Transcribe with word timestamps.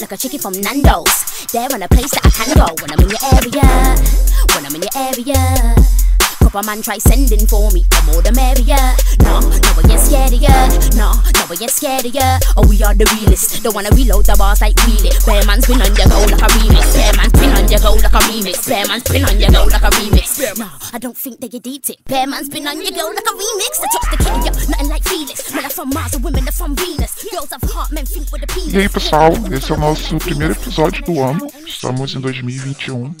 like 0.00 0.12
a 0.12 0.16
chicken 0.16 0.38
from 0.38 0.52
Nando's. 0.52 1.46
There 1.52 1.68
in 1.74 1.82
a 1.82 1.88
place 1.88 2.10
that 2.12 2.24
I 2.24 2.30
can 2.30 2.54
go 2.54 2.74
when 2.80 2.90
I'm 2.92 3.00
in 3.00 3.10
your 3.10 3.20
area. 3.34 3.96
When 4.54 4.64
I'm 4.64 4.74
in 4.74 4.82
your 4.82 4.94
area. 4.96 5.99
Man 6.50 6.82
try 6.82 6.98
sending 6.98 7.46
for 7.46 7.70
me, 7.70 7.86
the 7.88 8.02
more 8.10 8.20
the 8.20 8.34
merrier. 8.34 8.76
No, 9.22 9.38
no, 9.38 9.70
we 9.78 9.86
ain't 9.86 10.02
scared 10.02 10.34
of 10.34 10.42
ya. 10.42 10.50
No, 10.98 11.14
no, 11.14 11.42
we 11.46 11.56
ain't 11.56 11.70
scared 11.70 12.04
of 12.04 12.12
ya. 12.12 12.36
Oh, 12.58 12.66
we 12.66 12.82
are 12.82 12.92
the 12.92 13.06
realest. 13.16 13.62
Don't 13.62 13.72
wanna 13.72 13.88
reload 13.96 14.26
the 14.26 14.36
bars 14.36 14.60
like 14.60 14.76
wheel 14.84 15.06
it. 15.06 15.16
Bear 15.24 15.40
man's 15.46 15.64
been 15.64 15.80
on 15.80 15.94
your 15.94 16.10
go 16.10 16.20
like 16.26 16.42
a 16.42 16.50
remix. 16.58 16.90
Bear 16.92 17.14
man's 17.16 17.32
been 17.38 17.54
on 17.54 17.64
your 17.70 17.80
go 17.80 17.94
like 17.96 18.12
a 18.12 18.20
remix. 18.28 18.68
Bear 18.68 18.84
man's 18.90 19.06
been 19.08 19.24
on 19.24 19.40
your 19.40 19.50
go 19.50 19.62
like 19.70 19.86
a 19.86 19.90
remix. 19.94 20.28
No, 20.58 20.68
I 20.92 20.98
don't 20.98 21.16
think 21.16 21.40
they 21.40 21.48
get 21.48 21.62
deep 21.62 21.88
it. 21.88 22.04
Bear 22.04 22.26
man's 22.26 22.50
been 22.50 22.66
on 22.66 22.76
your 22.76 22.92
go 22.92 23.08
like 23.08 23.24
a 23.24 23.34
remix. 23.34 23.72
I 23.80 23.86
touch 23.88 24.08
the 24.10 24.18
king, 24.20 24.40
yo, 24.44 24.52
nothing 24.68 24.90
like 24.90 25.04
Felix. 25.06 25.54
Men 25.54 25.64
are 25.64 25.70
from 25.70 25.88
Mars, 25.90 26.12
and 26.12 26.24
women 26.24 26.44
are 26.44 26.52
from 26.52 26.76
Venus. 26.76 27.24
Girls 27.30 27.50
have 27.54 27.64
heart, 27.70 27.90
men 27.92 28.04
think 28.04 28.28
with 28.32 28.42
the 28.42 28.50
penis. 28.52 28.74
E 28.74 28.78
aí 28.78 28.88
pessoal, 28.88 29.32
esse 29.54 29.72
é 29.72 29.74
o 29.74 29.78
nosso 29.78 30.18
primeiro 30.18 30.52
episódio 30.52 31.02
do 31.04 31.22
ano. 31.22 31.46
Estamos 31.64 32.14
em 32.14 32.20
2021 32.20 33.14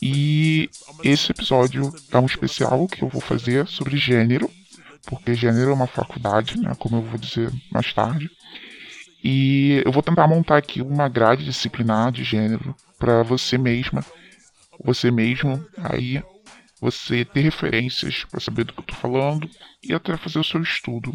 E 0.00 0.70
esse 1.02 1.30
episódio 1.32 1.92
é 2.10 2.18
um 2.18 2.26
especial 2.26 2.86
que 2.86 3.02
eu 3.02 3.08
vou 3.08 3.20
fazer 3.20 3.66
sobre 3.66 3.96
gênero, 3.96 4.50
porque 5.06 5.34
gênero 5.34 5.70
é 5.70 5.74
uma 5.74 5.86
faculdade, 5.86 6.58
né, 6.60 6.74
como 6.78 6.96
eu 6.96 7.02
vou 7.02 7.18
dizer 7.18 7.52
mais 7.70 7.92
tarde. 7.92 8.30
E 9.22 9.82
eu 9.84 9.92
vou 9.92 10.02
tentar 10.02 10.26
montar 10.26 10.56
aqui 10.56 10.82
uma 10.82 11.08
grade 11.08 11.44
disciplinar 11.44 12.10
de 12.10 12.24
gênero 12.24 12.74
para 12.98 13.22
você 13.22 13.56
mesma, 13.56 14.04
você 14.84 15.10
mesmo, 15.10 15.64
aí 15.76 16.22
você 16.80 17.24
ter 17.24 17.42
referências 17.42 18.24
para 18.24 18.40
saber 18.40 18.64
do 18.64 18.72
que 18.72 18.80
eu 18.80 18.82
estou 18.82 18.96
falando 18.96 19.48
e 19.84 19.94
até 19.94 20.16
fazer 20.16 20.40
o 20.40 20.44
seu 20.44 20.60
estudo. 20.60 21.10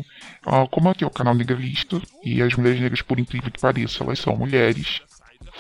Uh, 0.46 0.66
como 0.72 0.90
aqui 0.90 1.04
é 1.04 1.08
o 1.08 1.12
canal 1.12 1.36
Negralista 1.36 2.02
e 2.24 2.42
as 2.42 2.56
mulheres 2.56 2.80
negras, 2.80 3.02
por 3.02 3.20
incrível 3.20 3.52
que 3.52 3.60
pareça, 3.60 4.02
elas 4.02 4.20
são 4.20 4.38
mulheres, 4.38 5.02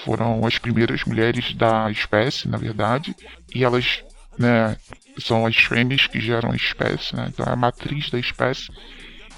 foram 0.03 0.45
as 0.45 0.57
primeiras 0.57 1.03
mulheres 1.03 1.53
da 1.53 1.89
espécie, 1.91 2.47
na 2.47 2.57
verdade, 2.57 3.15
e 3.53 3.63
elas 3.63 4.03
né, 4.37 4.77
são 5.17 5.45
as 5.45 5.55
fêmeas 5.55 6.07
que 6.07 6.19
geram 6.19 6.51
a 6.51 6.55
espécie, 6.55 7.15
né, 7.15 7.27
então 7.29 7.45
é 7.45 7.51
a 7.51 7.55
matriz 7.55 8.09
da 8.09 8.19
espécie. 8.19 8.69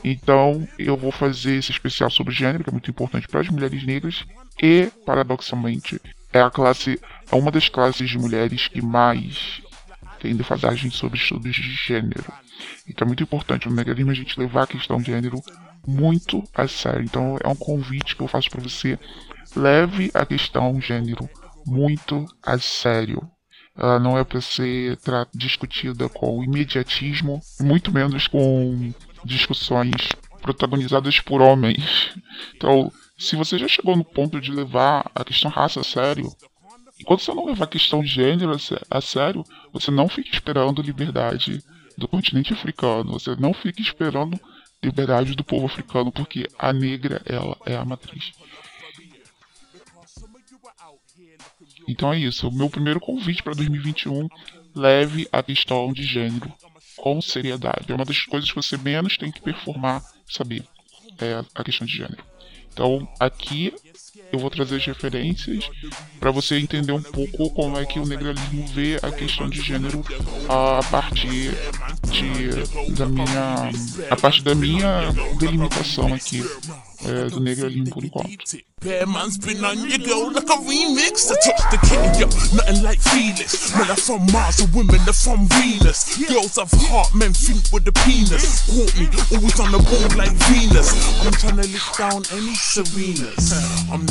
Então 0.04 0.68
eu 0.78 0.96
vou 0.96 1.12
fazer 1.12 1.56
esse 1.56 1.72
especial 1.72 2.10
sobre 2.10 2.34
gênero, 2.34 2.64
que 2.64 2.70
é 2.70 2.74
muito 2.74 2.90
importante 2.90 3.28
para 3.28 3.42
as 3.42 3.50
mulheres 3.50 3.84
negras, 3.86 4.26
e, 4.62 4.92
paradoxalmente, 5.06 6.00
é 6.32 6.42
a 6.42 6.50
classe, 6.50 7.00
é 7.32 7.36
uma 7.36 7.52
das 7.52 7.70
classes 7.70 8.10
de 8.10 8.18
mulheres 8.18 8.68
que 8.68 8.82
mais 8.82 9.62
tem 10.20 10.36
defasagem 10.36 10.92
sobre 10.92 11.18
estudos 11.18 11.56
de 11.56 11.74
gênero. 11.74 12.26
Então 12.88 13.06
é 13.06 13.08
muito 13.08 13.24
importante 13.24 13.70
no 13.70 13.76
negralismo 13.76 14.12
a 14.12 14.16
gente 14.16 14.40
levar 14.40 14.64
a 14.64 14.68
questão 14.68 14.98
de 14.98 15.12
gênero 15.12 15.42
muito 15.88 16.44
a 16.54 16.68
sério. 16.68 17.04
Então 17.04 17.38
é 17.42 17.48
um 17.48 17.56
convite 17.56 18.16
que 18.16 18.22
eu 18.22 18.28
faço 18.28 18.50
para 18.50 18.62
você 18.62 19.00
leve 19.56 20.12
a 20.14 20.26
questão 20.26 20.80
gênero 20.80 21.30
muito 21.66 22.26
a 22.42 22.58
sério. 22.58 23.22
Ela 23.78 24.00
não 24.00 24.18
é 24.18 24.24
para 24.24 24.42
ser 24.42 24.98
discutida 25.34 26.10
com 26.10 26.44
imediatismo, 26.44 27.40
muito 27.62 27.94
menos 27.94 28.28
com 28.28 28.94
discussões 29.24 30.10
protagonizadas 30.42 31.20
por 31.20 31.42
homens. 31.42 32.14
Então, 32.56 32.92
se 33.18 33.36
você 33.36 33.58
já 33.58 33.68
chegou 33.68 33.96
no 33.96 34.04
ponto 34.04 34.40
de 34.40 34.52
levar 34.52 35.10
a 35.14 35.24
questão 35.24 35.52
raça 35.52 35.82
a 35.82 35.84
sério, 35.84 36.30
enquanto 37.00 37.22
você 37.22 37.34
não 37.34 37.46
levar 37.46 37.66
a 37.66 37.68
questão 37.68 38.04
gênero 38.04 38.56
a 38.90 39.02
sério, 39.02 39.44
você 39.72 39.92
não 39.92 40.10
fica 40.10 40.30
esperando 40.30 40.82
liberdade 40.82 41.64
do 41.98 42.08
continente 42.08 42.54
africano, 42.54 43.14
você 43.14 43.36
não 43.36 43.54
fica 43.54 43.82
esperando 43.82 44.40
liberdade 44.82 45.36
do 45.36 45.44
povo 45.44 45.66
africano, 45.66 46.12
porque 46.12 46.48
a 46.58 46.72
negra 46.72 47.22
ela 47.26 47.58
é 47.66 47.76
a 47.76 47.84
matriz. 47.84 48.32
Então 51.90 52.14
é 52.14 52.20
isso. 52.20 52.48
O 52.48 52.52
meu 52.52 52.70
primeiro 52.70 53.00
convite 53.00 53.42
para 53.42 53.56
2021 53.56 54.28
leve 54.76 55.28
a 55.32 55.42
questão 55.42 55.92
de 55.92 56.04
gênero 56.04 56.54
com 56.96 57.20
seriedade. 57.20 57.86
É 57.92 57.96
uma 57.96 58.06
das 58.06 58.22
coisas 58.26 58.48
que 58.48 58.56
você 58.56 58.78
menos 58.78 59.18
tem 59.18 59.32
que 59.32 59.42
performar, 59.42 60.04
saber. 60.30 60.64
É 61.20 61.44
a 61.56 61.64
questão 61.64 61.88
de 61.88 61.94
gênero. 61.94 62.24
Então 62.72 63.10
aqui 63.20 63.74
eu 64.32 64.38
vou 64.38 64.52
trazer 64.52 64.76
as 64.76 64.86
referências 64.86 65.68
para 66.20 66.30
você 66.30 66.60
entender 66.60 66.92
um 66.92 67.02
pouco 67.02 67.50
como 67.50 67.78
é 67.80 67.86
que 67.86 68.00
o 68.00 68.06
negralismo 68.06 68.68
vê 68.68 69.00
a 69.02 69.12
questão 69.12 69.50
de 69.50 69.60
gênero 69.60 70.06
a 70.48 70.82
partir 70.92 71.52
de, 72.12 72.94
da 72.94 73.08
minha 73.08 73.72
a 74.12 74.16
partir 74.16 74.44
da 74.44 74.54
minha 74.54 75.12
delimitação 75.40 76.14
aqui 76.14 76.44
é, 77.06 77.30
do 77.30 77.40
man's 79.08 79.38
been 79.38 79.64
on 79.64 79.78
your 79.88 80.00
girl 80.00 80.32
like 80.32 80.50
a 80.50 80.58
remix. 80.58 81.32
I 81.32 81.36
touch 81.36 81.62
the 81.72 81.78
kitty, 81.88 82.20
yo, 82.20 82.28
nothing 82.56 82.84
like 82.84 83.00
Felix. 83.00 83.74
Men 83.76 83.90
are 83.90 83.96
from 83.96 84.26
Mars, 84.32 84.60
and 84.60 84.74
women 84.74 85.00
are 85.08 85.14
from 85.14 85.48
Venus. 85.48 86.18
Girls 86.28 86.58
have 86.58 86.72
heart, 86.72 87.14
men 87.16 87.34
think 87.34 87.72
with 87.72 87.86
the 87.86 87.94
penis. 88.04 88.66
Caught 88.68 89.00
me, 89.00 89.08
always 89.32 89.60
on 89.60 89.72
the 89.72 89.80
ball 89.80 90.18
like 90.18 90.32
Venus. 90.52 90.92
I'm 91.26 91.32
trying 91.34 91.56
to 91.58 91.68
lift 91.68 91.98
down 91.98 92.24
any 92.32 92.56
Serenas. 92.56 93.54
I'm 93.92 94.06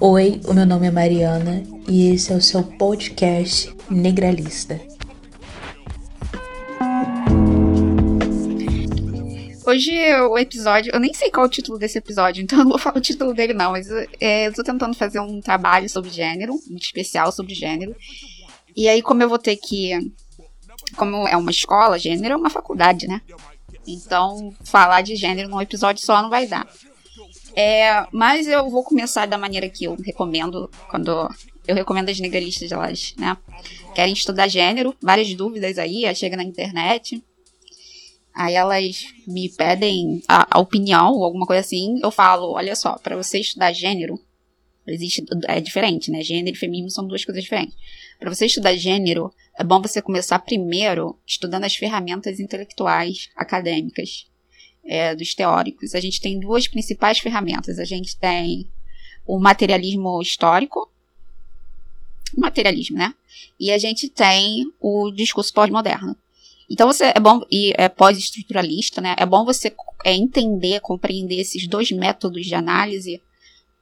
Oi, 0.00 0.40
o 0.44 0.54
meu 0.54 0.64
nome 0.64 0.86
é 0.86 0.90
Mariana 0.92 1.62
e 1.88 2.10
esse 2.10 2.32
é 2.32 2.36
o 2.36 2.40
seu 2.40 2.62
podcast 2.62 3.74
Negralista. 3.90 4.80
Hoje 9.68 9.92
o 10.22 10.38
episódio, 10.38 10.90
eu 10.94 10.98
nem 10.98 11.12
sei 11.12 11.30
qual 11.30 11.44
é 11.44 11.46
o 11.46 11.50
título 11.50 11.78
desse 11.78 11.98
episódio, 11.98 12.40
então 12.42 12.60
eu 12.60 12.64
não 12.64 12.70
vou 12.70 12.78
falar 12.78 12.96
o 12.96 13.02
título 13.02 13.34
dele 13.34 13.52
não, 13.52 13.72
mas 13.72 13.86
é, 14.18 14.46
eu 14.46 14.54
tô 14.54 14.62
tentando 14.62 14.96
fazer 14.96 15.20
um 15.20 15.42
trabalho 15.42 15.86
sobre 15.90 16.08
gênero, 16.08 16.54
um 16.70 16.76
especial 16.76 17.30
sobre 17.30 17.54
gênero. 17.54 17.94
E 18.74 18.88
aí 18.88 19.02
como 19.02 19.22
eu 19.22 19.28
vou 19.28 19.38
ter 19.38 19.56
que, 19.56 19.92
como 20.96 21.28
é 21.28 21.36
uma 21.36 21.50
escola, 21.50 21.98
gênero 21.98 22.32
é 22.32 22.36
uma 22.38 22.48
faculdade, 22.48 23.06
né? 23.06 23.20
Então 23.86 24.54
falar 24.64 25.02
de 25.02 25.14
gênero 25.16 25.50
num 25.50 25.60
episódio 25.60 26.02
só 26.02 26.22
não 26.22 26.30
vai 26.30 26.46
dar. 26.46 26.66
É, 27.54 28.06
mas 28.10 28.46
eu 28.46 28.70
vou 28.70 28.82
começar 28.82 29.26
da 29.26 29.36
maneira 29.36 29.68
que 29.68 29.84
eu 29.84 29.96
recomendo, 30.02 30.70
quando 30.88 31.28
eu 31.66 31.74
recomendo 31.74 32.08
as 32.08 32.18
negralistas, 32.18 32.72
elas, 32.72 33.14
né, 33.18 33.36
querem 33.94 34.14
estudar 34.14 34.48
gênero, 34.48 34.96
várias 35.02 35.34
dúvidas 35.34 35.76
aí, 35.76 36.04
chega 36.14 36.38
na 36.38 36.42
internet, 36.42 37.22
Aí 38.38 38.54
elas 38.54 39.04
me 39.26 39.48
pedem 39.48 40.22
a, 40.28 40.58
a, 40.58 40.60
opinião 40.60 41.12
ou 41.12 41.24
alguma 41.24 41.44
coisa 41.44 41.58
assim. 41.58 41.98
Eu 42.00 42.12
falo, 42.12 42.52
olha 42.52 42.76
só, 42.76 42.96
para 42.96 43.16
você 43.16 43.40
estudar 43.40 43.72
gênero, 43.72 44.16
existe 44.86 45.24
é 45.48 45.60
diferente, 45.60 46.08
né? 46.08 46.22
Gênero 46.22 46.56
e 46.56 46.58
feminismo 46.58 46.88
são 46.88 47.04
duas 47.04 47.24
coisas 47.24 47.42
diferentes. 47.42 47.74
Para 48.16 48.32
você 48.32 48.46
estudar 48.46 48.76
gênero, 48.76 49.34
é 49.58 49.64
bom 49.64 49.82
você 49.82 50.00
começar 50.00 50.38
primeiro 50.38 51.18
estudando 51.26 51.64
as 51.64 51.74
ferramentas 51.74 52.38
intelectuais 52.38 53.28
acadêmicas 53.34 54.28
é, 54.84 55.16
dos 55.16 55.34
teóricos. 55.34 55.96
A 55.96 56.00
gente 56.00 56.20
tem 56.20 56.38
duas 56.38 56.68
principais 56.68 57.18
ferramentas. 57.18 57.80
A 57.80 57.84
gente 57.84 58.16
tem 58.16 58.70
o 59.26 59.40
materialismo 59.40 60.22
histórico, 60.22 60.88
materialismo, 62.36 62.96
né? 62.98 63.12
E 63.58 63.72
a 63.72 63.78
gente 63.78 64.08
tem 64.08 64.64
o 64.80 65.10
discurso 65.10 65.52
pós-moderno. 65.52 66.16
Então 66.70 66.86
você 66.86 67.12
é 67.14 67.20
bom 67.20 67.40
e 67.50 67.72
é 67.76 67.88
pós-estruturalista, 67.88 69.00
né? 69.00 69.14
É 69.18 69.24
bom 69.24 69.44
você 69.44 69.74
é, 70.04 70.14
entender, 70.14 70.80
compreender 70.80 71.40
esses 71.40 71.66
dois 71.66 71.90
métodos 71.90 72.46
de 72.46 72.54
análise 72.54 73.22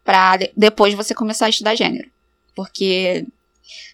para 0.05 0.37
de, 0.37 0.53
depois 0.57 0.95
você 0.95 1.15
começar 1.15 1.47
a 1.47 1.51
estudar 1.51 1.75
gênero, 1.75 2.09
porque 2.55 3.27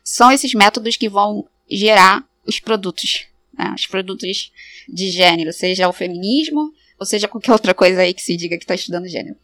são 0.05 0.31
esses 0.31 0.53
métodos 0.53 0.97
que 0.97 1.09
vão 1.09 1.49
gerar 1.71 2.23
os 2.47 2.61
produtos, 2.61 3.27
né? 3.57 3.73
os 3.75 3.87
produtos 3.87 4.53
de 4.87 5.11
gênero, 5.11 5.53
seja 5.53 5.89
o 5.89 5.93
feminismo 5.93 6.73
ou 6.99 7.07
seja 7.07 7.27
qualquer 7.27 7.53
outra 7.53 7.73
coisa 7.73 8.03
aí 8.03 8.13
que 8.13 8.23
se 8.23 8.37
diga 8.37 8.57
que 8.59 8.65
está 8.65 8.75
estudando 8.75 9.09
gênero. 9.09 9.37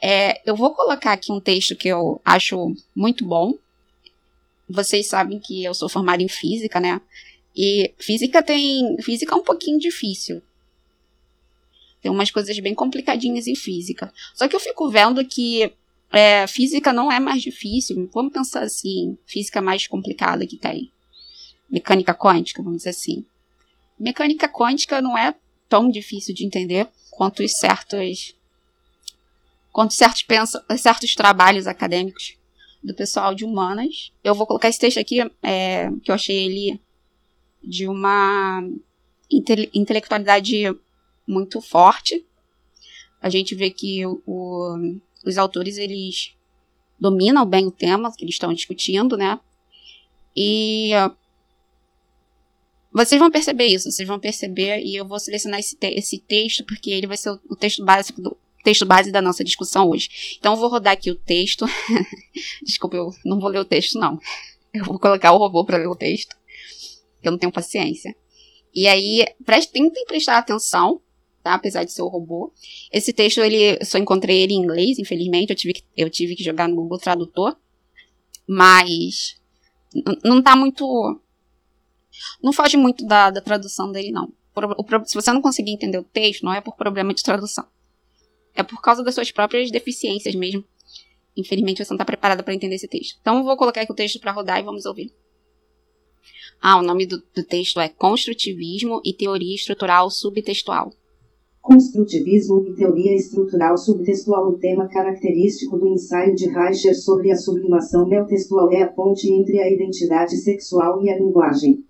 É, 0.00 0.40
eu 0.48 0.56
vou 0.56 0.74
colocar 0.74 1.12
aqui 1.12 1.30
um 1.30 1.40
texto 1.40 1.76
que 1.76 1.88
eu 1.88 2.20
acho 2.24 2.74
muito 2.94 3.24
bom. 3.24 3.54
Vocês 4.68 5.06
sabem 5.06 5.38
que 5.38 5.62
eu 5.62 5.74
sou 5.74 5.88
formada 5.88 6.22
em 6.22 6.28
física, 6.28 6.80
né? 6.80 7.00
E 7.54 7.92
física 7.98 8.42
tem. 8.42 8.96
Física 9.02 9.34
é 9.34 9.38
um 9.38 9.42
pouquinho 9.42 9.78
difícil. 9.78 10.42
Tem 12.00 12.10
umas 12.10 12.30
coisas 12.30 12.58
bem 12.58 12.74
complicadinhas 12.74 13.46
em 13.46 13.54
física. 13.54 14.12
Só 14.34 14.48
que 14.48 14.56
eu 14.56 14.60
fico 14.60 14.88
vendo 14.90 15.24
que 15.24 15.72
é, 16.10 16.46
física 16.46 16.92
não 16.92 17.12
é 17.12 17.20
mais 17.20 17.42
difícil. 17.42 18.08
Vamos 18.12 18.32
pensar 18.32 18.62
assim: 18.62 19.16
física 19.26 19.60
mais 19.60 19.86
complicada 19.86 20.46
que 20.46 20.56
tem. 20.56 20.90
Mecânica 21.70 22.14
quântica, 22.14 22.62
vamos 22.62 22.78
dizer 22.78 22.90
assim. 22.90 23.24
Mecânica 23.98 24.48
quântica 24.48 25.00
não 25.00 25.16
é 25.16 25.34
tão 25.68 25.88
difícil 25.88 26.34
de 26.34 26.44
entender 26.44 26.88
quanto 27.10 27.42
os 27.42 27.52
certos. 27.52 28.34
quanto 29.70 29.94
certos, 29.94 30.22
pensa, 30.22 30.64
certos 30.76 31.14
trabalhos 31.14 31.66
acadêmicos 31.66 32.36
do 32.82 32.94
pessoal 32.94 33.34
de 33.34 33.44
humanas. 33.44 34.12
Eu 34.24 34.34
vou 34.34 34.46
colocar 34.46 34.68
esse 34.68 34.78
texto 34.78 34.98
aqui, 34.98 35.20
é, 35.42 35.88
que 36.02 36.10
eu 36.10 36.14
achei 36.14 36.46
ele 36.46 36.80
de 37.62 37.86
uma 37.88 38.62
inte 39.30 39.70
intelectualidade 39.72 40.74
muito 41.26 41.60
forte. 41.60 42.24
A 43.20 43.28
gente 43.28 43.54
vê 43.54 43.70
que 43.70 44.04
o, 44.06 45.00
os 45.24 45.38
autores 45.38 45.78
eles 45.78 46.34
dominam 46.98 47.44
bem 47.46 47.66
o 47.66 47.70
tema 47.70 48.12
que 48.16 48.24
eles 48.24 48.34
estão 48.34 48.52
discutindo, 48.52 49.16
né? 49.16 49.38
E 50.36 50.90
vocês 52.92 53.18
vão 53.18 53.30
perceber 53.30 53.66
isso, 53.66 53.90
vocês 53.90 54.06
vão 54.06 54.18
perceber, 54.18 54.80
e 54.82 54.96
eu 54.96 55.06
vou 55.06 55.18
selecionar 55.18 55.60
esse, 55.60 55.76
te 55.76 55.88
esse 55.88 56.18
texto, 56.18 56.64
porque 56.64 56.90
ele 56.90 57.06
vai 57.06 57.16
ser 57.16 57.30
o, 57.30 57.40
o 57.48 57.56
texto 57.56 57.84
básico 57.84 58.20
do 58.20 58.36
texto 58.62 58.86
base 58.86 59.10
da 59.10 59.20
nossa 59.20 59.42
discussão 59.42 59.88
hoje. 59.88 60.36
Então 60.38 60.52
eu 60.52 60.58
vou 60.58 60.68
rodar 60.68 60.92
aqui 60.92 61.10
o 61.10 61.16
texto. 61.16 61.66
Desculpa, 62.62 62.96
eu 62.96 63.10
não 63.24 63.40
vou 63.40 63.50
ler 63.50 63.58
o 63.58 63.64
texto, 63.64 63.98
não. 63.98 64.18
Eu 64.72 64.84
vou 64.84 64.98
colocar 64.98 65.32
o 65.32 65.38
robô 65.38 65.64
para 65.64 65.78
ler 65.78 65.88
o 65.88 65.96
texto. 65.96 66.36
Eu 67.22 67.32
não 67.32 67.38
tenho 67.38 67.52
paciência. 67.52 68.14
E 68.74 68.86
aí, 68.86 69.26
preste, 69.44 69.72
tentem 69.72 70.04
prestar 70.06 70.38
atenção, 70.38 71.00
tá? 71.42 71.54
Apesar 71.54 71.84
de 71.84 71.92
ser 71.92 72.02
o 72.02 72.08
robô. 72.08 72.52
Esse 72.90 73.12
texto, 73.12 73.40
ele, 73.40 73.78
eu 73.80 73.84
só 73.84 73.98
encontrei 73.98 74.42
ele 74.42 74.54
em 74.54 74.62
inglês, 74.62 74.98
infelizmente. 74.98 75.50
Eu 75.50 75.56
tive 75.56 75.74
que, 75.74 75.84
eu 75.96 76.10
tive 76.10 76.34
que 76.34 76.42
jogar 76.44 76.68
no 76.68 76.76
Google 76.76 76.98
Tradutor. 76.98 77.56
Mas 78.46 79.40
não 80.24 80.42
tá 80.42 80.56
muito. 80.56 81.20
Não 82.42 82.52
foge 82.52 82.76
muito 82.76 83.06
da, 83.06 83.30
da 83.30 83.40
tradução 83.40 83.92
dele, 83.92 84.10
não. 84.10 84.32
O, 84.54 85.06
se 85.06 85.14
você 85.14 85.32
não 85.32 85.40
conseguir 85.40 85.72
entender 85.72 85.98
o 85.98 86.04
texto, 86.04 86.44
não 86.44 86.52
é 86.52 86.60
por 86.60 86.76
problema 86.76 87.14
de 87.14 87.22
tradução. 87.22 87.66
É 88.54 88.62
por 88.62 88.80
causa 88.82 89.02
das 89.02 89.14
suas 89.14 89.30
próprias 89.30 89.70
deficiências 89.70 90.34
mesmo. 90.34 90.64
Infelizmente 91.36 91.82
você 91.82 91.90
não 91.90 91.96
está 91.96 92.04
preparada 92.04 92.42
para 92.42 92.54
entender 92.54 92.74
esse 92.74 92.88
texto. 92.88 93.16
Então 93.20 93.38
eu 93.38 93.44
vou 93.44 93.56
colocar 93.56 93.80
aqui 93.80 93.92
o 93.92 93.94
texto 93.94 94.20
para 94.20 94.32
rodar 94.32 94.60
e 94.60 94.62
vamos 94.62 94.84
ouvir. 94.84 95.12
Ah, 96.64 96.78
o 96.78 96.82
nome 96.82 97.06
do, 97.06 97.20
do 97.34 97.42
texto 97.42 97.80
é 97.80 97.88
Construtivismo 97.88 99.00
e 99.04 99.12
Teoria 99.12 99.52
Estrutural 99.52 100.08
Subtextual. 100.08 100.92
Construtivismo 101.60 102.64
e 102.68 102.74
Teoria 102.76 103.16
Estrutural 103.16 103.76
Subtextual 103.76 104.48
O 104.48 104.58
tema 104.58 104.86
característico 104.86 105.76
do 105.76 105.88
ensaio 105.88 106.36
de 106.36 106.48
Reicher 106.48 106.94
sobre 106.94 107.32
a 107.32 107.36
sublimação 107.36 108.06
neotextual 108.06 108.70
é 108.70 108.82
a 108.82 108.86
ponte 108.86 109.28
entre 109.28 109.60
a 109.60 109.68
identidade 109.68 110.36
sexual 110.36 111.02
e 111.02 111.10
a 111.10 111.18
linguagem. 111.18 111.84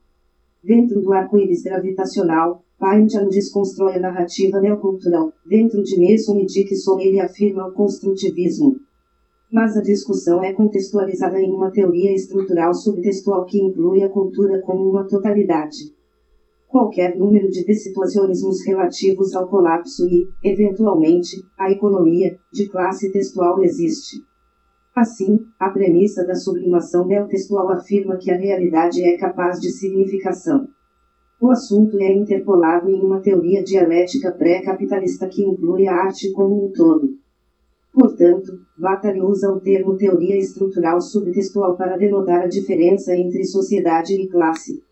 Dentro 0.64 1.02
do 1.02 1.12
arco-íris 1.12 1.62
gravitacional, 1.62 2.64
Pynchon 2.80 3.28
desconstrói 3.28 3.96
a 3.96 4.00
narrativa 4.00 4.58
neocultural. 4.58 5.34
Dentro 5.44 5.82
de 5.82 6.00
Mason 6.00 6.38
e 6.38 6.46
Dixon 6.46 6.98
ele 6.98 7.20
afirma 7.20 7.68
o 7.68 7.72
construtivismo. 7.72 8.80
Mas 9.52 9.76
a 9.76 9.82
discussão 9.82 10.42
é 10.42 10.50
contextualizada 10.54 11.38
em 11.38 11.52
uma 11.52 11.70
teoria 11.70 12.10
estrutural 12.14 12.72
subtextual 12.72 13.44
que 13.44 13.60
inclui 13.60 14.02
a 14.02 14.08
cultura 14.08 14.62
como 14.62 14.88
uma 14.88 15.06
totalidade. 15.06 15.94
Qualquer 16.66 17.18
número 17.18 17.50
de 17.50 17.62
dessituacionismos 17.62 18.64
relativos 18.64 19.34
ao 19.34 19.46
colapso 19.46 20.08
e, 20.08 20.26
eventualmente, 20.42 21.36
à 21.58 21.70
economia, 21.70 22.34
de 22.50 22.66
classe 22.70 23.12
textual 23.12 23.62
existe. 23.62 24.24
Assim, 24.96 25.38
a 25.60 25.68
premissa 25.68 26.24
da 26.26 26.34
sublimação 26.34 27.06
neotextual 27.06 27.70
afirma 27.72 28.16
que 28.16 28.30
a 28.30 28.38
realidade 28.38 29.04
é 29.04 29.18
capaz 29.18 29.60
de 29.60 29.70
significação. 29.70 30.66
O 31.38 31.50
assunto 31.50 31.98
é 31.98 32.10
interpolado 32.10 32.88
em 32.88 33.02
uma 33.02 33.20
teoria 33.20 33.62
dialética 33.62 34.32
pré-capitalista 34.32 35.28
que 35.28 35.44
inclui 35.44 35.86
a 35.86 35.94
arte 35.94 36.32
como 36.32 36.64
um 36.64 36.72
todo. 36.72 37.20
Portanto, 37.92 38.58
Vatari 38.78 39.20
usa 39.20 39.52
o 39.52 39.60
termo 39.60 39.96
teoria 39.98 40.38
estrutural 40.38 40.98
subtextual 41.00 41.76
para 41.76 41.98
denotar 41.98 42.42
a 42.42 42.46
diferença 42.46 43.14
entre 43.14 43.44
sociedade 43.44 44.14
e 44.14 44.28
classe. 44.28 44.82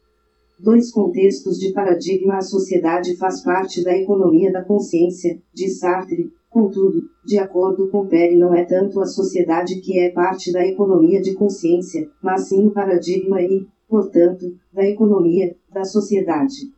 Dois 0.58 0.92
contextos 0.92 1.58
de 1.58 1.72
paradigma 1.72 2.36
A 2.36 2.42
sociedade 2.42 3.16
faz 3.16 3.42
parte 3.42 3.82
da 3.82 3.96
economia 3.96 4.52
da 4.52 4.62
consciência, 4.62 5.40
de 5.54 5.70
Sartre. 5.70 6.30
Contudo, 6.50 7.08
de 7.24 7.38
acordo 7.38 7.88
com 7.88 8.06
Perry, 8.06 8.36
não 8.36 8.54
é 8.54 8.64
tanto 8.64 9.00
a 9.00 9.06
sociedade 9.06 9.80
que 9.80 9.98
é 9.98 10.10
parte 10.10 10.52
da 10.52 10.66
economia 10.66 11.22
de 11.22 11.32
consciência, 11.34 12.10
mas 12.22 12.48
sim 12.48 12.66
o 12.66 12.70
paradigma 12.70 13.40
e, 13.40 13.66
portanto, 13.88 14.54
da 14.70 14.84
economia, 14.84 15.56
da 15.72 15.84
sociedade. 15.84 16.70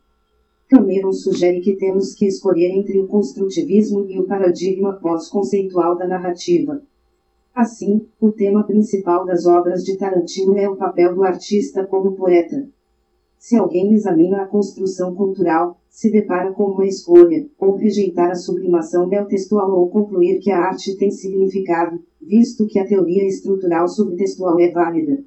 Cameron 0.73 1.13
sugere 1.13 1.61
que 1.61 1.77
temos 1.77 2.15
que 2.15 2.25
escolher 2.25 2.71
entre 2.71 2.99
o 2.99 3.07
construtivismo 3.07 4.07
e 4.09 4.19
o 4.19 4.25
paradigma 4.25 4.95
pós-conceitual 4.95 5.99
da 5.99 6.09
narrativa. 6.09 6.83
Assim, 7.55 8.07
o 8.19 8.33
tema 8.33 8.65
principal 8.65 9.27
das 9.27 9.45
obras 9.45 9.85
de 9.85 9.99
Tarantino 9.99 10.57
é 10.57 10.67
o 10.67 10.77
papel 10.77 11.15
do 11.15 11.25
artista 11.25 11.85
como 11.85 12.13
poeta. 12.13 12.67
Se 13.39 13.55
alguém 13.55 13.93
examina 13.93 14.41
a 14.41 14.47
construção 14.47 15.15
cultural, 15.15 15.79
se 15.91 16.11
depara 16.11 16.53
com 16.53 16.65
uma 16.65 16.87
escolha, 16.87 17.47
ou 17.59 17.77
rejeitar 17.77 18.31
a 18.31 18.35
sublimação 18.35 19.07
neotextual 19.07 19.71
ou 19.79 19.91
concluir 19.91 20.39
que 20.39 20.51
a 20.51 20.59
arte 20.59 20.97
tem 20.97 21.11
significado, 21.11 22.03
visto 22.19 22.67
que 22.67 22.79
a 22.79 22.87
teoria 22.87 23.27
estrutural 23.27 23.87
subtextual 23.87 24.59
é 24.59 24.71
válida. 24.71 25.23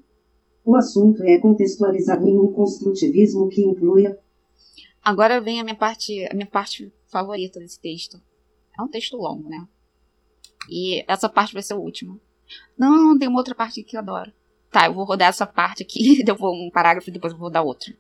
O 0.66 0.76
assunto 0.76 1.22
é 1.22 1.38
contextualizado 1.38 2.28
em 2.28 2.36
um 2.36 2.52
construtivismo 2.52 3.48
que 3.48 3.64
inclui 3.64 4.08
a 4.08 4.18
Agora 5.06 5.40
vem 5.40 5.62
a 5.62 5.64
minha 5.64 5.76
parte, 5.76 6.26
a 6.26 6.34
minha 6.34 6.48
parte 6.48 6.92
favorita 7.12 7.60
desse 7.60 7.80
texto. 7.80 8.20
É 8.76 8.82
um 8.82 8.88
texto 8.88 9.16
longo, 9.16 9.48
né? 9.48 9.68
E 10.68 11.06
essa 11.08 11.30
parte 11.30 11.54
vai 11.54 11.62
ser 11.62 11.74
a 11.74 11.78
última. 11.78 12.20
Não, 12.76 13.16
tem 13.16 13.28
uma 13.28 13.38
outra 13.38 13.54
parte 13.54 13.84
que 13.84 13.96
eu 13.96 14.00
adoro. 14.00 14.34
Tá, 14.72 14.88
eu 14.88 14.96
vou 14.96 15.06
rodar 15.06 15.30
essa 15.30 15.46
parte 15.46 15.84
aqui, 15.84 16.22
depois 16.26 16.52
um 16.58 16.72
parágrafo 16.72 17.08
e 17.08 17.14
depois 17.14 17.34
eu 17.34 17.38
vou 17.38 17.50
rodar 17.50 17.64
outra. 17.64 17.94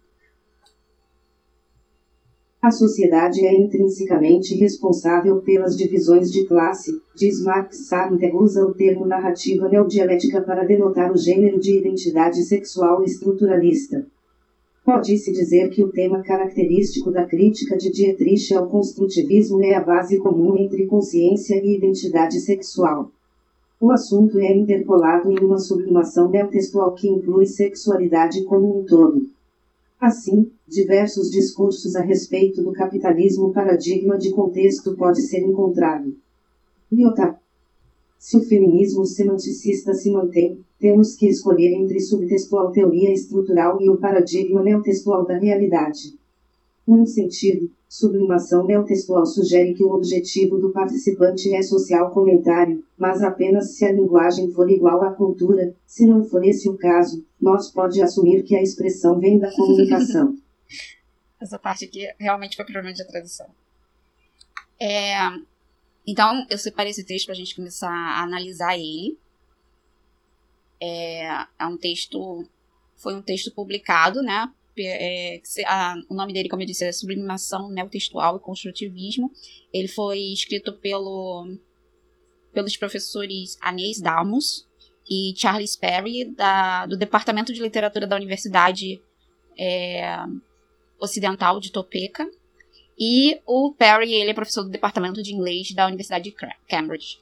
A 2.60 2.72
sociedade 2.72 3.46
é 3.46 3.54
intrinsecamente 3.54 4.56
responsável 4.56 5.40
pelas 5.44 5.78
divisões 5.78 6.32
de 6.32 6.48
classe, 6.48 6.92
diz 7.16 7.40
Marx 7.44 7.88
Sartre 7.88 8.32
usa 8.34 8.66
o 8.66 8.74
termo 8.74 9.06
narrativa 9.06 9.70
neodialética 9.70 10.42
para 10.42 10.66
denotar 10.66 11.12
o 11.12 11.18
gênero 11.18 11.60
de 11.60 11.78
identidade 11.78 12.42
sexual 12.42 13.04
estruturalista. 13.04 14.08
Pode-se 14.86 15.32
dizer 15.32 15.72
que 15.72 15.84
o 15.84 15.92
tema 15.92 16.22
característico 16.22 17.10
da 17.10 17.26
crítica 17.26 17.76
de 17.76 17.92
Dietrich 17.92 18.54
ao 18.54 18.70
construtivismo 18.70 19.64
é 19.64 19.74
a 19.74 19.84
base 19.84 20.20
comum 20.20 20.56
entre 20.60 20.86
consciência 20.86 21.56
e 21.56 21.76
identidade 21.76 22.40
sexual. 22.40 23.12
O 23.82 23.92
assunto 23.92 24.38
é 24.38 24.56
interpolado 24.56 25.32
em 25.32 25.40
uma 25.40 25.58
sublimação 25.58 26.30
neotextual 26.30 26.94
que 26.94 27.10
inclui 27.10 27.48
sexualidade 27.48 28.44
como 28.44 28.80
um 28.80 28.86
todo. 28.86 29.28
Assim, 30.00 30.52
diversos 30.68 31.32
discursos 31.32 31.96
a 31.96 32.02
respeito 32.02 32.62
do 32.62 32.72
capitalismo 32.72 33.52
paradigma 33.52 34.20
de 34.20 34.30
contexto 34.30 34.96
pode 34.96 35.24
ser 35.24 35.40
encontrado. 35.40 36.16
Lyotard 36.92 37.40
se 38.26 38.36
o 38.38 38.44
feminismo 38.44 39.06
semanticista 39.06 39.94
se 39.94 40.10
mantém, 40.10 40.60
temos 40.80 41.16
que 41.16 41.28
escolher 41.28 41.76
entre 41.76 42.00
subtextual 42.00 42.72
teoria 42.72 43.14
estrutural 43.14 43.80
e 43.80 43.88
o 43.88 43.98
paradigma 43.98 44.64
neotextual 44.64 45.28
da 45.28 45.38
realidade. 45.38 46.18
Num 46.88 47.06
sentido, 47.06 47.70
sublimação 47.88 48.66
neotextual 48.66 49.28
sugere 49.28 49.76
que 49.76 49.84
o 49.84 49.92
objetivo 49.92 50.58
do 50.58 50.72
participante 50.72 51.54
é 51.54 51.62
social 51.62 52.10
comentário, 52.10 52.84
mas 52.98 53.22
apenas 53.22 53.76
se 53.76 53.86
a 53.86 53.92
linguagem 53.92 54.50
for 54.50 54.72
igual 54.72 55.04
à 55.04 55.12
cultura, 55.14 55.76
se 55.86 56.08
não 56.08 56.24
for 56.26 56.44
esse 56.44 56.68
o 56.68 56.76
caso, 56.76 57.24
nós 57.40 57.70
pode 57.70 58.02
assumir 58.02 58.42
que 58.42 58.56
a 58.56 58.64
expressão 58.64 59.20
vem 59.20 59.38
da 59.38 59.56
comunicação. 59.56 60.36
Essa 61.40 61.60
parte 61.60 61.86
aqui 61.86 62.08
realmente 62.18 62.56
foi 62.56 62.66
problema 62.66 62.92
de 62.92 63.06
tradução. 63.06 63.46
É, 64.82 65.14
então, 66.08 66.46
eu 66.50 66.58
separei 66.58 66.92
esse 66.92 67.04
texto 67.04 67.26
para 67.26 67.34
a 67.34 67.38
gente 67.38 67.56
começar 67.56 67.90
a 67.90 68.22
analisar 68.22 68.78
ele. 68.78 69.18
É, 70.80 71.26
é 71.60 71.66
um 71.66 71.78
texto. 71.78 72.46
Foi 72.98 73.16
um 73.16 73.22
texto 73.22 73.52
publicado, 73.52 74.22
né? 74.22 74.52
É, 74.78 75.42
a, 75.66 75.96
o 76.10 76.14
nome 76.14 76.34
dele, 76.34 76.50
como 76.50 76.62
eu 76.62 76.66
disse, 76.66 76.86
é 76.86 76.92
Sublimação 76.92 77.70
Neotextual 77.70 78.38
e 78.38 78.40
Construtivismo. 78.40 79.32
Ele 79.74 79.88
foi 79.88 80.20
escrito 80.34 80.74
pelo, 80.74 81.58
pelos 82.54 82.76
professores 82.76 83.58
Anês 83.62 84.02
Dalmos 84.02 84.68
e 85.10 85.34
Charles 85.38 85.76
Perry, 85.76 86.26
da, 86.26 86.86
do 86.86 86.98
Departamento 86.98 87.54
de 87.54 87.62
Literatura 87.62 88.06
da 88.06 88.16
Universidade 88.16 89.02
é, 89.58 90.18
Ocidental 91.00 91.60
de 91.60 91.72
Topeka. 91.72 92.30
E 92.98 93.42
o 93.46 93.74
Perry, 93.74 94.14
ele 94.14 94.32
é 94.32 94.34
professor 94.34 94.64
do 94.64 94.70
departamento 94.70 95.22
de 95.22 95.34
inglês 95.34 95.72
da 95.74 95.88
Universidade 95.88 96.26
de 96.26 96.36
Cambridge. 96.68 97.20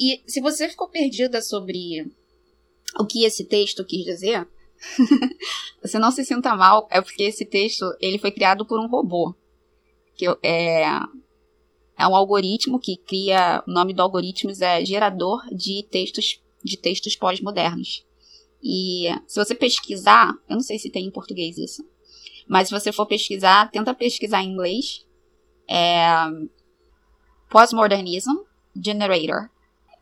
E 0.00 0.22
se 0.26 0.40
você 0.40 0.68
ficou 0.68 0.88
perdida 0.88 1.42
sobre 1.42 2.10
o 2.98 3.06
que 3.06 3.24
esse 3.24 3.44
texto 3.44 3.84
quis 3.84 4.04
dizer, 4.04 4.48
você 5.82 5.98
não 5.98 6.10
se 6.10 6.24
sinta 6.24 6.56
mal, 6.56 6.88
é 6.90 7.00
porque 7.00 7.24
esse 7.24 7.44
texto 7.44 7.84
ele 8.00 8.18
foi 8.18 8.30
criado 8.30 8.64
por 8.64 8.80
um 8.80 8.88
robô. 8.88 9.34
Que 10.16 10.26
é, 10.42 10.84
é 11.98 12.06
um 12.06 12.16
algoritmo 12.16 12.80
que 12.80 12.96
cria. 12.96 13.62
O 13.66 13.70
nome 13.70 13.92
do 13.92 14.02
algoritmo 14.02 14.50
é 14.60 14.84
gerador 14.84 15.42
de 15.54 15.82
textos 15.90 16.40
de 16.64 16.76
textos 16.76 17.16
pós-modernos. 17.16 18.04
E 18.62 19.08
se 19.26 19.42
você 19.42 19.54
pesquisar, 19.54 20.32
eu 20.48 20.54
não 20.54 20.62
sei 20.62 20.78
se 20.78 20.90
tem 20.90 21.06
em 21.06 21.10
português 21.10 21.58
isso, 21.58 21.84
Mas 22.52 22.68
se 22.68 22.74
você 22.74 22.92
for 22.92 23.06
pesquisar, 23.06 23.70
tenta 23.70 23.94
pesquisar 23.94 24.42
em 24.42 24.52
inglês. 24.52 25.06
É 25.66 26.06
Postmodernism 27.48 28.42
Generator. 28.76 29.48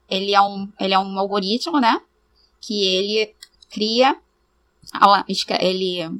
Ele 0.09 0.35
é 0.35 0.40
um, 0.40 0.69
ele 0.80 0.92
é 0.92 0.99
um 0.99 1.16
algoritmo, 1.16 1.78
né? 1.78 2.02
Que 2.61 2.85
ele 2.85 3.37
cria. 3.71 4.21
Ele, 5.61 6.11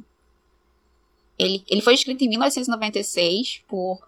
ele, 1.37 1.65
ele 1.67 1.81
foi 1.81 1.95
escrito 1.95 2.23
em 2.23 2.29
1996 2.29 3.63
por 3.67 3.99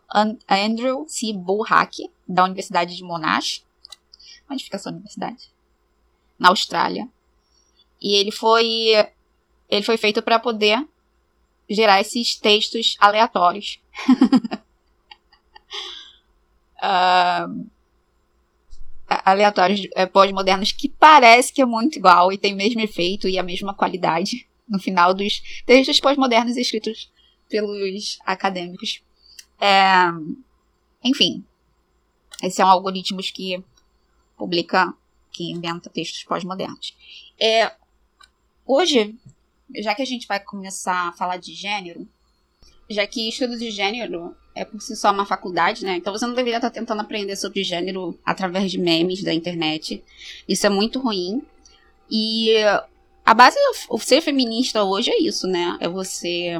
Andrew 0.48 1.06
C. 1.10 1.34
Bullhack, 1.34 2.10
da 2.26 2.46
Universidade 2.46 2.96
de 2.96 3.04
Monash. 3.04 3.66
Onde 4.50 4.64
fica 4.64 4.78
essa 4.78 4.90
universidade? 4.90 5.52
Na 6.40 6.48
Austrália. 6.48 7.06
E 8.02 8.16
ele 8.16 8.32
foi 8.32 8.94
ele 9.70 9.84
foi 9.84 9.98
feito 9.98 10.22
para 10.22 10.40
poder 10.40 10.88
gerar 11.74 12.02
esses 12.02 12.36
textos 12.36 12.96
aleatórios. 13.00 13.80
uh, 16.84 17.68
aleatórios 19.08 19.88
é, 19.96 20.06
pós-modernos 20.06 20.72
que 20.72 20.90
parece 20.90 21.54
que 21.54 21.62
é 21.62 21.66
muito 21.66 21.98
igual 21.98 22.32
e 22.32 22.38
tem 22.38 22.54
o 22.54 22.58
mesmo 22.58 22.82
efeito 22.82 23.28
e 23.28 23.38
a 23.38 23.44
mesma 23.44 23.74
qualidade 23.74 24.48
no 24.68 24.80
final 24.80 25.14
dos 25.14 25.42
textos 25.66 26.00
pós-modernos 26.00 26.58
escritos 26.58 27.12
pelos 27.50 28.18
acadêmicos. 28.26 29.02
É, 29.60 30.10
enfim, 31.04 31.44
esse 32.42 32.62
é 32.62 32.66
um 32.66 32.70
algoritmo 32.70 33.20
que 33.22 33.64
publica, 34.38 34.94
que 35.32 35.52
inventa 35.52 35.90
textos 35.90 36.24
pós-modernos. 36.24 36.96
É, 37.40 37.74
hoje, 38.66 39.16
já 39.78 39.96
que 39.96 40.02
a 40.02 40.06
gente 40.06 40.28
vai 40.28 40.40
começar 40.40 41.10
a 41.10 41.14
falar 41.14 41.38
de 41.38 41.54
gênero, 41.54 42.08
já 42.90 43.06
que 43.08 43.30
estudo 43.30 43.58
de 43.58 43.72
gênero 43.72 44.36
é 44.56 44.64
por 44.64 44.82
si 44.82 44.96
só 44.96 45.12
uma 45.12 45.26
faculdade, 45.26 45.84
né? 45.84 45.96
Então 45.96 46.14
você 46.14 46.26
não 46.26 46.36
deveria 46.36 46.58
estar 46.58 46.70
tentando 46.70 47.02
aprender 47.02 47.36
sobre 47.36 47.64
gênero 47.64 48.18
através 48.26 48.72
de 48.72 48.78
memes 48.78 49.24
da 49.24 49.34
internet. 49.34 50.04
Isso 50.48 50.66
é 50.68 50.70
muito 50.70 51.00
ruim. 51.00 51.42
E 52.10 52.54
a 53.26 53.34
base 53.34 53.58
do 53.90 53.98
ser 54.00 54.22
feminista 54.22 54.84
hoje 54.84 55.10
é 55.10 55.22
isso, 55.22 55.48
né? 55.48 55.78
É 55.80 55.88
você 55.88 56.60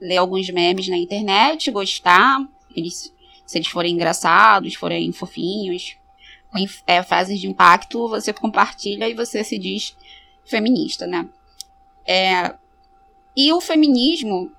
ler 0.00 0.18
alguns 0.18 0.48
memes 0.50 0.88
na 0.88 0.96
internet, 0.96 1.70
gostar, 1.70 2.46
eles, 2.74 3.12
se 3.44 3.58
eles 3.58 3.68
forem 3.68 3.94
engraçados, 3.94 4.74
forem 4.74 5.10
fofinhos, 5.10 5.96
com 6.50 6.58
é, 6.86 7.02
frases 7.02 7.40
de 7.40 7.48
impacto, 7.48 8.08
você 8.08 8.32
compartilha 8.32 9.08
e 9.08 9.14
você 9.14 9.42
se 9.42 9.58
diz 9.58 9.96
feminista, 10.44 11.06
né? 11.06 11.28
É, 12.08 12.54
e 13.36 13.52
o 13.52 13.60
feminismo, 13.60 14.50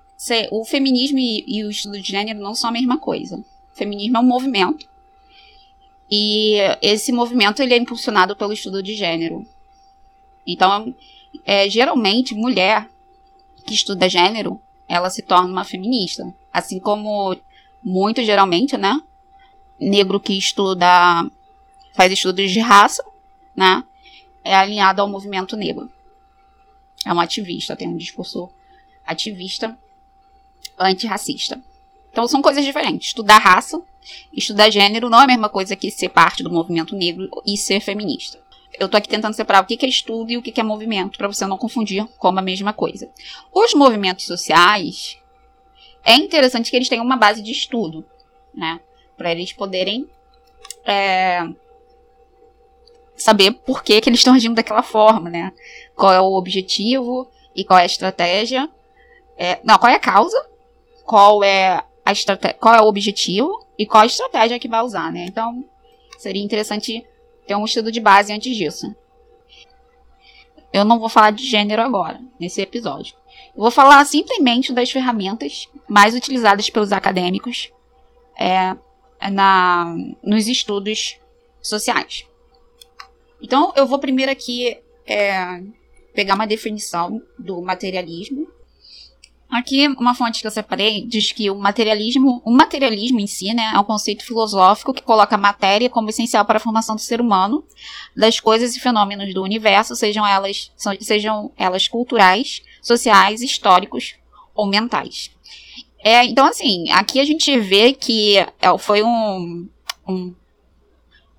o 0.52 0.64
feminismo 0.64 1.18
e, 1.18 1.44
e 1.48 1.64
o 1.64 1.72
estudo 1.72 2.00
de 2.00 2.12
gênero 2.12 2.40
não 2.40 2.54
são 2.54 2.70
a 2.70 2.74
mesma 2.74 3.00
coisa. 3.00 3.38
O 3.38 3.76
feminismo 3.76 4.18
é 4.18 4.20
um 4.20 4.24
movimento. 4.24 4.88
E 6.12 6.58
esse 6.80 7.12
movimento 7.12 7.62
ele 7.64 7.74
é 7.74 7.78
impulsionado 7.78 8.36
pelo 8.36 8.54
estudo 8.54 8.84
de 8.84 8.96
gênero. 8.96 9.48
Então, 10.46 10.94
é, 11.44 11.68
geralmente, 11.68 12.36
mulher 12.36 12.88
que 13.66 13.74
estuda 13.74 14.08
gênero, 14.08 14.62
ela 14.88 15.10
se 15.10 15.24
torna 15.24 15.50
uma 15.50 15.64
feminista. 15.64 16.32
Assim 16.54 16.80
como, 16.80 17.36
muito 17.84 18.24
geralmente, 18.24 18.78
né? 18.78 19.02
Negro 19.80 20.20
que 20.20 20.38
estuda, 20.38 21.26
faz 21.94 22.12
estudos 22.12 22.52
de 22.52 22.60
raça, 22.60 23.04
né? 23.56 23.84
É 24.44 24.56
alinhado 24.56 25.02
ao 25.02 25.10
movimento 25.10 25.58
negro 25.58 25.90
é 27.06 27.14
um 27.14 27.20
ativista, 27.20 27.76
tem 27.76 27.88
um 27.88 27.98
discurso 27.98 28.50
ativista 29.06 29.78
antirracista. 30.78 31.62
Então 32.12 32.28
são 32.28 32.42
coisas 32.42 32.64
diferentes. 32.64 33.10
Estudar 33.10 33.38
raça, 33.38 33.82
estudar 34.34 34.70
gênero 34.70 35.10
não 35.10 35.20
é 35.20 35.24
a 35.24 35.28
mesma 35.28 35.50
coisa 35.50 35.76
que 35.76 35.92
ser 35.92 36.10
parte 36.10 36.44
do 36.44 36.52
movimento 36.52 36.96
negro 36.96 37.30
e 37.46 37.58
ser 37.58 37.80
feminista. 37.80 38.40
Eu 38.80 38.88
tô 38.88 38.96
aqui 38.98 39.10
tentando 39.10 39.34
separar 39.34 39.62
o 39.62 39.66
que 39.66 39.86
é 39.86 39.90
estudo 39.90 40.32
e 40.32 40.38
o 40.38 40.42
que 40.42 40.60
é 40.60 40.64
movimento, 40.64 41.18
para 41.18 41.28
você 41.28 41.46
não 41.46 41.58
confundir 41.58 42.06
como 42.18 42.40
a 42.40 42.42
mesma 42.42 42.72
coisa. 42.72 43.10
Os 43.52 43.74
movimentos 43.74 44.26
sociais, 44.26 45.18
é 46.04 46.16
interessante 46.16 46.70
que 46.70 46.78
eles 46.78 46.88
tenham 46.88 47.04
uma 47.04 47.18
base 47.18 47.42
de 47.42 47.52
estudo, 47.52 48.06
né? 48.54 48.80
Para 49.18 49.32
eles 49.32 49.52
poderem 49.52 50.10
é, 50.86 51.50
saber 53.16 53.52
por 53.52 53.84
que, 53.84 54.00
que 54.00 54.10
eles 54.10 54.20
estão 54.20 54.34
agindo 54.34 54.56
daquela 54.56 54.82
forma, 54.82 55.30
né? 55.30 55.52
Qual 56.00 56.14
é 56.14 56.22
o 56.22 56.34
objetivo 56.34 57.30
e 57.54 57.66
qual 57.66 57.78
é 57.78 57.84
a 57.84 57.86
estratégia. 57.86 58.70
É, 59.38 59.60
não, 59.66 59.78
qual 59.78 59.92
é 59.92 59.96
a 59.96 60.00
causa, 60.00 60.50
qual 61.04 61.44
é 61.44 61.84
a 62.06 62.12
estratégia, 62.14 62.58
qual 62.58 62.74
é 62.74 62.82
o 62.82 62.88
objetivo 62.88 63.66
e 63.78 63.86
qual 63.86 64.04
a 64.04 64.06
estratégia 64.06 64.58
que 64.58 64.70
vai 64.70 64.82
usar, 64.82 65.12
né? 65.12 65.26
Então, 65.26 65.66
seria 66.18 66.42
interessante 66.42 67.06
ter 67.46 67.56
um 67.56 67.66
estudo 67.66 67.92
de 67.92 68.00
base 68.00 68.32
antes 68.32 68.56
disso. 68.56 68.96
Eu 70.72 70.86
não 70.86 71.00
vou 71.00 71.10
falar 71.10 71.32
de 71.32 71.46
gênero 71.46 71.82
agora, 71.82 72.22
nesse 72.40 72.62
episódio. 72.62 73.14
Eu 73.54 73.62
vou 73.62 73.72
falar 73.72 74.06
simplesmente 74.06 74.72
das 74.72 74.90
ferramentas 74.90 75.68
mais 75.86 76.16
utilizadas 76.16 76.70
pelos 76.70 76.94
acadêmicos 76.94 77.74
é, 78.40 78.74
na, 79.30 79.94
nos 80.24 80.48
estudos 80.48 81.20
sociais. 81.62 82.26
Então, 83.42 83.74
eu 83.76 83.86
vou 83.86 84.00
primeiro 84.00 84.32
aqui 84.32 84.80
é, 85.06 85.62
pegar 86.20 86.36
uma 86.36 86.46
definição 86.46 87.22
do 87.38 87.62
materialismo. 87.62 88.46
Aqui, 89.50 89.88
uma 89.88 90.14
fonte 90.14 90.42
que 90.42 90.48
eu 90.48 90.52
separei 90.52 91.06
diz 91.08 91.32
que 91.32 91.50
o 91.50 91.56
materialismo, 91.56 92.42
o 92.44 92.52
materialismo 92.52 93.22
em 93.22 93.26
si, 93.26 93.54
né, 93.54 93.72
é 93.74 93.80
um 93.80 93.86
conceito 93.86 94.26
filosófico 94.26 94.94
que 94.94 95.02
coloca 95.02 95.36
a 95.36 95.38
matéria 95.38 95.90
como 95.90 96.10
essencial 96.10 96.44
para 96.44 96.58
a 96.58 96.60
formação 96.60 96.94
do 96.94 97.00
ser 97.00 97.22
humano, 97.22 97.64
das 98.18 98.38
coisas 98.38 98.76
e 98.76 98.82
fenômenos 98.82 99.34
do 99.34 99.42
universo, 99.42 99.96
sejam 99.96 100.28
elas, 100.28 100.74
sejam 101.00 101.54
elas 101.56 101.88
culturais, 101.88 102.62
sociais, 102.82 103.42
históricos 103.42 104.16
ou 104.54 104.68
mentais. 104.68 105.32
É, 106.04 106.26
então, 106.26 106.46
assim, 106.46 106.92
aqui 106.92 107.22
a 107.22 107.26
gente 107.26 107.58
vê 107.62 107.94
que 107.94 108.36
é, 108.38 108.78
foi 108.78 109.02
um, 109.04 109.70
um 110.06 110.36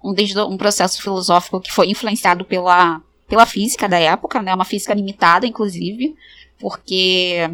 um, 0.02 0.14
um 0.48 0.56
processo 0.56 1.02
filosófico 1.02 1.60
que 1.60 1.70
foi 1.70 1.90
influenciado 1.90 2.44
pela, 2.46 3.02
pela 3.30 3.46
física 3.46 3.88
da 3.88 3.96
época, 3.96 4.42
né? 4.42 4.52
Uma 4.52 4.64
física 4.64 4.92
limitada, 4.92 5.46
inclusive, 5.46 6.16
porque 6.58 7.48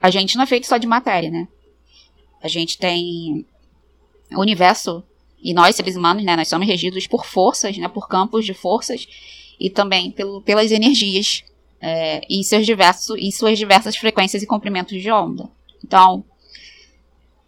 a 0.00 0.10
gente 0.10 0.36
não 0.36 0.44
é 0.44 0.46
feito 0.46 0.66
só 0.66 0.76
de 0.76 0.86
matéria, 0.86 1.30
né? 1.30 1.48
A 2.42 2.48
gente 2.48 2.76
tem 2.78 3.46
o 4.30 4.40
universo 4.40 5.02
e 5.42 5.54
nós, 5.54 5.74
seres 5.74 5.96
humanos, 5.96 6.22
né? 6.22 6.36
Nós 6.36 6.48
somos 6.48 6.66
regidos 6.66 7.06
por 7.06 7.24
forças, 7.24 7.78
né? 7.78 7.88
Por 7.88 8.08
campos 8.08 8.44
de 8.44 8.52
forças 8.52 9.08
e 9.58 9.70
também 9.70 10.10
pelo, 10.10 10.42
pelas 10.42 10.70
energias 10.70 11.44
é, 11.80 12.20
e, 12.28 12.44
seus 12.44 12.66
diversos, 12.66 13.16
e 13.18 13.32
suas 13.32 13.58
diversas 13.58 13.96
frequências 13.96 14.42
e 14.42 14.46
comprimentos 14.46 15.00
de 15.00 15.10
onda. 15.10 15.48
Então, 15.82 16.22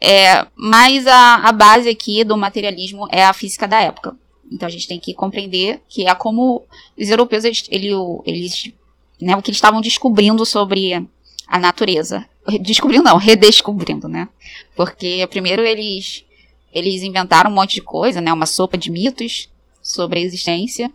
é, 0.01 0.47
mas 0.57 1.07
a, 1.07 1.49
a 1.49 1.53
base 1.53 1.91
aqui 1.91 2.25
do 2.25 2.35
materialismo 2.35 3.07
é 3.11 3.23
a 3.23 3.35
física 3.35 3.69
da 3.69 3.79
época. 3.79 4.17
Então 4.51 4.67
a 4.67 4.71
gente 4.71 4.89
tem 4.89 4.99
que 4.99 5.15
compreender 5.15 5.81
que 5.89 6.07
é 6.07 6.15
como 6.15 6.63
os 6.99 7.09
europeus, 7.09 7.45
eles, 7.45 7.69
eles 7.71 8.73
né, 9.21 9.37
o 9.37 9.43
que 9.43 9.51
eles 9.51 9.57
estavam 9.57 9.81
descobrindo 9.81 10.45
sobre 10.45 10.95
a 11.47 11.59
natureza. 11.59 12.27
Descobrindo 12.61 13.05
não, 13.05 13.17
redescobrindo, 13.17 14.09
né? 14.09 14.29
Porque 14.75 15.27
primeiro 15.29 15.63
eles, 15.63 16.25
eles 16.73 17.03
inventaram 17.03 17.51
um 17.51 17.55
monte 17.55 17.75
de 17.75 17.83
coisa, 17.83 18.21
né? 18.21 18.33
Uma 18.33 18.47
sopa 18.47 18.77
de 18.77 18.91
mitos 18.91 19.49
sobre 19.81 20.19
a 20.19 20.23
existência. 20.23 20.91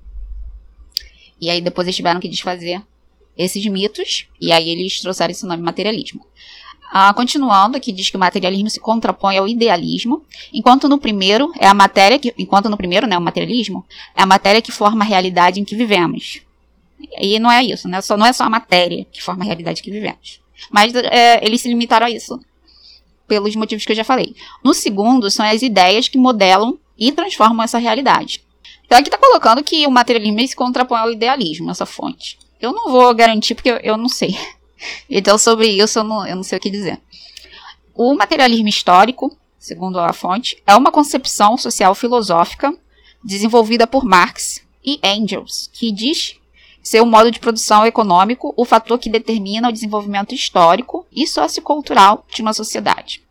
E 1.39 1.49
aí 1.49 1.61
depois 1.61 1.87
eles 1.87 1.95
tiveram 1.95 2.19
que 2.19 2.27
desfazer 2.27 2.81
esses 3.37 3.65
mitos. 3.67 4.27
E 4.41 4.51
aí 4.51 4.69
eles 4.69 4.99
trouxeram 4.99 5.31
esse 5.31 5.45
nome 5.45 5.63
materialismo. 5.63 6.25
Ah, 6.89 7.13
continuando, 7.13 7.75
aqui 7.75 7.91
diz 7.91 8.10
que 8.10 8.15
o 8.15 8.20
materialismo 8.20 8.70
se 8.70 8.79
contrapõe 8.79 9.38
ao 9.38 9.48
idealismo, 9.48 10.24
enquanto 10.53 10.88
no 10.88 10.98
primeiro 10.98 11.51
é 11.60 11.67
a 11.67 11.74
matéria 11.74 12.17
que, 12.17 12.34
enquanto 12.38 12.70
no 12.70 12.77
primeiro, 12.77 13.06
né, 13.06 13.17
o 13.17 13.22
materialismo 13.22 13.86
é 14.15 14.22
a 14.22 14.25
matéria 14.25 14.62
que 14.62 14.72
forma 14.72 15.03
a 15.03 15.08
realidade 15.08 15.60
em 15.60 15.65
que 15.65 15.75
vivemos. 15.75 16.41
E 17.20 17.39
não 17.39 17.51
é 17.51 17.63
isso, 17.63 17.88
né? 17.88 18.01
Só, 18.01 18.17
não 18.17 18.25
é 18.25 18.34
só 18.34 18.46
a 18.46 18.50
matéria 18.50 19.06
que 19.12 19.22
forma 19.22 19.44
a 19.44 19.46
realidade 19.46 19.84
que 19.84 19.91
vivemos. 19.91 20.41
Mas 20.72 20.96
é, 20.96 21.46
eles 21.46 21.62
se 21.62 21.67
limitaram 21.67 22.08
a 22.08 22.10
isso 22.10 22.39
pelos 23.27 23.56
motivos 23.56 23.86
que 23.86 23.91
eu 23.91 23.96
já 23.96 24.03
falei. 24.03 24.36
No 24.63 24.74
segundo, 24.74 25.29
são 25.29 25.46
as 25.46 25.62
ideias 25.62 26.08
que 26.08 26.17
modelam 26.17 26.79
e 26.98 27.12
transformam 27.12 27.63
essa 27.63 27.77
realidade. 27.77 28.44
Então 28.86 28.98
aqui 28.98 29.10
está 29.10 29.17
colocando 29.17 29.63
que 29.63 29.86
o 29.86 29.91
materialismo 29.91 30.48
se 30.48 30.56
contrapõe 30.56 31.00
ao 31.00 31.12
idealismo, 31.12 31.70
essa 31.70 31.86
fonte. 31.86 32.39
Eu 32.60 32.72
não 32.72 32.89
vou 32.89 33.13
garantir 33.13 33.53
porque 33.53 33.70
eu, 33.70 33.77
eu 33.77 33.98
não 33.98 34.10
sei. 34.10 34.36
Então, 35.10 35.38
sobre 35.38 35.67
isso, 35.67 36.00
eu 36.00 36.03
não, 36.03 36.27
eu 36.27 36.36
não 36.36 36.43
sei 36.43 36.57
o 36.57 36.62
que 36.62 36.69
dizer. 36.69 37.00
O 37.93 38.15
materialismo 38.15 38.67
histórico, 38.67 39.36
segundo 39.57 40.00
a 40.00 40.13
fonte, 40.13 40.62
é 40.67 40.75
uma 40.75 40.91
concepção 40.91 41.57
social 41.57 41.96
filosófica 41.96 42.74
desenvolvida 43.24 43.88
por 43.88 44.05
Marx 44.05 44.62
e 44.86 45.00
Engels, 45.03 45.69
que 45.74 45.91
diz 45.91 46.36
ser 46.81 47.01
o 47.01 47.05
modo 47.05 47.29
de 47.29 47.39
produção 47.39 47.86
econômico 47.86 48.53
o 48.55 48.63
fator 48.63 48.98
que 48.98 49.10
determina 49.10 49.67
o 49.67 49.74
desenvolvimento 49.74 50.34
histórico 50.34 51.05
e 51.12 51.27
sociocultural 51.27 52.25
de 52.34 52.41
uma 52.41 52.53
sociedade. 52.53 53.22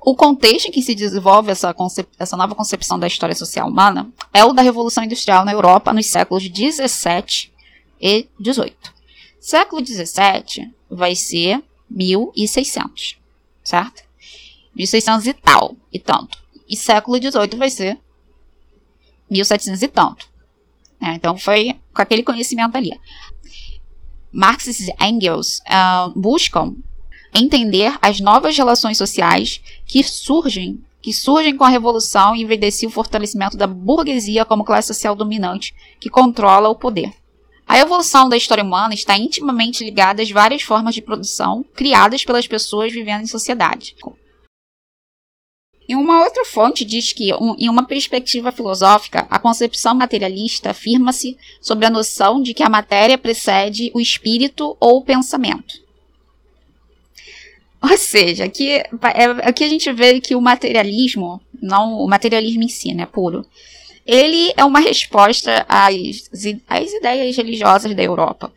O 0.00 0.14
contexto 0.14 0.66
em 0.66 0.70
que 0.70 0.82
se 0.82 0.94
desenvolve 0.94 1.50
essa, 1.50 1.74
essa, 2.18 2.36
nova 2.36 2.54
concepção 2.54 2.98
da 2.98 3.06
história 3.06 3.34
social 3.34 3.68
humana 3.68 4.12
é 4.32 4.44
o 4.44 4.52
da 4.52 4.60
Revolução 4.60 5.04
Industrial 5.04 5.44
na 5.44 5.52
Europa 5.52 5.92
nos 5.92 6.06
séculos 6.06 6.48
17 6.48 7.52
e 8.00 8.28
18. 8.38 8.92
Século 9.40 9.80
17 9.80 10.70
vai 10.94 11.14
ser 11.14 11.62
1600, 11.90 13.18
certo? 13.62 14.02
1600 14.74 15.26
e 15.26 15.32
tal, 15.34 15.76
e 15.92 15.98
tanto. 15.98 16.38
E 16.68 16.76
século 16.76 17.20
18 17.20 17.56
vai 17.56 17.70
ser 17.70 17.98
1700 19.30 19.82
e 19.82 19.88
tanto. 19.88 20.28
É, 21.00 21.14
então 21.14 21.36
foi 21.36 21.78
com 21.92 22.02
aquele 22.02 22.22
conhecimento 22.22 22.76
ali. 22.76 22.98
Marx 24.32 24.66
e 24.66 24.94
Engels 25.00 25.60
uh, 25.60 26.18
buscam 26.18 26.74
entender 27.32 27.96
as 28.00 28.20
novas 28.20 28.56
relações 28.56 28.96
sociais 28.96 29.60
que 29.86 30.02
surgem 30.02 30.82
que 31.00 31.12
surgem 31.12 31.54
com 31.54 31.64
a 31.64 31.68
revolução 31.68 32.34
e 32.34 32.42
evidenciam 32.42 32.88
o 32.88 32.92
fortalecimento 32.92 33.58
da 33.58 33.66
burguesia 33.66 34.42
como 34.42 34.64
classe 34.64 34.88
social 34.88 35.14
dominante 35.14 35.74
que 36.00 36.08
controla 36.08 36.70
o 36.70 36.74
poder. 36.74 37.12
A 37.66 37.78
evolução 37.78 38.28
da 38.28 38.36
história 38.36 38.62
humana 38.62 38.94
está 38.94 39.16
intimamente 39.16 39.82
ligada 39.82 40.22
às 40.22 40.30
várias 40.30 40.62
formas 40.62 40.94
de 40.94 41.02
produção 41.02 41.64
criadas 41.74 42.24
pelas 42.24 42.46
pessoas 42.46 42.92
vivendo 42.92 43.22
em 43.22 43.26
sociedade. 43.26 43.96
Em 45.88 45.94
uma 45.96 46.24
outra 46.24 46.44
fonte 46.44 46.84
diz 46.84 47.12
que, 47.12 47.32
um, 47.34 47.54
em 47.58 47.68
uma 47.68 47.86
perspectiva 47.86 48.50
filosófica, 48.50 49.26
a 49.28 49.38
concepção 49.38 49.94
materialista 49.94 50.70
afirma-se 50.70 51.36
sobre 51.60 51.84
a 51.84 51.90
noção 51.90 52.42
de 52.42 52.54
que 52.54 52.62
a 52.62 52.70
matéria 52.70 53.18
precede 53.18 53.90
o 53.94 54.00
espírito 54.00 54.76
ou 54.80 54.98
o 54.98 55.04
pensamento. 55.04 55.84
Ou 57.82 57.98
seja, 57.98 58.44
aqui, 58.44 58.70
é, 58.70 58.86
aqui 59.42 59.62
a 59.62 59.68
gente 59.68 59.92
vê 59.92 60.18
que 60.18 60.34
o 60.34 60.40
materialismo, 60.40 61.38
não 61.60 61.98
o 61.98 62.08
materialismo 62.08 62.62
em 62.62 62.68
si, 62.68 62.94
né, 62.94 63.04
puro, 63.04 63.44
ele 64.06 64.52
é 64.56 64.64
uma 64.64 64.80
resposta 64.80 65.64
às, 65.68 66.28
às 66.68 66.92
ideias 66.92 67.36
religiosas 67.36 67.94
da 67.94 68.02
Europa. 68.02 68.52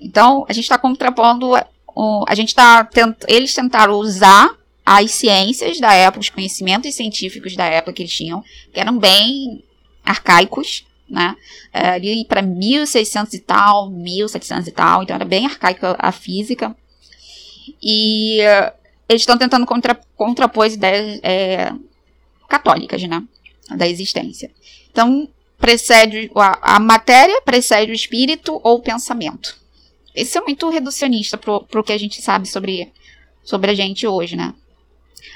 Então, 0.00 0.44
a 0.48 0.52
gente 0.52 0.64
está 0.64 0.76
contrapondo, 0.76 1.54
a 1.54 2.34
gente 2.34 2.48
está 2.48 2.84
tent, 2.84 3.16
eles 3.28 3.54
tentaram 3.54 3.94
usar 3.94 4.50
as 4.84 5.10
ciências 5.12 5.80
da 5.80 5.92
época, 5.92 6.20
os 6.20 6.28
conhecimentos 6.28 6.94
científicos 6.94 7.56
da 7.56 7.64
época 7.64 7.94
que 7.94 8.02
eles 8.02 8.14
tinham, 8.14 8.44
que 8.72 8.78
eram 8.78 8.98
bem 8.98 9.64
arcaicos, 10.04 10.86
né? 11.08 11.36
É, 11.72 11.90
ali 11.90 12.24
para 12.24 12.42
1600 12.42 13.34
e 13.34 13.38
tal, 13.40 13.90
1700 13.90 14.68
e 14.68 14.72
tal, 14.72 15.02
então 15.02 15.14
era 15.14 15.24
bem 15.24 15.46
arcaica 15.46 15.96
a 15.98 16.12
física. 16.12 16.76
E 17.82 18.40
uh, 18.40 18.72
eles 19.08 19.22
estão 19.22 19.38
tentando 19.38 19.66
contra, 19.66 19.98
contrapor 20.16 20.66
as 20.66 20.74
ideias 20.74 21.20
é, 21.22 21.72
católicas, 22.48 23.02
né? 23.02 23.22
Da 23.74 23.88
existência. 23.88 24.50
Então, 24.90 25.28
precede 25.58 26.30
a, 26.34 26.76
a, 26.76 26.78
matéria 26.78 27.40
precede 27.42 27.90
o 27.90 27.94
espírito 27.94 28.60
ou 28.62 28.76
o 28.76 28.82
pensamento. 28.82 29.56
Isso 30.14 30.38
é 30.38 30.40
muito 30.40 30.68
reducionista 30.68 31.36
para 31.36 31.80
o 31.80 31.82
que 31.82 31.92
a 31.92 31.98
gente 31.98 32.22
sabe 32.22 32.48
sobre, 32.48 32.92
sobre 33.42 33.70
a 33.70 33.74
gente 33.74 34.06
hoje, 34.06 34.36
né? 34.36 34.54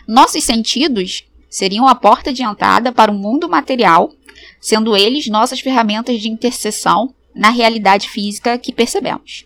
Nossos 0.06 0.42
sentidos 0.44 1.24
seriam 1.48 1.86
a 1.86 1.94
porta 1.94 2.32
de 2.32 2.42
entrada 2.42 2.92
para 2.92 3.10
o 3.10 3.14
mundo 3.14 3.48
material, 3.48 4.12
sendo 4.60 4.96
eles 4.96 5.26
nossas 5.26 5.60
ferramentas 5.60 6.20
de 6.20 6.28
interseção 6.28 7.14
na 7.34 7.50
realidade 7.50 8.08
física 8.08 8.56
que 8.56 8.72
percebemos. 8.72 9.44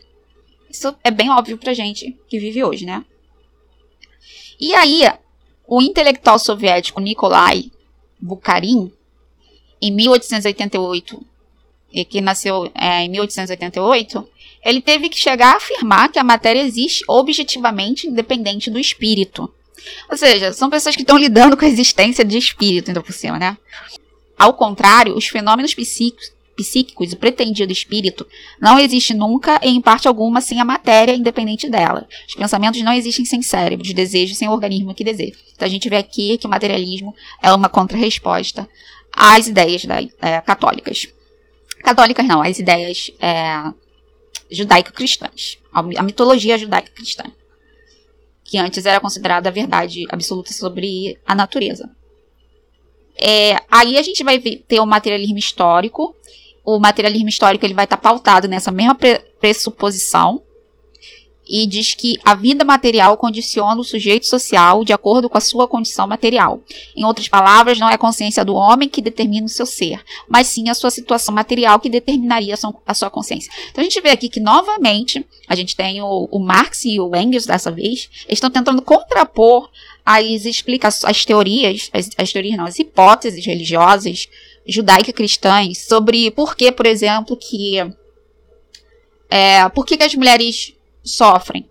Isso 0.70 0.94
é 1.02 1.10
bem 1.10 1.30
óbvio 1.30 1.58
pra 1.58 1.72
gente 1.72 2.16
que 2.28 2.38
vive 2.38 2.62
hoje, 2.62 2.84
né? 2.84 3.04
E 4.60 4.74
aí, 4.74 5.02
o 5.66 5.82
intelectual 5.82 6.38
soviético 6.38 7.00
Nikolai 7.00 7.70
Bukharin, 8.24 8.90
em 9.82 9.92
1888, 9.92 11.22
e 11.92 12.04
que 12.06 12.22
nasceu 12.22 12.70
é, 12.74 13.02
em 13.02 13.10
1888, 13.10 14.26
ele 14.64 14.80
teve 14.80 15.10
que 15.10 15.18
chegar 15.18 15.52
a 15.52 15.56
afirmar 15.58 16.10
que 16.10 16.18
a 16.18 16.24
matéria 16.24 16.62
existe 16.62 17.04
objetivamente 17.06 18.06
independente 18.06 18.70
do 18.70 18.78
espírito. 18.78 19.52
Ou 20.10 20.16
seja, 20.16 20.54
são 20.54 20.70
pessoas 20.70 20.96
que 20.96 21.02
estão 21.02 21.18
lidando 21.18 21.54
com 21.54 21.66
a 21.66 21.68
existência 21.68 22.24
de 22.24 22.38
espírito, 22.38 22.88
ainda 22.88 23.02
por 23.02 23.12
cima, 23.12 23.38
né? 23.38 23.58
Ao 24.38 24.54
contrário, 24.54 25.14
os 25.14 25.28
fenômenos 25.28 25.74
psíquicos, 25.74 26.32
psíquicos 26.56 27.12
e 27.12 27.16
pretendido 27.16 27.72
espírito 27.72 28.26
não 28.60 28.78
existe 28.78 29.12
nunca 29.12 29.58
em 29.62 29.80
parte 29.80 30.06
alguma 30.06 30.40
sem 30.40 30.60
a 30.60 30.64
matéria 30.64 31.14
independente 31.14 31.68
dela. 31.68 32.06
Os 32.28 32.34
pensamentos 32.34 32.80
não 32.82 32.92
existem 32.92 33.24
sem 33.24 33.42
cérebro, 33.42 33.84
os 33.86 33.92
desejos 33.92 34.38
sem 34.38 34.48
o 34.48 34.52
organismo 34.52 34.94
que 34.94 35.04
deseja. 35.04 35.36
Então 35.54 35.66
a 35.66 35.70
gente 35.70 35.88
vê 35.88 35.96
aqui 35.96 36.38
que 36.38 36.46
o 36.46 36.50
materialismo 36.50 37.14
é 37.42 37.52
uma 37.52 37.68
contrarresposta 37.68 38.68
às 39.12 39.46
ideias 39.46 39.84
da, 39.84 40.00
é, 40.20 40.40
católicas. 40.40 41.08
Católicas 41.82 42.26
não, 42.26 42.40
às 42.40 42.58
ideias 42.58 43.10
é, 43.20 43.72
judaico-cristãs. 44.50 45.58
A 45.72 46.02
mitologia 46.02 46.56
judaico-cristã 46.56 47.24
que 48.44 48.58
antes 48.58 48.84
era 48.84 49.00
considerada 49.00 49.48
a 49.48 49.52
verdade 49.52 50.04
absoluta 50.10 50.52
sobre 50.52 51.18
a 51.26 51.34
natureza. 51.34 51.90
É, 53.20 53.56
aí 53.70 53.96
a 53.96 54.02
gente 54.02 54.22
vai 54.22 54.38
ter 54.38 54.80
o 54.80 54.86
materialismo 54.86 55.38
histórico. 55.38 56.14
O 56.64 56.78
materialismo 56.78 57.28
histórico 57.28 57.64
ele 57.64 57.74
vai 57.74 57.84
estar 57.84 57.96
tá 57.96 58.02
pautado 58.02 58.48
nessa 58.48 58.70
mesma 58.70 58.96
pressuposição 59.40 60.42
e 61.46 61.66
diz 61.66 61.94
que 61.94 62.18
a 62.24 62.34
vida 62.34 62.64
material 62.64 63.16
condiciona 63.16 63.80
o 63.80 63.84
sujeito 63.84 64.26
social 64.26 64.84
de 64.84 64.92
acordo 64.92 65.28
com 65.28 65.36
a 65.36 65.40
sua 65.40 65.68
condição 65.68 66.06
material. 66.06 66.62
Em 66.96 67.04
outras 67.04 67.28
palavras, 67.28 67.78
não 67.78 67.88
é 67.88 67.94
a 67.94 67.98
consciência 67.98 68.44
do 68.44 68.54
homem 68.54 68.88
que 68.88 69.02
determina 69.02 69.46
o 69.46 69.50
seu 69.50 69.66
ser, 69.66 70.02
mas 70.28 70.46
sim 70.46 70.68
a 70.68 70.74
sua 70.74 70.90
situação 70.90 71.34
material 71.34 71.78
que 71.78 71.90
determinaria 71.90 72.54
a 72.86 72.94
sua 72.94 73.10
consciência. 73.10 73.52
Então 73.70 73.82
a 73.82 73.84
gente 73.84 74.00
vê 74.00 74.10
aqui 74.10 74.28
que, 74.28 74.40
novamente, 74.40 75.24
a 75.46 75.54
gente 75.54 75.76
tem 75.76 76.00
o, 76.00 76.28
o 76.30 76.38
Marx 76.38 76.84
e 76.84 76.98
o 76.98 77.14
Engels 77.14 77.46
dessa 77.46 77.70
vez, 77.70 78.08
estão 78.28 78.50
tentando 78.50 78.80
contrapor 78.80 79.68
as 80.04 80.44
explicações, 80.44 81.10
as 81.10 81.24
teorias, 81.24 81.90
as, 81.92 82.10
as 82.16 82.32
teorias 82.32 82.56
não, 82.56 82.66
as 82.66 82.78
hipóteses 82.78 83.44
religiosas 83.44 84.28
judaico-cristãs 84.66 85.86
sobre 85.86 86.30
por 86.30 86.56
que, 86.56 86.72
por 86.72 86.86
exemplo, 86.86 87.36
que 87.36 87.78
é, 89.30 89.68
por 89.70 89.84
que, 89.84 89.96
que 89.96 90.04
as 90.04 90.14
mulheres 90.14 90.74
sofrem. 91.02 91.68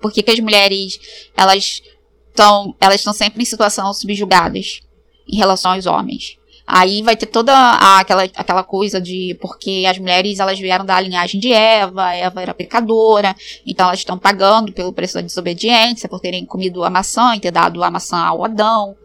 Por 0.00 0.12
que, 0.12 0.22
que 0.22 0.30
as 0.30 0.38
mulheres 0.38 0.98
elas 1.36 1.82
estão 2.28 2.74
elas 2.80 2.96
estão 2.96 3.12
sempre 3.12 3.42
em 3.42 3.46
situação 3.46 3.92
subjugadas 3.92 4.80
em 5.26 5.36
relação 5.36 5.72
aos 5.72 5.86
homens? 5.86 6.38
Aí 6.66 7.00
vai 7.00 7.16
ter 7.16 7.26
toda 7.26 7.54
a, 7.54 8.00
aquela, 8.00 8.24
aquela 8.24 8.64
coisa 8.64 9.00
de 9.00 9.36
porque 9.40 9.84
as 9.88 9.98
mulheres 9.98 10.40
elas 10.40 10.58
vieram 10.58 10.84
da 10.84 11.00
linhagem 11.00 11.40
de 11.40 11.52
Eva, 11.52 12.12
Eva 12.12 12.42
era 12.42 12.52
pecadora, 12.52 13.36
então 13.64 13.86
elas 13.86 14.00
estão 14.00 14.18
pagando 14.18 14.72
pelo 14.72 14.92
preço 14.92 15.14
da 15.14 15.20
desobediência, 15.20 16.08
por 16.08 16.18
terem 16.18 16.44
comido 16.44 16.82
a 16.82 16.90
maçã 16.90 17.36
e 17.36 17.40
ter 17.40 17.52
dado 17.52 17.84
a 17.84 17.90
maçã 17.90 18.18
ao 18.18 18.44
Adão. 18.44 18.96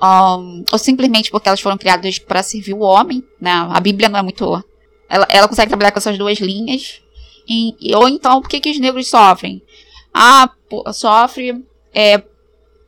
Um, 0.00 0.64
ou 0.70 0.78
simplesmente 0.78 1.30
porque 1.30 1.48
elas 1.48 1.60
foram 1.60 1.78
criadas 1.78 2.18
para 2.18 2.42
servir 2.42 2.74
o 2.74 2.80
homem, 2.80 3.24
né? 3.40 3.52
A 3.70 3.80
Bíblia 3.80 4.08
não 4.08 4.18
é 4.18 4.22
muito. 4.22 4.44
Ela, 5.08 5.26
ela 5.30 5.48
consegue 5.48 5.68
trabalhar 5.68 5.92
com 5.92 5.98
essas 5.98 6.18
duas 6.18 6.38
linhas, 6.38 7.00
em, 7.48 7.76
ou 7.94 8.08
então, 8.08 8.40
por 8.42 8.48
que, 8.48 8.60
que 8.60 8.70
os 8.70 8.78
negros 8.78 9.08
sofrem? 9.08 9.62
Ah, 10.12 10.50
sofre 10.92 11.64
é, 11.94 12.22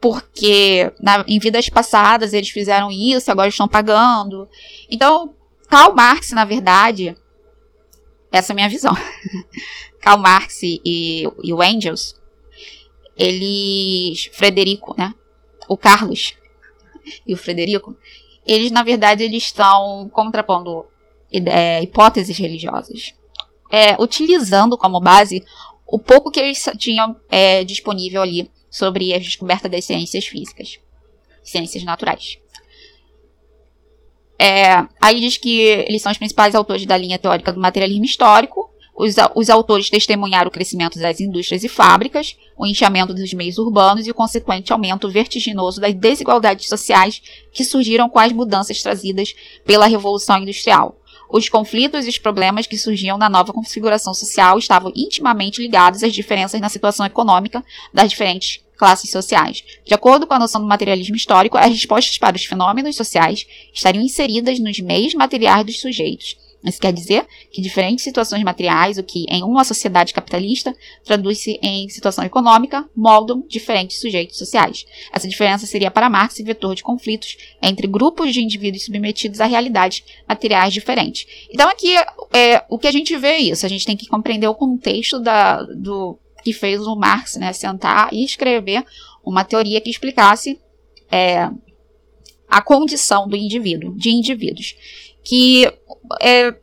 porque 0.01 0.93
na, 1.01 1.25
em 1.27 1.39
vidas 1.39 1.69
passadas 1.69 2.33
eles 2.33 2.51
fizeram 2.51 2.91
isso, 2.91 3.31
agora 3.31 3.49
estão 3.49 3.69
pagando. 3.69 4.49
Então, 4.91 5.35
Karl 5.69 5.95
Marx, 5.95 6.31
na 6.31 6.45
verdade, 6.45 7.17
essa 8.31 8.53
é 8.53 8.55
a 8.55 8.57
minha 8.57 8.69
visão. 8.69 8.95
Karl 10.01 10.19
Marx 10.19 10.63
e, 10.63 10.81
e 11.43 11.53
o 11.53 11.63
Engels, 11.63 12.17
eles, 13.17 14.31
Frederico, 14.33 14.95
né? 14.97 15.15
O 15.69 15.77
Carlos 15.77 16.38
e 17.27 17.35
o 17.35 17.37
Frederico, 17.37 17.97
eles, 18.47 18.71
na 18.71 18.83
verdade, 18.83 19.23
eles 19.23 19.45
estão 19.45 20.09
contrapondo 20.13 20.87
é, 21.31 21.83
hipóteses 21.83 22.39
religiosas 22.39 23.15
é, 23.71 24.01
utilizando 24.01 24.77
como 24.77 25.01
base 25.01 25.45
o 25.87 25.99
pouco 25.99 26.31
que 26.31 26.41
eles 26.41 26.63
tinham 26.79 27.17
é, 27.29 27.65
disponível 27.65 28.23
ali 28.23 28.51
sobre 28.71 29.15
a 29.15 29.19
descoberta 29.19 29.69
das 29.69 29.85
ciências 29.85 30.27
físicas, 30.27 30.79
ciências 31.43 31.83
naturais. 31.83 32.39
É, 34.39 34.87
aí 35.01 35.21
diz 35.21 35.37
que 35.37 35.61
eles 35.61 36.01
são 36.01 36.13
os 36.13 36.19
principais 36.19 36.55
autores 36.55 36.87
da 36.87 36.97
linha 36.97 37.19
teórica 37.19 37.53
do 37.53 37.61
materialismo 37.61 38.05
histórico. 38.05 38.71
Os, 38.99 39.15
os 39.37 39.49
autores 39.49 39.89
testemunharam 39.89 40.49
o 40.49 40.51
crescimento 40.51 40.99
das 40.99 41.21
indústrias 41.21 41.63
e 41.63 41.69
fábricas, 41.69 42.37
o 42.57 42.67
inchamento 42.67 43.15
dos 43.15 43.33
meios 43.33 43.57
urbanos 43.57 44.09
e 44.09 44.11
o 44.11 44.15
consequente 44.15 44.73
aumento 44.73 45.09
vertiginoso 45.09 45.81
das 45.81 45.95
desigualdades 45.95 46.69
sociais 46.69 47.23
que 47.53 47.65
surgiram 47.65 48.09
com 48.09 48.19
as 48.19 48.33
mudanças 48.33 48.83
trazidas 48.83 49.33
pela 49.65 49.87
Revolução 49.87 50.39
Industrial 50.39 50.97
os 51.31 51.47
conflitos 51.47 52.07
e 52.07 52.09
os 52.09 52.17
problemas 52.17 52.67
que 52.67 52.79
surgiam 52.79 53.19
na 53.19 53.29
nova 53.29 53.53
configuração 53.53 54.15
social 54.15 54.59
estavam 54.59 54.91
intimamente 54.97 55.61
ligados 55.61 56.03
às 56.03 56.15
diferenças 56.15 56.59
na 56.59 56.71
situação 56.71 57.05
econômica 57.05 57.63
das 57.93 58.09
diferentes 58.09 58.65
classes 58.79 59.11
sociais. 59.11 59.63
De 59.85 59.93
acordo 59.93 60.27
com 60.27 60.33
a 60.33 60.39
noção 60.39 60.59
do 60.59 60.67
materialismo 60.67 61.17
histórico, 61.17 61.59
as 61.59 61.71
respostas 61.71 62.17
para 62.17 62.35
os 62.35 62.47
fenômenos 62.47 62.97
sociais 62.97 63.47
estariam 63.75 64.03
inseridas 64.03 64.59
nos 64.59 64.81
meios 64.81 65.13
materiais 65.13 65.67
dos 65.67 65.81
sujeitos 65.81 66.48
isso 66.65 66.81
quer 66.81 66.93
dizer 66.93 67.27
que 67.53 67.63
diferentes 67.63 68.03
situações 68.03 68.43
materiais, 68.43 68.99
o 68.99 69.03
que 69.03 69.25
em 69.29 69.43
uma 69.45 69.63
sociedade 69.63 70.13
capitalista 70.13 70.75
traduz-se 71.05 71.59
em 71.63 71.89
situação 71.89 72.25
econômica, 72.25 72.89
moldam 72.97 73.45
diferentes 73.49 74.01
sujeitos 74.01 74.37
sociais. 74.37 74.85
Essa 75.13 75.29
diferença 75.29 75.67
seria 75.67 75.91
para 75.91 76.11
Marx 76.11 76.39
vetor 76.39 76.75
de 76.75 76.83
conflitos 76.83 77.37
entre 77.63 77.87
grupos 77.87 78.33
de 78.33 78.43
indivíduos 78.43 78.85
submetidos 78.85 79.41
a 79.41 79.47
realidades 79.47 80.03
materiais 80.29 80.75
diferentes. 80.75 81.27
Então 81.51 81.69
aqui 81.69 81.95
é, 82.33 82.65
o 82.69 82.79
que 82.79 82.89
a 82.89 82.93
gente 82.93 83.17
vê 83.17 83.29
é 83.29 83.39
isso. 83.39 83.65
A 83.65 83.69
gente 83.69 83.87
tem 83.87 83.97
que 83.97 84.09
compreender 84.09 84.49
o 84.49 84.55
contexto 84.55 85.21
da, 85.21 85.63
do 85.63 86.19
que 86.43 86.53
fez 86.53 86.81
o 86.81 86.97
Marx, 86.97 87.37
né, 87.37 87.53
sentar 87.53 88.13
e 88.13 88.25
escrever 88.25 88.85
uma 89.25 89.45
teoria 89.45 89.81
que 89.81 89.91
explicasse 89.91 90.61
é, 91.11 91.49
a 92.49 92.63
condição 92.63 93.29
do 93.29 93.37
indivíduo, 93.37 93.95
de 93.95 94.11
indivíduos 94.11 94.75
que 95.29 95.71
é, 96.23 96.55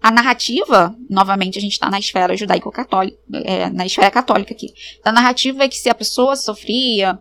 a 0.00 0.10
narrativa, 0.10 0.96
novamente 1.10 1.58
a 1.58 1.60
gente 1.60 1.72
está 1.72 1.90
na 1.90 1.98
esfera 1.98 2.34
judaico-católica, 2.34 3.18
é, 3.44 3.68
na 3.68 3.84
esfera 3.84 4.10
católica 4.10 4.54
aqui. 4.54 4.72
A 5.04 5.12
narrativa 5.12 5.62
é 5.62 5.68
que 5.68 5.76
se 5.76 5.90
a 5.90 5.94
pessoa 5.94 6.34
sofria, 6.34 7.18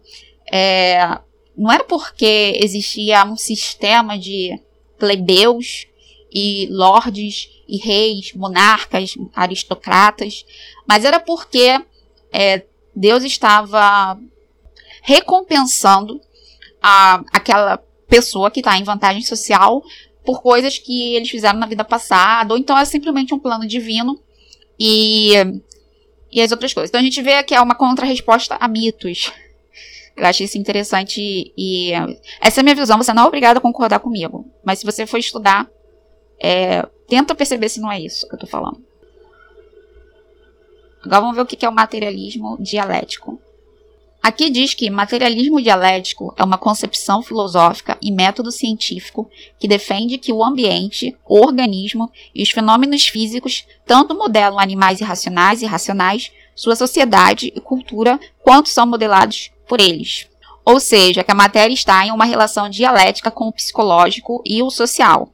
é, 0.50 1.20
não 1.58 1.70
era 1.70 1.84
porque 1.84 2.58
existia 2.64 3.26
um 3.26 3.36
sistema 3.36 4.18
de 4.18 4.58
plebeus 4.98 5.88
e 6.32 6.70
lordes 6.72 7.50
e 7.68 7.78
reis, 7.80 8.32
monarcas, 8.34 9.16
aristocratas, 9.36 10.46
mas 10.88 11.04
era 11.04 11.20
porque 11.20 11.82
é, 12.32 12.64
Deus 12.96 13.26
estava 13.26 14.18
recompensando 15.02 16.22
a, 16.82 17.22
aquela 17.34 17.78
pessoa 18.08 18.50
que 18.50 18.62
está 18.62 18.78
em 18.78 18.86
vantagem 18.86 19.22
social 19.22 19.84
por 20.26 20.42
coisas 20.42 20.78
que 20.78 21.16
eles 21.16 21.30
fizeram 21.30 21.60
na 21.60 21.66
vida 21.66 21.84
passada, 21.84 22.54
ou 22.54 22.58
então 22.58 22.78
é 22.78 22.86
simplesmente 22.86 23.34
um 23.34 23.40
plano 23.40 23.68
divino 23.68 24.20
e, 24.80 25.34
e 26.32 26.42
as 26.42 26.52
outras 26.52 26.74
coisas. 26.74 26.90
Então 26.90 27.02
a 27.02 27.04
gente 27.04 27.22
vê 27.22 27.44
que 27.44 27.54
é 27.54 27.62
uma 27.62 27.76
contra-resposta 27.76 28.56
a 28.60 28.68
mitos. 28.68 29.32
Eu 30.16 30.26
acho 30.26 30.44
isso 30.44 30.58
interessante 30.58 31.52
e 31.58 31.92
essa 32.40 32.60
é 32.60 32.62
a 32.62 32.64
minha 32.64 32.76
visão. 32.76 32.98
Você 32.98 33.14
não 33.14 33.24
é 33.24 33.28
obrigado 33.28 33.58
a 33.58 33.62
concordar 33.62 34.00
comigo, 34.00 34.46
mas 34.64 34.80
se 34.80 34.86
você 34.86 35.08
for 35.08 35.18
estudar, 35.18 35.68
é, 36.40 36.86
tenta 37.08 37.34
perceber 37.34 37.70
se 37.70 37.82
não 37.82 37.92
é 37.92 38.00
isso 38.00 38.28
que 38.28 38.36
eu 38.36 38.40
tô 38.40 38.46
falando. 38.46 38.82
Agora 41.04 41.22
vamos 41.22 41.36
ver 41.36 41.42
o 41.42 41.46
que 41.46 41.66
é 41.66 41.70
o 41.70 41.74
materialismo 41.74 42.58
dialético. 42.62 43.42
Aqui 44.24 44.50
diz 44.50 44.74
que 44.74 44.90
materialismo 44.90 45.62
dialético 45.62 46.34
é 46.38 46.44
uma 46.46 46.58
concepção 46.58 47.22
filosófica 47.22 47.98
e 48.02 48.10
método 48.10 48.54
científico 48.54 49.30
que 49.60 49.68
defende 49.68 50.18
que 50.18 50.32
o 50.32 50.42
ambiente, 50.42 51.14
o 51.28 51.46
organismo 51.46 52.10
e 52.34 52.42
os 52.42 52.50
fenômenos 52.50 53.06
físicos 53.06 53.66
tanto 53.86 54.16
modelam 54.16 54.58
animais 54.58 55.02
irracionais 55.02 55.62
e 55.62 55.66
racionais, 55.66 56.32
sua 56.56 56.74
sociedade 56.74 57.52
e 57.54 57.60
cultura, 57.60 58.18
quanto 58.42 58.70
são 58.70 58.88
modelados 58.88 59.52
por 59.68 59.82
eles. 59.82 60.26
Ou 60.64 60.80
seja, 60.80 61.22
que 61.22 61.32
a 61.32 61.36
matéria 61.36 61.74
está 61.74 62.06
em 62.06 62.12
uma 62.12 62.24
relação 62.24 62.70
dialética 62.70 63.30
com 63.30 63.50
o 63.50 63.52
psicológico 63.52 64.42
e 64.46 64.64
o 64.64 64.70
social. 64.70 65.28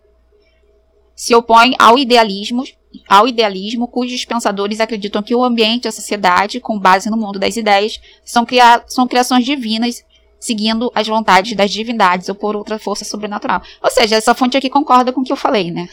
Se 1.20 1.36
opõe 1.36 1.76
ao 1.78 2.00
idealismo 2.00 2.64
ao 3.08 3.28
idealismo, 3.28 3.90
cujos 3.90 4.24
pensadores 4.24 4.80
acreditam 4.80 5.22
que 5.22 5.36
o 5.36 5.44
ambiente 5.44 5.86
e 5.86 5.90
a 5.90 5.92
sociedade, 5.92 6.62
com 6.62 6.80
base 6.80 7.10
no 7.10 7.18
mundo 7.18 7.38
das 7.38 7.58
ideias, 7.58 8.00
são, 8.24 8.46
cria 8.46 8.82
são 8.88 9.06
criações 9.06 9.46
divinas, 9.46 10.04
seguindo 10.40 10.90
as 10.96 11.06
vontades 11.08 11.56
das 11.56 11.72
divindades 11.72 12.30
ou 12.30 12.36
por 12.36 12.56
outra 12.56 12.80
força 12.80 13.04
sobrenatural. 13.04 13.62
Ou 13.84 13.92
seja, 13.92 14.16
essa 14.16 14.34
fonte 14.34 14.58
aqui 14.58 14.70
concorda 14.70 15.12
com 15.12 15.22
o 15.22 15.24
que 15.24 15.32
eu 15.32 15.38
falei, 15.38 15.70
né? 15.70 15.88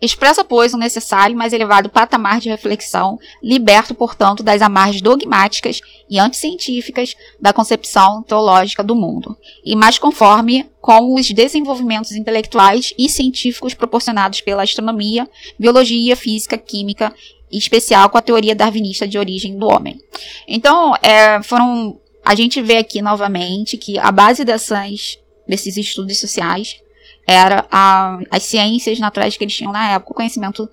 Expressa, 0.00 0.44
pois, 0.44 0.72
um 0.72 0.78
necessário 0.78 1.36
mais 1.36 1.52
elevado 1.52 1.88
patamar 1.88 2.40
de 2.40 2.48
reflexão, 2.48 3.18
liberto, 3.42 3.94
portanto, 3.94 4.42
das 4.42 4.62
amarras 4.62 5.00
dogmáticas 5.00 5.80
e 6.08 6.18
anticientíficas 6.18 7.14
da 7.40 7.52
concepção 7.52 8.22
teológica 8.22 8.82
do 8.82 8.94
mundo, 8.94 9.36
e 9.64 9.74
mais 9.74 9.98
conforme 9.98 10.68
com 10.80 11.14
os 11.14 11.30
desenvolvimentos 11.30 12.12
intelectuais 12.12 12.94
e 12.96 13.08
científicos 13.08 13.74
proporcionados 13.74 14.40
pela 14.40 14.62
astronomia, 14.62 15.28
biologia, 15.58 16.16
física, 16.16 16.56
química, 16.56 17.12
em 17.50 17.58
especial 17.58 18.08
com 18.08 18.18
a 18.18 18.22
teoria 18.22 18.54
darwinista 18.54 19.06
de 19.06 19.18
origem 19.18 19.58
do 19.58 19.66
homem. 19.66 20.00
Então, 20.46 20.94
é, 21.02 21.42
foram. 21.42 22.00
A 22.24 22.34
gente 22.34 22.60
vê 22.60 22.78
aqui 22.78 23.00
novamente 23.00 23.76
que 23.76 23.98
a 23.98 24.10
base 24.10 24.44
dessas, 24.44 25.16
desses 25.46 25.76
estudos 25.76 26.18
sociais 26.18 26.80
era 27.26 27.66
a, 27.70 28.18
as 28.30 28.44
ciências 28.44 28.98
naturais 28.98 29.36
que 29.36 29.44
eles 29.44 29.54
tinham 29.54 29.72
na 29.72 29.92
época, 29.92 30.12
o 30.12 30.14
conhecimento 30.14 30.68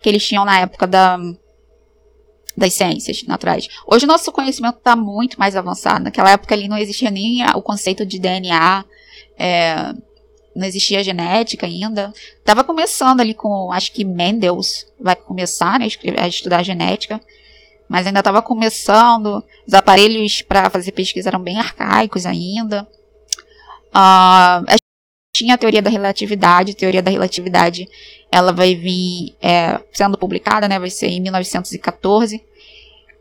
que 0.00 0.08
eles 0.08 0.26
tinham 0.26 0.44
na 0.44 0.60
época 0.60 0.86
da, 0.86 1.18
das 2.56 2.72
ciências 2.72 3.22
naturais. 3.24 3.68
Hoje 3.86 4.04
o 4.04 4.08
nosso 4.08 4.32
conhecimento 4.32 4.78
está 4.78 4.96
muito 4.96 5.38
mais 5.38 5.54
avançado. 5.54 6.04
Naquela 6.04 6.30
época 6.30 6.54
ali 6.54 6.66
não 6.66 6.78
existia 6.78 7.10
nem 7.10 7.44
o 7.54 7.62
conceito 7.62 8.06
de 8.06 8.18
DNA, 8.18 8.84
é, 9.38 9.92
não 10.56 10.66
existia 10.66 11.04
genética 11.04 11.66
ainda. 11.66 12.12
Estava 12.38 12.64
começando 12.64 13.20
ali 13.20 13.34
com, 13.34 13.70
acho 13.72 13.92
que 13.92 14.04
Mendels 14.04 14.86
vai 14.98 15.14
começar 15.14 15.78
né, 15.78 15.86
a 16.18 16.26
estudar 16.26 16.62
genética, 16.62 17.20
mas 17.88 18.06
ainda 18.06 18.20
estava 18.20 18.40
começando. 18.40 19.44
Os 19.66 19.74
aparelhos 19.74 20.42
para 20.42 20.70
fazer 20.70 20.92
pesquisa 20.92 21.28
eram 21.28 21.40
bem 21.40 21.58
arcaicos 21.58 22.24
ainda. 22.24 22.88
Uh, 23.94 24.87
tinha 25.38 25.54
a 25.54 25.58
teoria 25.58 25.80
da 25.80 25.90
relatividade, 25.90 26.72
a 26.72 26.74
teoria 26.74 27.02
da 27.02 27.10
relatividade 27.10 27.88
ela 28.30 28.52
vai 28.52 28.74
vir 28.74 29.36
é, 29.40 29.80
sendo 29.92 30.18
publicada, 30.18 30.68
né, 30.68 30.78
vai 30.78 30.90
ser 30.90 31.06
em 31.06 31.20
1914, 31.20 32.42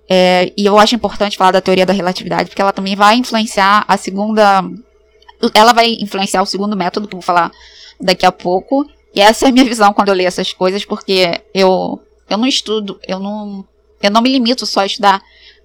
é, 0.10 0.52
e 0.58 0.66
eu 0.66 0.80
acho 0.80 0.96
importante 0.96 1.38
falar 1.38 1.52
da 1.52 1.62
teoria 1.62 1.86
da 1.86 1.94
relatividade, 1.94 2.50
porque 2.50 2.62
ela 2.62 2.74
também 2.74 2.96
vai 2.96 3.16
influenciar 3.16 3.86
a 3.88 3.98
segunda, 3.98 4.64
ela 5.54 5.74
vai 5.74 5.98
influenciar 6.00 6.42
o 6.42 6.46
segundo 6.46 6.76
método, 6.76 7.08
que 7.08 7.14
eu 7.14 7.20
vou 7.20 7.26
falar 7.26 7.52
daqui 8.02 8.26
a 8.26 8.32
pouco, 8.32 8.86
e 9.14 9.22
essa 9.22 9.46
é 9.46 9.50
a 9.50 9.52
minha 9.52 9.66
visão 9.66 9.94
quando 9.94 10.10
eu 10.10 10.16
leio 10.16 10.28
essas 10.28 10.52
coisas, 10.52 10.84
porque 10.84 11.42
eu, 11.54 12.02
eu 12.30 12.38
não 12.38 12.48
estudo, 12.48 13.00
eu 13.08 13.20
não, 13.20 13.66
eu 14.02 14.10
não 14.10 14.22
me 14.22 14.30
limito 14.30 14.66
só 14.66 14.82
a 14.82 14.86
estudar 14.86 15.22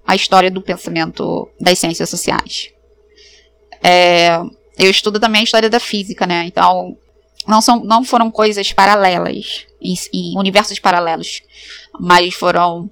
a 0.06 0.14
história 0.14 0.50
do 0.50 0.60
pensamento 0.60 1.48
das 1.58 1.78
ciências 1.78 2.10
sociais. 2.10 2.70
É, 3.82 4.38
eu 4.78 4.90
estudo 4.90 5.20
também 5.20 5.40
a 5.40 5.44
história 5.44 5.68
da 5.68 5.80
física, 5.80 6.26
né? 6.26 6.44
Então, 6.46 6.96
não, 7.46 7.60
são, 7.60 7.82
não 7.84 8.04
foram 8.04 8.30
coisas 8.30 8.72
paralelas, 8.72 9.66
em, 9.80 9.94
em 10.12 10.38
universos 10.38 10.78
paralelos, 10.78 11.42
mas 11.98 12.34
foram 12.34 12.90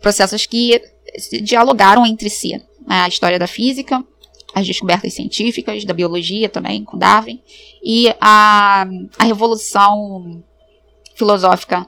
processos 0.00 0.46
que 0.46 0.80
dialogaram 1.42 2.06
entre 2.06 2.28
si. 2.28 2.52
Né? 2.86 3.00
A 3.00 3.08
história 3.08 3.38
da 3.38 3.46
física, 3.46 4.04
as 4.54 4.66
descobertas 4.66 5.14
científicas, 5.14 5.84
da 5.84 5.94
biologia 5.94 6.48
também, 6.48 6.84
com 6.84 6.98
Darwin, 6.98 7.40
e 7.82 8.14
a, 8.20 8.86
a 9.18 9.24
revolução 9.24 10.42
filosófica 11.14 11.86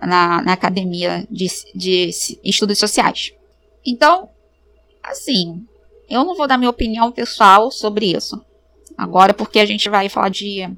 na, 0.00 0.42
na 0.42 0.52
academia 0.52 1.26
de, 1.30 1.46
de 1.74 2.10
estudos 2.44 2.78
sociais. 2.78 3.32
Então, 3.84 4.28
assim, 5.02 5.64
eu 6.08 6.24
não 6.24 6.36
vou 6.36 6.46
dar 6.46 6.58
minha 6.58 6.70
opinião 6.70 7.10
pessoal 7.10 7.70
sobre 7.70 8.14
isso 8.14 8.40
agora, 8.98 9.32
porque 9.32 9.60
a 9.60 9.64
gente 9.64 9.88
vai 9.88 10.08
falar 10.08 10.28
de. 10.28 10.68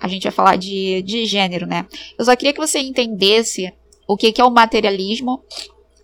A 0.00 0.08
gente 0.08 0.24
vai 0.24 0.32
falar 0.32 0.56
de, 0.56 1.02
de 1.02 1.26
gênero, 1.26 1.66
né? 1.66 1.86
Eu 2.18 2.24
só 2.24 2.34
queria 2.34 2.52
que 2.52 2.58
você 2.58 2.80
entendesse 2.80 3.72
o 4.08 4.16
que, 4.16 4.32
que 4.32 4.40
é 4.40 4.44
o 4.44 4.50
materialismo 4.50 5.44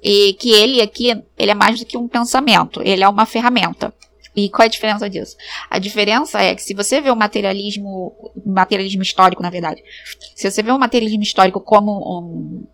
e 0.01 0.35
que 0.35 0.51
ele 0.51 0.81
aqui, 0.81 1.11
ele 1.37 1.51
é 1.51 1.55
mais 1.55 1.81
do 1.81 1.87
que 1.87 1.97
um 1.97 2.07
pensamento, 2.07 2.81
ele 2.85 3.03
é 3.03 3.09
uma 3.09 3.27
ferramenta. 3.27 3.93
E 4.37 4.49
qual 4.49 4.63
é 4.63 4.67
a 4.67 4.71
diferença 4.71 5.11
disso? 5.11 5.37
A 5.69 5.81
diferença 5.81 6.41
é 6.41 6.55
que 6.55 6.63
se 6.63 6.75
você 6.75 7.01
vê 7.01 7.11
o 7.11 7.17
materialismo, 7.17 8.15
materialismo 8.47 9.03
histórico, 9.03 9.43
na 9.43 9.51
verdade, 9.51 9.83
se 10.37 10.49
você 10.49 10.63
vê 10.63 10.71
o 10.71 10.79
materialismo 10.79 11.25
histórico 11.25 11.61
como 11.61 11.91
um, 11.91 12.65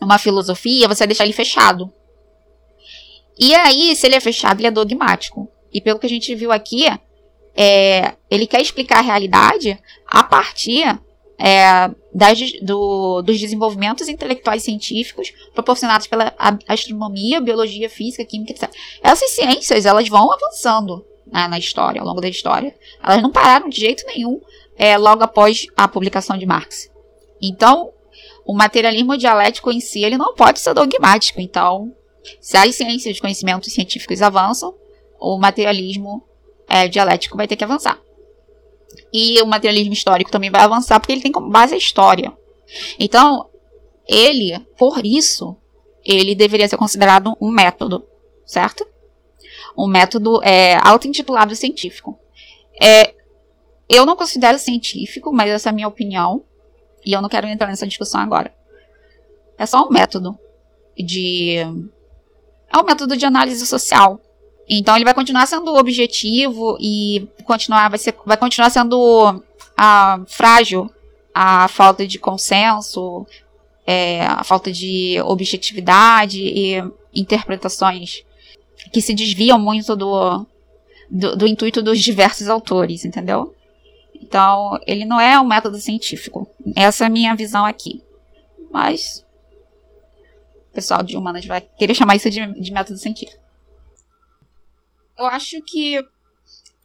uma 0.00 0.16
filosofia, 0.16 0.86
você 0.86 1.00
vai 1.00 1.08
deixar 1.08 1.24
ele 1.24 1.32
fechado. 1.32 1.92
E 3.36 3.52
aí, 3.52 3.96
se 3.96 4.06
ele 4.06 4.14
é 4.14 4.20
fechado, 4.20 4.60
ele 4.60 4.68
é 4.68 4.70
dogmático. 4.70 5.50
E 5.72 5.80
pelo 5.80 5.98
que 5.98 6.06
a 6.06 6.08
gente 6.08 6.32
viu 6.36 6.52
aqui, 6.52 6.86
é, 7.56 8.14
ele 8.30 8.46
quer 8.46 8.60
explicar 8.60 8.98
a 8.98 9.02
realidade 9.02 9.78
a 10.06 10.22
partir 10.22 10.98
é, 11.38 11.90
das, 12.14 12.38
do, 12.62 13.22
dos 13.22 13.38
desenvolvimentos 13.40 14.08
intelectuais 14.08 14.62
científicos 14.62 15.32
proporcionados 15.52 16.06
pela 16.06 16.32
astronomia, 16.68 17.40
biologia, 17.40 17.90
física, 17.90 18.24
química, 18.24 18.52
etc. 18.52 18.70
Essas 19.02 19.30
ciências 19.30 19.84
elas 19.84 20.08
vão 20.08 20.32
avançando 20.32 21.04
né, 21.26 21.48
na 21.48 21.58
história, 21.58 22.00
ao 22.00 22.06
longo 22.06 22.20
da 22.20 22.28
história. 22.28 22.74
Elas 23.02 23.22
não 23.22 23.32
pararam 23.32 23.68
de 23.68 23.80
jeito 23.80 24.04
nenhum 24.06 24.40
é, 24.76 24.96
logo 24.96 25.24
após 25.24 25.66
a 25.76 25.88
publicação 25.88 26.38
de 26.38 26.46
Marx. 26.46 26.90
Então, 27.40 27.90
o 28.44 28.54
materialismo 28.54 29.16
dialético 29.16 29.72
em 29.72 29.80
si 29.80 30.04
ele 30.04 30.16
não 30.16 30.34
pode 30.34 30.60
ser 30.60 30.74
dogmático. 30.74 31.40
Então, 31.40 31.92
se 32.40 32.56
as 32.56 32.74
ciências, 32.74 33.14
os 33.14 33.20
conhecimentos 33.20 33.72
científicos 33.72 34.22
avançam, 34.22 34.74
o 35.18 35.38
materialismo 35.38 36.22
é, 36.68 36.88
dialético 36.88 37.36
vai 37.36 37.46
ter 37.46 37.56
que 37.56 37.64
avançar. 37.64 37.98
E 39.12 39.40
o 39.42 39.46
materialismo 39.46 39.92
histórico 39.92 40.30
também 40.30 40.50
vai 40.50 40.62
avançar 40.62 40.98
porque 40.98 41.12
ele 41.12 41.22
tem 41.22 41.32
como 41.32 41.50
base 41.50 41.74
a 41.74 41.78
história. 41.78 42.32
Então, 42.98 43.48
ele, 44.08 44.58
por 44.78 45.04
isso, 45.04 45.56
ele 46.04 46.34
deveria 46.34 46.68
ser 46.68 46.76
considerado 46.76 47.36
um 47.40 47.50
método, 47.50 48.06
certo? 48.44 48.86
Um 49.76 49.86
método 49.86 50.42
é, 50.42 50.76
auto-intitulado 50.82 51.54
científico. 51.54 52.18
É, 52.80 53.14
eu 53.88 54.06
não 54.06 54.16
considero 54.16 54.58
científico, 54.58 55.32
mas 55.32 55.50
essa 55.50 55.68
é 55.68 55.70
a 55.70 55.74
minha 55.74 55.88
opinião. 55.88 56.44
E 57.04 57.12
eu 57.12 57.20
não 57.20 57.28
quero 57.28 57.46
entrar 57.46 57.68
nessa 57.68 57.86
discussão 57.86 58.20
agora. 58.20 58.54
É 59.58 59.66
só 59.66 59.86
um 59.86 59.90
método 59.90 60.38
de. 60.96 61.56
É 62.72 62.78
um 62.78 62.84
método 62.84 63.16
de 63.16 63.26
análise 63.26 63.66
social. 63.66 64.20
Então 64.68 64.94
ele 64.96 65.04
vai 65.04 65.14
continuar 65.14 65.46
sendo 65.46 65.74
objetivo 65.74 66.76
e 66.80 67.28
continuar, 67.44 67.88
vai, 67.88 67.98
ser, 67.98 68.14
vai 68.24 68.36
continuar 68.36 68.70
sendo 68.70 69.42
ah, 69.76 70.20
frágil 70.26 70.90
a 71.34 71.66
falta 71.68 72.06
de 72.06 72.18
consenso, 72.18 73.26
é, 73.86 74.24
a 74.24 74.44
falta 74.44 74.70
de 74.70 75.20
objetividade 75.24 76.40
e 76.40 76.82
interpretações 77.14 78.24
que 78.92 79.00
se 79.00 79.14
desviam 79.14 79.58
muito 79.58 79.96
do, 79.96 80.46
do, 81.10 81.36
do 81.36 81.46
intuito 81.46 81.82
dos 81.82 82.00
diversos 82.00 82.48
autores, 82.48 83.04
entendeu? 83.04 83.54
Então, 84.14 84.78
ele 84.86 85.04
não 85.04 85.20
é 85.20 85.38
um 85.40 85.46
método 85.46 85.78
científico. 85.78 86.48
Essa 86.76 87.04
é 87.04 87.06
a 87.06 87.10
minha 87.10 87.34
visão 87.34 87.64
aqui. 87.66 88.02
Mas 88.70 89.24
o 90.70 90.74
pessoal 90.74 91.02
de 91.02 91.16
humanas 91.16 91.44
vai 91.44 91.60
querer 91.60 91.94
chamar 91.94 92.16
isso 92.16 92.30
de, 92.30 92.46
de 92.60 92.72
método 92.72 92.98
científico. 92.98 93.41
Eu 95.18 95.26
acho 95.26 95.60
que 95.62 95.98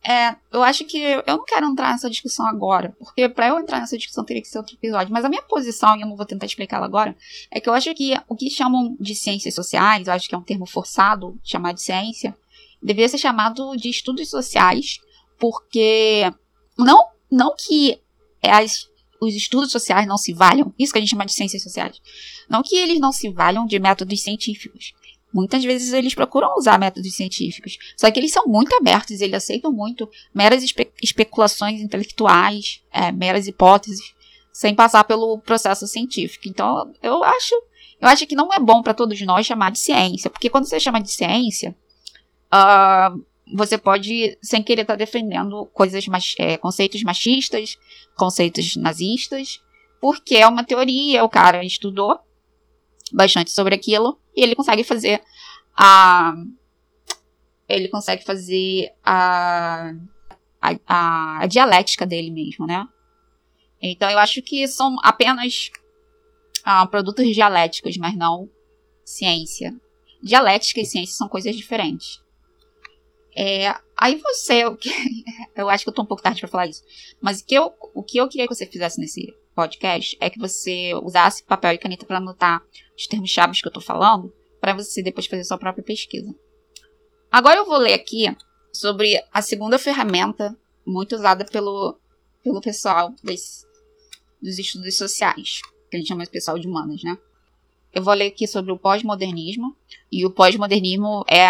é, 0.08 0.36
eu 0.54 0.64
acho 0.64 0.86
que 0.86 0.98
eu 0.98 1.24
não 1.28 1.44
quero 1.44 1.66
entrar 1.66 1.92
nessa 1.92 2.10
discussão 2.10 2.48
agora, 2.48 2.96
porque 2.98 3.28
para 3.28 3.50
eu 3.50 3.60
entrar 3.60 3.82
nessa 3.82 3.98
discussão 3.98 4.24
teria 4.24 4.42
que 4.42 4.48
ser 4.48 4.58
outro 4.58 4.76
episódio. 4.76 5.12
Mas 5.12 5.26
a 5.26 5.30
minha 5.30 5.42
posição, 5.42 5.98
e 5.98 6.02
eu 6.02 6.08
não 6.08 6.16
vou 6.16 6.26
tentar 6.26 6.46
explicá-la 6.46 6.86
agora, 6.86 7.14
é 7.52 7.60
que 7.60 7.68
eu 7.68 7.74
acho 7.74 7.94
que 7.94 8.14
o 8.30 8.36
que 8.36 8.50
chamam 8.50 8.96
de 9.00 9.14
ciências 9.14 9.54
sociais, 9.54 10.08
eu 10.08 10.14
acho 10.14 10.30
que 10.30 10.34
é 10.34 10.38
um 10.38 10.44
termo 10.44 10.66
forçado 10.66 11.38
chamar 11.44 11.74
de 11.74 11.82
ciência, 11.82 12.34
deveria 12.82 13.10
ser 13.10 13.18
chamado 13.18 13.76
de 13.76 13.90
estudos 13.90 14.30
sociais, 14.30 15.00
porque 15.38 16.32
não 16.78 17.10
não 17.30 17.54
que 17.54 18.00
as, 18.42 18.88
os 19.20 19.36
estudos 19.36 19.74
sociais 19.74 20.08
não 20.08 20.18
se 20.18 20.32
valham, 20.34 20.74
isso 20.80 20.94
que 20.94 21.00
a 21.00 21.02
gente 21.02 21.10
chama 21.10 21.26
de 21.26 21.34
ciências 21.34 21.62
sociais, 21.62 22.00
não 22.50 22.64
que 22.64 22.78
eles 22.78 22.98
não 22.98 23.12
se 23.12 23.30
valham 23.30 23.66
de 23.66 23.78
métodos 23.78 24.22
científicos. 24.22 24.94
Muitas 25.34 25.64
vezes 25.64 25.94
eles 25.94 26.16
procuram 26.16 26.56
usar 26.58 26.80
métodos 26.80 27.14
científicos, 27.16 27.78
só 27.98 28.10
que 28.10 28.20
eles 28.20 28.32
são 28.32 28.46
muito 28.48 28.74
abertos, 28.76 29.20
eles 29.20 29.36
aceitam 29.36 29.72
muito 29.72 30.10
meras 30.34 30.64
espe 30.64 30.90
especulações 31.04 31.82
intelectuais, 31.82 32.82
é, 32.92 33.12
meras 33.12 33.46
hipóteses, 33.46 34.16
sem 34.54 34.74
passar 34.74 35.04
pelo 35.04 35.38
processo 35.40 35.86
científico. 35.86 36.48
Então, 36.48 36.92
eu 37.04 37.24
acho, 37.24 37.54
eu 38.02 38.08
acho 38.08 38.26
que 38.26 38.36
não 38.36 38.54
é 38.54 38.60
bom 38.60 38.82
para 38.82 38.94
todos 38.94 39.20
nós 39.22 39.46
chamar 39.46 39.72
de 39.72 39.80
ciência, 39.80 40.30
porque 40.30 40.50
quando 40.50 40.66
você 40.66 40.80
chama 40.80 41.02
de 41.02 41.12
ciência, 41.12 41.76
uh, 42.52 43.22
você 43.54 43.78
pode, 43.78 44.38
sem 44.42 44.64
querer, 44.64 44.82
estar 44.82 44.94
tá 44.94 44.98
defendendo 44.98 45.66
coisas, 45.68 46.06
é, 46.40 46.58
conceitos 46.58 47.04
machistas, 47.04 47.78
conceitos 48.16 48.76
nazistas, 48.78 49.62
porque 50.02 50.36
é 50.36 50.48
uma 50.48 50.64
teoria, 50.64 51.24
o 51.24 51.30
cara 51.30 51.64
estudou 51.64 52.20
bastante 53.12 53.52
sobre 53.52 53.76
aquilo 53.76 54.20
e 54.36 54.44
ele 54.44 54.56
consegue 54.56 54.84
fazer 54.84 55.22
a. 55.76 56.34
Ele 57.68 57.90
consegue 57.90 58.24
fazer 58.24 58.94
a, 59.04 59.94
a, 60.62 61.42
a 61.42 61.48
dialética 61.48 62.06
dele 62.06 62.32
mesmo, 62.32 62.66
né? 62.66 62.88
Então 63.82 64.10
eu 64.10 64.18
acho 64.18 64.42
que 64.42 64.68
são 64.68 64.96
apenas 65.04 65.70
ah, 66.64 66.86
produtos 66.88 67.28
dialéticos, 67.34 67.98
mas 67.98 68.16
não 68.16 68.50
ciência. 69.06 69.76
Dialética 70.22 70.82
e 70.82 70.86
ciência 70.86 71.16
são 71.16 71.28
coisas 71.28 71.56
diferentes. 71.56 72.22
É, 73.36 73.74
aí 73.96 74.16
você, 74.16 74.64
eu 75.56 75.70
acho 75.70 75.84
que 75.84 75.90
eu 75.90 75.94
tô 75.94 76.02
um 76.02 76.06
pouco 76.06 76.24
tarde 76.24 76.40
para 76.40 76.50
falar 76.50 76.68
isso, 76.68 76.84
mas 77.22 77.40
o 77.40 77.46
que, 77.46 77.54
eu, 77.54 77.72
o 77.94 78.02
que 78.02 78.18
eu 78.18 78.28
queria 78.28 78.48
que 78.48 78.56
você 78.56 78.66
fizesse 78.66 79.00
nesse 79.00 79.32
podcast 79.58 80.16
é 80.20 80.30
que 80.30 80.38
você 80.38 80.94
usasse 81.02 81.44
papel 81.44 81.74
e 81.74 81.78
caneta 81.80 82.06
para 82.06 82.18
anotar 82.18 82.62
os 82.96 83.08
termos 83.08 83.32
chaves 83.32 83.60
que 83.60 83.68
eu 83.68 83.74
tô 83.74 83.82
falando, 83.82 84.32
para 84.62 84.76
você 84.76 85.02
depois 85.02 85.26
fazer 85.26 85.44
sua 85.44 85.58
própria 85.58 85.84
pesquisa. 85.84 86.32
Agora 87.32 87.58
eu 87.58 87.66
vou 87.66 87.80
ler 87.80 87.94
aqui 87.94 88.28
sobre 88.72 89.20
a 89.34 89.42
segunda 89.42 89.80
ferramenta 89.80 90.56
muito 90.86 91.16
usada 91.16 91.44
pelo, 91.44 91.98
pelo 92.44 92.62
pessoal 92.62 93.12
dos, 93.24 93.66
dos 94.40 94.60
estudos 94.60 94.96
sociais, 94.96 95.60
que 95.90 95.98
a 95.98 96.00
gente 96.00 96.08
chama 96.08 96.24
de 96.24 96.30
pessoal 96.30 96.60
de 96.60 96.68
humanas, 96.68 97.02
né? 97.04 97.18
Eu 97.92 98.04
vou 98.04 98.14
ler 98.14 98.28
aqui 98.28 98.46
sobre 98.46 98.72
o 98.72 98.78
pós-modernismo, 98.78 99.76
e 100.12 100.24
o 100.24 100.30
pós-modernismo 100.30 101.26
é 101.28 101.48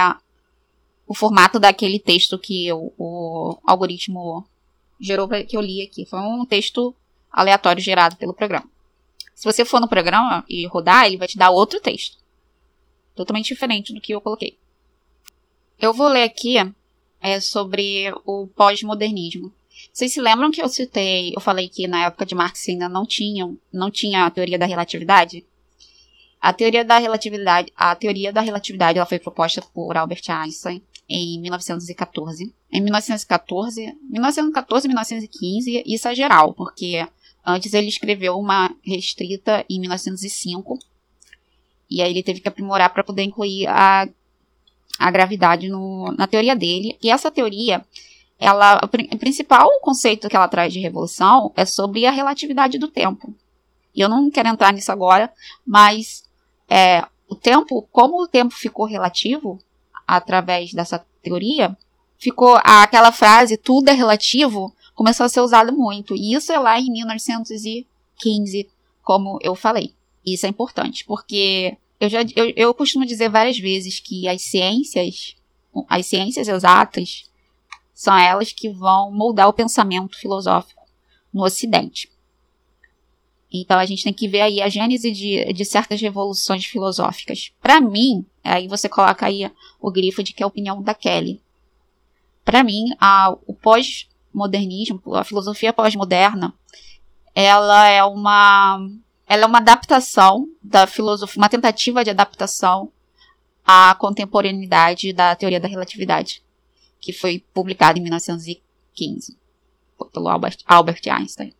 o 1.05 1.13
formato 1.13 1.59
daquele 1.59 1.99
texto 1.99 2.39
que 2.39 2.71
o, 2.71 2.93
o 2.97 3.57
algoritmo 3.65 4.47
gerou 4.97 5.27
que 5.27 5.57
eu 5.57 5.61
li 5.61 5.81
aqui. 5.81 6.05
Foi 6.05 6.19
um 6.19 6.45
texto 6.45 6.95
aleatório 7.37 7.81
gerado 7.81 8.15
pelo 8.15 8.33
programa. 8.33 8.67
Se 9.35 9.45
você 9.45 9.63
for 9.63 9.79
no 9.79 9.87
programa 9.87 10.43
e 10.49 10.65
rodar, 10.65 11.05
ele 11.05 11.17
vai 11.17 11.27
te 11.27 11.37
dar 11.37 11.51
outro 11.51 11.79
texto. 11.79 12.17
Totalmente 13.15 13.49
diferente 13.49 13.93
do 13.93 14.01
que 14.01 14.11
eu 14.11 14.19
coloquei. 14.19 14.57
Eu 15.79 15.93
vou 15.93 16.07
ler 16.07 16.23
aqui 16.23 16.55
é, 17.21 17.39
sobre 17.39 18.11
o 18.25 18.47
pós-modernismo. 18.47 19.53
Vocês 19.93 20.11
se 20.11 20.19
lembram 20.19 20.49
que 20.49 20.59
eu 20.59 20.67
citei, 20.67 21.33
eu 21.35 21.39
falei 21.39 21.69
que 21.69 21.87
na 21.87 22.05
época 22.05 22.25
de 22.25 22.33
Marx 22.33 22.67
ainda 22.67 22.89
não 22.89 23.05
tinham, 23.05 23.55
não 23.71 23.91
tinha 23.91 24.25
a 24.25 24.31
teoria 24.31 24.57
da 24.57 24.65
relatividade? 24.65 25.45
A 26.41 26.51
teoria 26.51 26.83
da 26.83 26.97
relatividade, 26.97 27.71
a 27.75 27.95
teoria 27.95 28.33
da 28.33 28.41
relatividade, 28.41 28.97
ela 28.97 29.05
foi 29.05 29.19
proposta 29.19 29.61
por 29.73 29.95
Albert 29.95 30.23
Einstein 30.29 30.81
em 31.07 31.39
1914. 31.41 32.53
Em 32.71 32.81
1914, 32.81 33.95
1914 34.09 34.87
1915, 34.87 35.83
isso 35.85 36.07
é 36.07 36.15
geral, 36.15 36.53
porque 36.53 37.07
antes 37.47 37.73
ele 37.73 37.87
escreveu 37.87 38.37
uma 38.37 38.69
restrita 38.83 39.65
em 39.69 39.79
1905, 39.79 40.77
e 41.89 42.01
aí 42.01 42.11
ele 42.11 42.21
teve 42.21 42.41
que 42.41 42.47
aprimorar 42.49 42.93
para 42.93 43.05
poder 43.05 43.23
incluir 43.23 43.65
a, 43.67 44.07
a 44.99 45.09
gravidade 45.09 45.69
no, 45.69 46.11
na 46.17 46.27
teoria 46.27 46.53
dele. 46.53 46.97
E 47.01 47.09
essa 47.09 47.31
teoria, 47.31 47.85
ela, 48.37 48.81
o 48.83 49.17
principal 49.17 49.69
conceito 49.79 50.27
que 50.27 50.35
ela 50.35 50.49
traz 50.49 50.73
de 50.73 50.79
revolução 50.79 51.53
é 51.55 51.63
sobre 51.63 52.05
a 52.05 52.11
relatividade 52.11 52.77
do 52.77 52.89
tempo. 52.89 53.33
E 53.95 54.01
eu 54.01 54.09
não 54.09 54.29
quero 54.29 54.49
entrar 54.49 54.73
nisso 54.73 54.91
agora, 54.91 55.31
mas 55.65 56.25
é, 56.69 57.05
o 57.29 57.35
tempo, 57.35 57.87
como 57.89 58.21
o 58.21 58.27
tempo 58.27 58.53
ficou 58.53 58.85
relativo, 58.85 59.57
através 60.05 60.73
dessa 60.73 61.03
teoria, 61.23 61.75
ficou 62.17 62.59
aquela 62.63 63.11
frase 63.11 63.55
tudo 63.57 63.89
é 63.89 63.93
relativo 63.93 64.73
começou 64.97 65.27
a 65.27 65.29
ser 65.29 65.41
usada 65.41 65.71
muito. 65.71 66.15
E 66.15 66.33
isso 66.33 66.51
é 66.51 66.57
lá 66.57 66.79
em 66.79 66.91
1915, 66.91 68.67
como 69.03 69.37
eu 69.43 69.53
falei. 69.53 69.93
Isso 70.25 70.47
é 70.47 70.49
importante, 70.49 71.05
porque 71.05 71.77
eu 71.99 72.09
já 72.09 72.21
eu, 72.35 72.51
eu 72.55 72.73
costumo 72.73 73.05
dizer 73.05 73.29
várias 73.29 73.59
vezes 73.59 73.99
que 73.99 74.27
as 74.27 74.41
ciências, 74.41 75.35
as 75.87 76.07
ciências 76.07 76.47
exatas, 76.47 77.29
são 77.93 78.17
elas 78.17 78.51
que 78.51 78.69
vão 78.69 79.11
moldar 79.11 79.47
o 79.47 79.53
pensamento 79.53 80.17
filosófico 80.17 80.83
no 81.31 81.43
Ocidente. 81.43 82.11
Então 83.53 83.77
a 83.77 83.85
gente 83.85 84.03
tem 84.03 84.11
que 84.11 84.27
ver 84.27 84.41
aí 84.41 84.61
a 84.61 84.67
gênese 84.67 85.11
de, 85.11 85.53
de 85.53 85.63
certas 85.63 86.01
revoluções 86.01 86.65
filosóficas. 86.65 87.51
Para 87.61 87.79
mim, 87.79 88.25
aí 88.43 88.67
você 88.67 88.89
coloca 88.89 89.27
aí 89.27 89.49
o 89.79 89.91
grifo 89.91 90.23
de 90.23 90.33
que 90.33 90.41
é 90.41 90.45
a 90.45 90.47
opinião 90.47 90.81
da 90.81 90.95
Kelly. 90.95 91.39
Para 92.43 92.63
mim, 92.63 92.95
a, 92.99 93.37
o 93.45 93.53
pós-modernismo, 94.37 95.01
a 95.15 95.23
filosofia 95.23 95.73
pós-moderna, 95.73 96.53
ela 97.33 97.87
é 97.87 98.03
uma 98.03 98.79
ela 99.25 99.43
é 99.43 99.45
uma 99.45 99.57
adaptação 99.57 100.47
da 100.61 100.87
filosofia, 100.87 101.41
uma 101.41 101.49
tentativa 101.49 102.03
de 102.03 102.11
adaptação 102.11 102.91
à 103.65 103.93
contemporaneidade 103.95 105.11
da 105.11 105.35
teoria 105.35 105.59
da 105.59 105.67
relatividade, 105.67 106.41
que 107.01 107.11
foi 107.11 107.43
publicada 107.53 107.99
em 107.99 108.03
1915 108.03 109.37
pelo 110.13 110.29
Albert, 110.29 110.59
Albert 110.65 111.01
Einstein. 111.09 111.53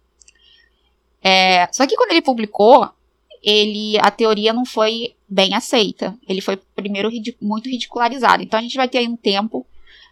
É, 1.21 1.67
só 1.73 1.85
que 1.85 1.97
quando 1.97 2.11
ele 2.11 2.21
publicou, 2.21 2.89
ele 3.43 3.97
a 3.99 4.09
teoria 4.11 4.53
não 4.53 4.65
foi 4.65 5.15
bem 5.27 5.53
aceita. 5.53 6.17
Ele 6.27 6.39
foi 6.39 6.55
primeiro 6.55 7.09
muito 7.41 7.67
ridicularizado. 7.67 8.43
Então 8.43 8.59
a 8.59 8.63
gente 8.63 8.77
vai 8.77 8.87
ter 8.87 8.99
aí 8.99 9.07
um 9.07 9.17
tempo 9.17 9.67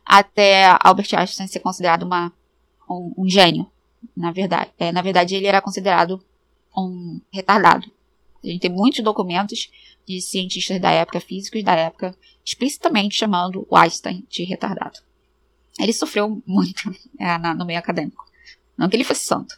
até 0.05 0.65
Albert 0.81 1.07
Einstein 1.13 1.47
ser 1.47 1.59
considerado 1.59 2.03
uma, 2.03 2.33
um, 2.89 3.13
um 3.17 3.29
gênio. 3.29 3.69
Na 4.15 4.31
verdade, 4.31 4.71
é, 4.77 4.91
na 4.91 5.01
verdade 5.01 5.35
ele 5.35 5.47
era 5.47 5.61
considerado 5.61 6.23
um 6.75 7.19
retardado. 7.31 7.89
A 8.43 8.47
gente 8.47 8.61
tem 8.61 8.71
muitos 8.71 9.03
documentos 9.03 9.71
de 10.07 10.21
cientistas 10.21 10.79
da 10.79 10.91
época, 10.91 11.19
físicos 11.19 11.63
da 11.63 11.73
época, 11.73 12.15
explicitamente 12.43 13.15
chamando 13.15 13.65
o 13.69 13.75
Einstein 13.75 14.25
de 14.29 14.43
retardado. 14.43 14.99
Ele 15.79 15.91
sofreu 15.91 16.41
muito 16.45 16.95
é, 17.19 17.37
na, 17.37 17.53
no 17.53 17.65
meio 17.65 17.79
acadêmico. 17.79 18.23
Não 18.77 18.87
que 18.87 18.95
ele 18.95 19.03
fosse 19.03 19.25
santo. 19.25 19.55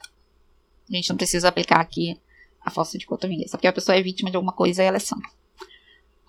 A 0.89 0.95
gente 0.95 1.09
não 1.09 1.17
precisa 1.17 1.49
aplicar 1.49 1.81
aqui 1.81 2.19
a 2.61 2.69
falsa 2.69 2.97
dicotomia. 2.97 3.47
Só 3.47 3.57
porque 3.57 3.67
a 3.67 3.73
pessoa 3.73 3.97
é 3.97 4.01
vítima 4.01 4.29
de 4.29 4.37
alguma 4.37 4.53
coisa 4.53 4.83
ela 4.83 4.97
é 4.97 4.99
santa. 4.99 5.29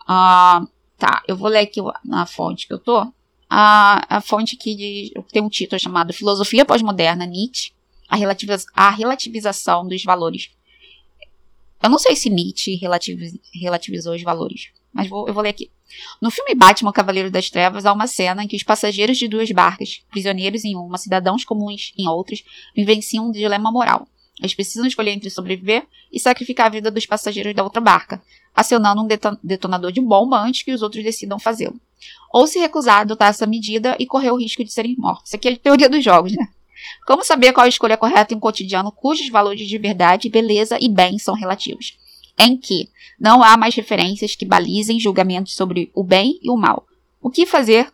Ah, 0.06 0.66
tá, 0.96 1.22
eu 1.28 1.36
vou 1.36 1.48
ler 1.48 1.60
aqui 1.60 1.80
na 2.04 2.26
fonte 2.26 2.66
que 2.66 2.72
eu 2.72 2.78
tô. 2.78 3.12
A, 3.50 4.16
a 4.16 4.20
fonte 4.20 4.56
que 4.56 4.74
de, 4.74 5.12
tem 5.32 5.42
um 5.42 5.48
título 5.48 5.80
chamado 5.80 6.12
Filosofia 6.12 6.64
Pós-Moderna, 6.64 7.24
Nietzsche, 7.24 7.72
a, 8.08 8.16
a 8.74 8.90
relativização 8.90 9.86
dos 9.86 10.04
valores. 10.04 10.50
Eu 11.82 11.88
não 11.88 11.98
sei 11.98 12.16
se 12.16 12.28
Nietzsche 12.28 12.74
relativiz, 12.74 13.38
relativizou 13.54 14.14
os 14.14 14.22
valores, 14.22 14.70
mas 14.92 15.08
vou, 15.08 15.28
eu 15.28 15.34
vou 15.34 15.42
ler 15.42 15.50
aqui. 15.50 15.70
No 16.20 16.30
filme 16.30 16.54
Batman, 16.54 16.92
Cavaleiro 16.92 17.30
das 17.30 17.48
Trevas, 17.48 17.86
há 17.86 17.92
uma 17.92 18.06
cena 18.06 18.44
em 18.44 18.48
que 18.48 18.56
os 18.56 18.62
passageiros 18.62 19.16
de 19.16 19.28
duas 19.28 19.50
barcas, 19.50 20.02
prisioneiros 20.10 20.64
em 20.64 20.76
uma, 20.76 20.98
cidadãos 20.98 21.44
comuns 21.44 21.92
em 21.96 22.06
outras, 22.08 22.42
vivenciam 22.74 23.28
um 23.28 23.30
dilema 23.30 23.70
moral. 23.70 24.06
Eles 24.38 24.54
precisam 24.54 24.86
escolher 24.86 25.12
entre 25.12 25.30
sobreviver 25.30 25.86
e 26.12 26.20
sacrificar 26.20 26.66
a 26.66 26.70
vida 26.70 26.90
dos 26.90 27.06
passageiros 27.06 27.54
da 27.54 27.64
outra 27.64 27.80
barca, 27.80 28.22
acionando 28.54 29.02
um 29.02 29.08
detonador 29.42 29.92
de 29.92 30.00
bomba 30.00 30.38
antes 30.38 30.62
que 30.62 30.72
os 30.72 30.82
outros 30.82 31.02
decidam 31.02 31.38
fazê-lo. 31.38 31.80
Ou 32.32 32.46
se 32.46 32.58
recusar 32.58 32.98
a 32.98 33.00
adotar 33.00 33.28
essa 33.28 33.46
medida 33.46 33.96
e 33.98 34.06
correr 34.06 34.30
o 34.30 34.36
risco 34.36 34.64
de 34.64 34.72
serem 34.72 34.96
mortos. 34.96 35.28
Isso 35.28 35.36
aqui 35.36 35.48
é 35.48 35.52
a 35.52 35.56
teoria 35.56 35.88
dos 35.88 36.04
jogos, 36.04 36.32
né? 36.32 36.48
Como 37.06 37.24
saber 37.24 37.52
qual 37.52 37.64
a 37.64 37.68
escolha 37.68 37.96
correta 37.96 38.32
em 38.32 38.36
um 38.36 38.40
cotidiano 38.40 38.92
cujos 38.92 39.28
valores 39.28 39.66
de 39.66 39.78
verdade, 39.78 40.28
beleza 40.28 40.78
e 40.80 40.88
bem 40.88 41.18
são 41.18 41.34
relativos? 41.34 41.98
Em 42.38 42.56
que 42.56 42.88
não 43.18 43.42
há 43.42 43.56
mais 43.56 43.74
referências 43.74 44.34
que 44.36 44.44
balizem 44.44 45.00
julgamentos 45.00 45.54
sobre 45.54 45.90
o 45.94 46.04
bem 46.04 46.38
e 46.42 46.50
o 46.50 46.56
mal. 46.56 46.86
O 47.20 47.30
que 47.30 47.44
fazer 47.44 47.92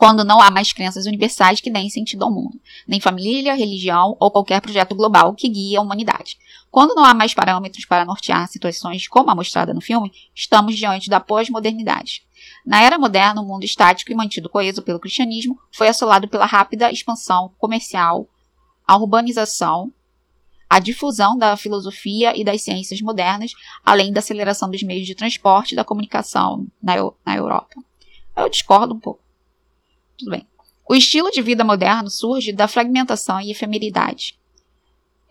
quando 0.00 0.24
não 0.24 0.40
há 0.40 0.50
mais 0.50 0.72
crenças 0.72 1.04
universais 1.04 1.60
que 1.60 1.70
deem 1.70 1.90
sentido 1.90 2.24
ao 2.24 2.30
mundo, 2.30 2.58
nem 2.88 2.98
família, 2.98 3.54
religião 3.54 4.16
ou 4.18 4.30
qualquer 4.30 4.58
projeto 4.62 4.94
global 4.94 5.34
que 5.34 5.46
guie 5.46 5.76
a 5.76 5.82
humanidade. 5.82 6.38
Quando 6.70 6.94
não 6.94 7.04
há 7.04 7.12
mais 7.12 7.34
parâmetros 7.34 7.84
para 7.84 8.06
nortear 8.06 8.48
situações 8.48 9.06
como 9.06 9.30
a 9.30 9.34
mostrada 9.34 9.74
no 9.74 9.80
filme, 9.82 10.10
estamos 10.34 10.74
diante 10.74 11.10
da 11.10 11.20
pós-modernidade. 11.20 12.22
Na 12.64 12.80
era 12.80 12.98
moderna, 12.98 13.42
o 13.42 13.44
mundo 13.44 13.64
estático 13.64 14.10
e 14.10 14.14
mantido 14.14 14.48
coeso 14.48 14.80
pelo 14.80 14.98
cristianismo 14.98 15.60
foi 15.70 15.88
assolado 15.88 16.26
pela 16.28 16.46
rápida 16.46 16.90
expansão 16.90 17.52
comercial, 17.58 18.26
a 18.86 18.96
urbanização, 18.96 19.92
a 20.66 20.78
difusão 20.78 21.36
da 21.36 21.58
filosofia 21.58 22.34
e 22.34 22.42
das 22.42 22.62
ciências 22.62 23.02
modernas, 23.02 23.52
além 23.84 24.14
da 24.14 24.20
aceleração 24.20 24.70
dos 24.70 24.82
meios 24.82 25.06
de 25.06 25.14
transporte 25.14 25.72
e 25.72 25.76
da 25.76 25.84
comunicação 25.84 26.66
na, 26.82 26.94
na 27.22 27.36
Europa. 27.36 27.74
Eu 28.34 28.48
discordo 28.48 28.94
um 28.94 28.98
pouco. 28.98 29.29
Tudo 30.20 30.30
bem. 30.32 30.46
O 30.86 30.94
estilo 30.94 31.30
de 31.30 31.40
vida 31.40 31.64
moderno 31.64 32.10
surge 32.10 32.52
da 32.52 32.68
fragmentação 32.68 33.40
e 33.40 33.50
efemeridade, 33.50 34.38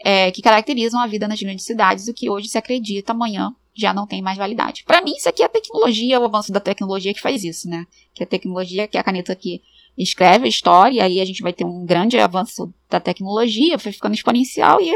é, 0.04 0.32
que 0.32 0.42
caracterizam 0.42 1.00
a 1.00 1.06
vida 1.06 1.28
nas 1.28 1.40
grandes 1.40 1.66
cidades, 1.66 2.08
o 2.08 2.14
que 2.14 2.30
hoje 2.30 2.48
se 2.48 2.58
acredita 2.58 3.12
amanhã 3.12 3.54
já 3.76 3.94
não 3.94 4.08
tem 4.08 4.22
mais 4.22 4.38
validade. 4.38 4.84
Para 4.84 5.02
mim, 5.02 5.14
isso 5.16 5.30
aqui 5.30 5.44
é 5.44 5.46
a 5.46 5.50
tecnologia, 5.50 6.20
o 6.20 6.26
avanço 6.26 6.52
da 6.52 6.60
tecnologia 6.60 7.14
que 7.14 7.22
faz 7.22 7.44
isso, 7.44 7.70
né? 7.70 7.86
Que 8.14 8.24
a 8.24 8.26
tecnologia, 8.26 8.88
que 8.88 8.98
é 8.98 9.00
a 9.00 9.04
caneta 9.04 9.36
que 9.36 9.62
escreve 9.98 10.46
a 10.46 10.50
história, 10.50 11.04
aí 11.04 11.22
a 11.22 11.26
gente 11.26 11.42
vai 11.42 11.54
ter 11.54 11.66
um 11.66 11.86
grande 11.86 12.18
avanço 12.18 12.74
da 12.90 13.00
tecnologia, 13.00 13.78
foi 13.78 13.92
ficando 13.92 14.16
exponencial, 14.16 14.82
e 14.82 14.92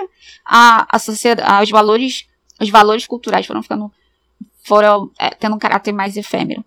a, 0.45 0.87
a 0.89 0.99
sociedade, 0.99 1.63
os 1.63 1.69
valores, 1.69 2.25
os 2.59 2.69
valores 2.69 3.05
culturais 3.05 3.45
foram 3.45 3.61
ficando, 3.61 3.91
foram 4.63 5.11
é, 5.19 5.29
tendo 5.29 5.55
um 5.55 5.59
caráter 5.59 5.91
mais 5.91 6.17
efêmero. 6.17 6.65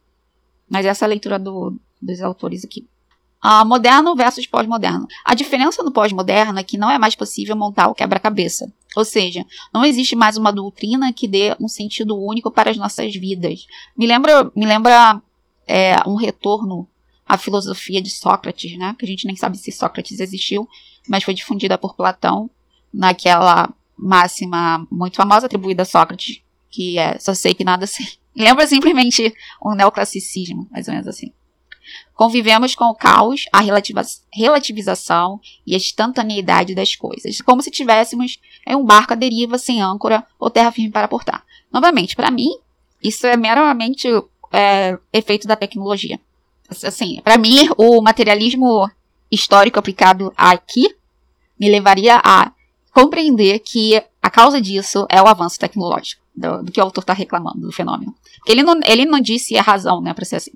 Mas 0.69 0.87
essa 0.87 1.05
é 1.05 1.07
a 1.07 1.09
leitura 1.09 1.39
do, 1.39 1.75
dos 2.01 2.21
autores 2.23 2.65
aqui. 2.65 2.87
Uh, 3.45 3.65
moderno 3.65 4.17
versus 4.17 4.47
pós-moderno. 4.47 5.07
A 5.25 5.35
diferença 5.35 5.83
no 5.83 5.93
pós-moderno 5.93 6.59
é 6.59 6.65
que 6.65 6.79
não 6.79 6.91
é 6.91 6.99
mais 6.99 7.15
possível 7.15 7.55
montar 7.55 7.87
o 7.89 7.95
quebra-cabeça. 7.95 8.73
Ou 8.97 9.05
seja, 9.05 9.45
não 9.73 9.85
existe 9.85 10.17
mais 10.17 10.37
uma 10.37 10.51
doutrina 10.51 11.13
que 11.13 11.29
dê 11.29 11.55
um 11.61 11.69
sentido 11.69 12.19
único 12.19 12.51
para 12.51 12.71
as 12.71 12.77
nossas 12.77 13.15
vidas. 13.15 13.67
Me 13.97 14.07
lembra, 14.07 14.51
me 14.57 14.65
lembra 14.65 15.21
é, 15.67 15.97
um 16.07 16.15
retorno 16.15 16.89
à 17.27 17.37
filosofia 17.37 18.01
de 18.01 18.11
Sócrates, 18.11 18.77
né? 18.79 18.97
Que 18.99 19.05
a 19.05 19.09
gente 19.09 19.27
nem 19.27 19.37
sabe 19.37 19.59
se 19.59 19.71
Sócrates 19.71 20.19
existiu, 20.19 20.67
mas 21.09 21.25
foi 21.25 21.35
difundida 21.35 21.77
por 21.77 21.95
Platão 21.95 22.49
naquela 22.93 23.69
máxima 23.97 24.87
muito 24.91 25.17
famosa 25.17 25.47
atribuída 25.47 25.83
a 25.83 25.87
Sócrates, 25.87 26.41
que 26.71 26.99
é 26.99 27.19
só 27.19 27.35
sei 27.35 27.53
que 27.53 27.65
nada 27.65 27.87
sei. 27.87 28.07
Lembra 28.35 28.67
simplesmente 28.67 29.35
um 29.65 29.75
neoclassicismo, 29.75 30.69
mais 30.71 30.89
ou 30.89 30.95
menos 30.95 31.09
assim. 31.09 31.33
Convivemos 32.15 32.75
com 32.75 32.87
o 32.87 32.95
caos, 32.95 33.45
a 33.53 33.61
relativização 34.33 35.41
e 35.67 35.75
a 35.75 35.77
instantaneidade 35.77 36.75
das 36.75 36.97
coisas, 36.97 37.41
como 37.41 37.63
se 37.63 37.71
tivéssemos 37.71 38.39
em 38.67 38.75
um 38.75 38.85
barco 38.85 39.13
à 39.13 39.17
deriva 39.17 39.59
sem 39.59 39.83
âncora 39.83 40.27
ou 40.39 40.51
terra 40.51 40.73
firme 40.73 40.91
para 40.91 41.09
portar. 41.09 41.45
Novamente, 41.73 42.17
para 42.17 42.31
mim, 42.31 42.51
isso 43.03 43.27
é 43.27 43.37
meramente 43.37 44.09
é, 44.53 44.99
efeito 45.13 45.47
da 45.47 45.57
tecnologia. 45.57 46.19
Assim, 46.69 47.21
para 47.23 47.39
mim, 47.39 47.69
o 47.77 48.01
materialismo 48.01 48.91
histórico 49.31 49.79
aplicado 49.79 50.33
aqui 50.37 50.95
me 51.59 51.69
levaria 51.69 52.21
a 52.25 52.53
compreender 52.93 53.59
que 53.61 54.03
a 54.23 54.31
causa 54.31 54.61
disso 54.61 55.07
é 55.09 55.21
o 55.23 55.27
avanço 55.27 55.59
tecnológico, 55.59 56.23
do, 56.35 56.63
do 56.63 56.73
que 56.73 56.81
o 56.81 56.83
autor 56.83 57.03
está 57.03 57.13
reclamando 57.13 57.61
do 57.61 57.73
fenômeno. 57.73 58.15
Ele 58.47 58.63
não, 58.63 58.81
ele 58.85 59.05
não 59.05 59.21
disse 59.21 59.57
a 59.57 59.63
razão, 59.63 60.01
né, 60.01 60.15
para 60.15 60.25
ser 60.25 60.37
assim. 60.37 60.53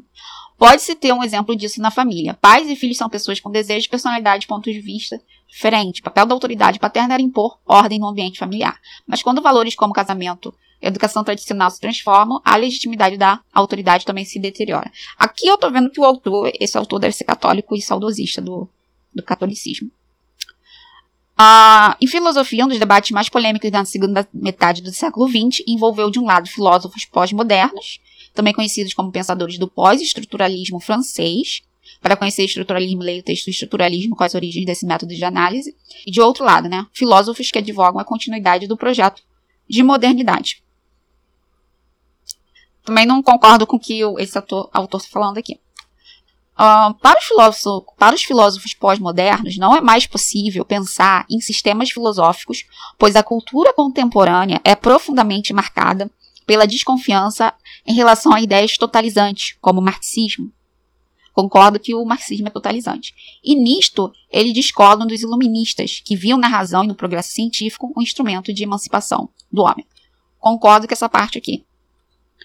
Pode-se 0.61 0.94
ter 0.94 1.11
um 1.14 1.25
exemplo 1.25 1.57
disso 1.57 1.81
na 1.81 1.90
família. 1.90 2.35
Pais 2.35 2.68
e 2.68 2.77
filhos 2.77 2.99
são 2.99 3.09
pessoas 3.09 3.40
com 3.40 3.51
desejos, 3.51 3.88
personalidade 3.88 4.46
pontos 4.46 4.70
de 4.70 4.79
vista 4.79 5.18
diferentes. 5.49 6.01
O 6.01 6.05
papel 6.05 6.27
da 6.27 6.35
autoridade 6.35 6.79
paterna 6.79 7.14
era 7.14 7.23
impor 7.23 7.59
ordem 7.64 7.99
no 7.99 8.07
ambiente 8.07 8.38
familiar. 8.38 8.79
Mas 9.07 9.23
quando 9.23 9.40
valores 9.40 9.75
como 9.75 9.94
casamento 9.94 10.53
e 10.83 10.87
educação 10.87 11.25
tradicional 11.25 11.70
se 11.70 11.81
transformam, 11.81 12.42
a 12.44 12.57
legitimidade 12.57 13.16
da 13.16 13.40
autoridade 13.55 14.05
também 14.05 14.27
se 14.27 14.38
deteriora. 14.38 14.92
Aqui 15.16 15.46
eu 15.46 15.55
estou 15.55 15.73
vendo 15.73 15.88
que 15.88 15.99
o 15.99 16.05
autor, 16.05 16.53
esse 16.61 16.77
autor 16.77 16.99
deve 16.99 17.16
ser 17.16 17.25
católico 17.25 17.75
e 17.75 17.81
saudosista 17.81 18.42
do, 18.42 18.68
do 19.14 19.23
catolicismo. 19.23 19.90
Ah, 21.38 21.96
em 22.03 22.07
filosofia, 22.07 22.66
um 22.66 22.68
dos 22.68 22.79
debates 22.79 23.12
mais 23.12 23.31
polêmicos 23.31 23.70
da 23.70 23.83
segunda 23.87 24.29
metade 24.31 24.83
do 24.83 24.92
século 24.92 25.27
XX 25.27 25.64
envolveu, 25.66 26.11
de 26.11 26.18
um 26.18 26.27
lado, 26.27 26.51
filósofos 26.51 27.07
pós-modernos, 27.07 27.99
também 28.40 28.55
conhecidos 28.55 28.94
como 28.94 29.12
pensadores 29.12 29.59
do 29.59 29.68
pós-estruturalismo 29.68 30.81
francês. 30.81 31.62
Para 32.00 32.16
conhecer 32.16 32.44
estruturalismo, 32.44 33.03
leia 33.03 33.20
o 33.20 33.22
texto 33.22 33.48
Estruturalismo, 33.48 34.16
quais 34.16 34.31
as 34.31 34.35
origens 34.35 34.64
desse 34.64 34.87
método 34.87 35.14
de 35.14 35.22
análise. 35.22 35.76
E 36.07 36.11
de 36.11 36.22
outro 36.22 36.42
lado, 36.42 36.66
né, 36.66 36.87
filósofos 36.94 37.50
que 37.50 37.59
advogam 37.59 38.00
a 38.00 38.05
continuidade 38.05 38.66
do 38.66 38.79
projeto 38.79 39.22
de 39.68 39.83
modernidade. 39.83 40.62
Também 42.83 43.05
não 43.05 43.22
concordo 43.22 43.66
com 43.66 43.76
o 43.76 43.81
que 43.81 44.00
esse 44.18 44.38
autor 44.38 44.70
está 44.74 44.98
falando 45.11 45.37
aqui. 45.37 45.61
Uh, 46.55 46.94
para, 46.94 47.18
os 47.18 47.24
filósofos, 47.26 47.85
para 47.98 48.14
os 48.14 48.22
filósofos 48.22 48.74
pós-modernos, 48.74 49.59
não 49.59 49.76
é 49.76 49.83
mais 49.83 50.07
possível 50.07 50.64
pensar 50.64 51.26
em 51.31 51.40
sistemas 51.40 51.90
filosóficos, 51.90 52.64
pois 52.98 53.16
a 53.16 53.22
cultura 53.22 53.72
contemporânea 53.74 54.61
é 54.64 54.74
profundamente 54.74 55.53
marcada 55.53 56.11
pela 56.50 56.66
desconfiança 56.66 57.54
em 57.86 57.94
relação 57.94 58.34
a 58.34 58.40
ideias 58.40 58.76
totalizantes, 58.76 59.56
como 59.60 59.78
o 59.78 59.84
marxismo. 59.84 60.52
Concordo 61.32 61.78
que 61.78 61.94
o 61.94 62.04
marxismo 62.04 62.48
é 62.48 62.50
totalizante. 62.50 63.14
E 63.40 63.54
nisto, 63.54 64.12
eles 64.32 64.52
discordam 64.52 65.06
dos 65.06 65.22
iluministas, 65.22 66.02
que 66.04 66.16
viam 66.16 66.36
na 66.36 66.48
razão 66.48 66.82
e 66.82 66.88
no 66.88 66.94
progresso 66.96 67.30
científico 67.30 67.92
um 67.96 68.02
instrumento 68.02 68.52
de 68.52 68.64
emancipação 68.64 69.28
do 69.48 69.62
homem. 69.62 69.86
Concordo 70.40 70.88
com 70.88 70.92
essa 70.92 71.08
parte 71.08 71.38
aqui. 71.38 71.64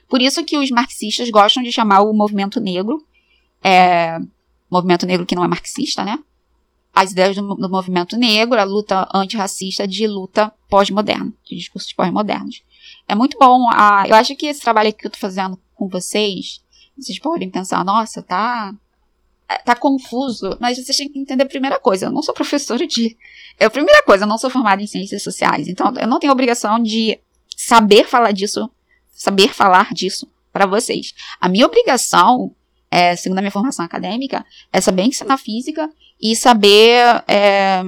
Por 0.07 0.21
isso 0.21 0.45
que 0.45 0.55
os 0.55 0.69
marxistas 0.69 1.31
gostam 1.31 1.63
de 1.63 1.71
chamar 1.71 2.01
o 2.01 2.13
movimento 2.13 2.59
negro, 2.59 3.03
é, 3.63 4.19
movimento 4.69 5.07
negro 5.07 5.25
que 5.25 5.33
não 5.33 5.43
é 5.43 5.47
marxista, 5.47 6.05
né? 6.05 6.19
As 6.93 7.11
ideias 7.11 7.35
do, 7.35 7.55
do 7.55 7.67
movimento 7.67 8.15
negro, 8.17 8.59
a 8.59 8.65
luta 8.65 9.09
antirracista 9.11 9.87
de 9.87 10.05
luta 10.05 10.53
pós-moderna, 10.69 11.33
de 11.43 11.55
discursos 11.55 11.91
pós-modernos. 11.91 12.61
É 13.07 13.15
muito 13.15 13.37
bom. 13.37 13.67
Ah, 13.71 14.03
eu 14.07 14.15
acho 14.15 14.35
que 14.35 14.47
esse 14.47 14.61
trabalho 14.61 14.91
que 14.93 15.05
eu 15.05 15.11
tô 15.11 15.17
fazendo 15.17 15.59
com 15.75 15.87
vocês, 15.87 16.61
vocês 16.97 17.19
podem 17.19 17.49
pensar, 17.49 17.83
nossa, 17.83 18.21
tá. 18.21 18.73
É, 19.47 19.59
tá 19.59 19.75
confuso, 19.75 20.57
mas 20.59 20.75
vocês 20.75 20.97
têm 20.97 21.07
que 21.07 21.19
entender 21.19 21.43
a 21.43 21.47
primeira 21.47 21.79
coisa. 21.79 22.07
Eu 22.07 22.11
não 22.11 22.23
sou 22.23 22.33
professora 22.33 22.87
de. 22.87 23.15
É 23.59 23.65
a 23.65 23.69
primeira 23.69 24.01
coisa, 24.01 24.23
eu 24.23 24.27
não 24.27 24.39
sou 24.39 24.49
formada 24.49 24.81
em 24.81 24.87
ciências 24.87 25.21
sociais. 25.21 25.67
Então, 25.67 25.93
eu 25.99 26.07
não 26.07 26.19
tenho 26.19 26.33
obrigação 26.33 26.81
de 26.81 27.19
saber 27.55 28.07
falar 28.07 28.31
disso, 28.31 28.69
saber 29.11 29.53
falar 29.53 29.93
disso 29.93 30.27
para 30.51 30.65
vocês. 30.65 31.13
A 31.39 31.47
minha 31.47 31.65
obrigação, 31.65 32.55
é, 32.89 33.15
segundo 33.15 33.37
a 33.37 33.41
minha 33.41 33.51
formação 33.51 33.85
acadêmica, 33.85 34.43
é 34.73 34.81
saber 34.81 35.03
ensinar 35.03 35.37
física 35.37 35.89
e 36.19 36.35
saber 36.35 37.23
é, 37.27 37.83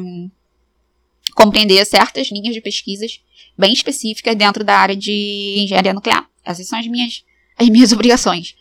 compreender 1.38 1.86
certas 1.86 2.32
linhas 2.32 2.56
de 2.56 2.62
pesquisas 2.62 3.22
bem 3.56 3.72
específicas 3.72 4.36
dentro 4.36 4.64
da 4.64 4.76
área 4.76 4.96
de 4.96 5.58
engenharia 5.60 5.94
nuclear. 5.94 6.28
Essas 6.44 6.68
são 6.68 6.80
as 6.80 6.88
minhas, 6.88 7.24
as 7.56 7.70
minhas 7.70 7.92
obrigações, 7.94 8.56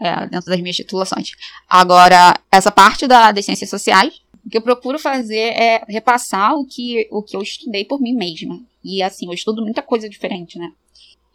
é, 0.00 0.26
dentro 0.26 0.50
das 0.50 0.60
minhas 0.60 0.74
titulações. 0.74 1.30
Agora, 1.68 2.36
essa 2.50 2.72
parte 2.72 3.06
da, 3.06 3.30
das 3.30 3.44
ciências 3.44 3.70
sociais, 3.70 4.20
o 4.44 4.50
que 4.50 4.56
eu 4.56 4.62
procuro 4.62 4.98
fazer 4.98 5.54
é 5.54 5.84
repassar 5.88 6.56
o 6.56 6.66
que, 6.66 7.06
o 7.12 7.22
que 7.22 7.36
eu 7.36 7.42
estudei 7.42 7.84
por 7.84 8.00
mim 8.00 8.14
mesma. 8.14 8.60
E 8.82 9.00
assim, 9.00 9.26
eu 9.26 9.32
estudo 9.32 9.62
muita 9.62 9.80
coisa 9.80 10.08
diferente, 10.08 10.58
né? 10.58 10.72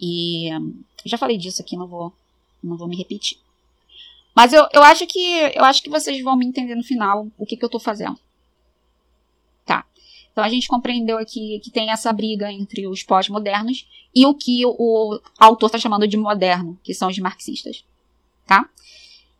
E 0.01 0.49
já 1.05 1.17
falei 1.17 1.37
disso 1.37 1.61
aqui, 1.61 1.77
não 1.77 1.87
vou, 1.87 2.11
não 2.61 2.75
vou 2.75 2.89
me 2.89 2.97
repetir. 2.97 3.37
Mas 4.35 4.51
eu, 4.51 4.67
eu 4.73 4.83
acho 4.83 5.07
que 5.07 5.51
eu 5.55 5.63
acho 5.63 5.81
que 5.81 5.89
vocês 5.89 6.21
vão 6.21 6.35
me 6.35 6.45
entender 6.45 6.75
no 6.75 6.83
final 6.83 7.27
o 7.37 7.45
que, 7.45 7.55
que 7.55 7.63
eu 7.63 7.69
tô 7.69 7.79
fazendo. 7.79 8.19
Então 10.33 10.43
a 10.43 10.49
gente 10.49 10.67
compreendeu 10.67 11.17
aqui 11.17 11.61
que 11.63 11.71
tem 11.71 11.91
essa 11.91 12.11
briga 12.11 12.51
entre 12.51 12.87
os 12.87 13.03
pós-modernos 13.03 13.87
e 14.13 14.25
o 14.25 14.33
que 14.33 14.65
o, 14.65 14.71
o 14.71 15.19
autor 15.39 15.67
está 15.67 15.77
chamando 15.77 16.07
de 16.07 16.17
moderno, 16.17 16.77
que 16.83 16.93
são 16.93 17.07
os 17.07 17.17
marxistas. 17.19 17.85
Tá? 18.45 18.67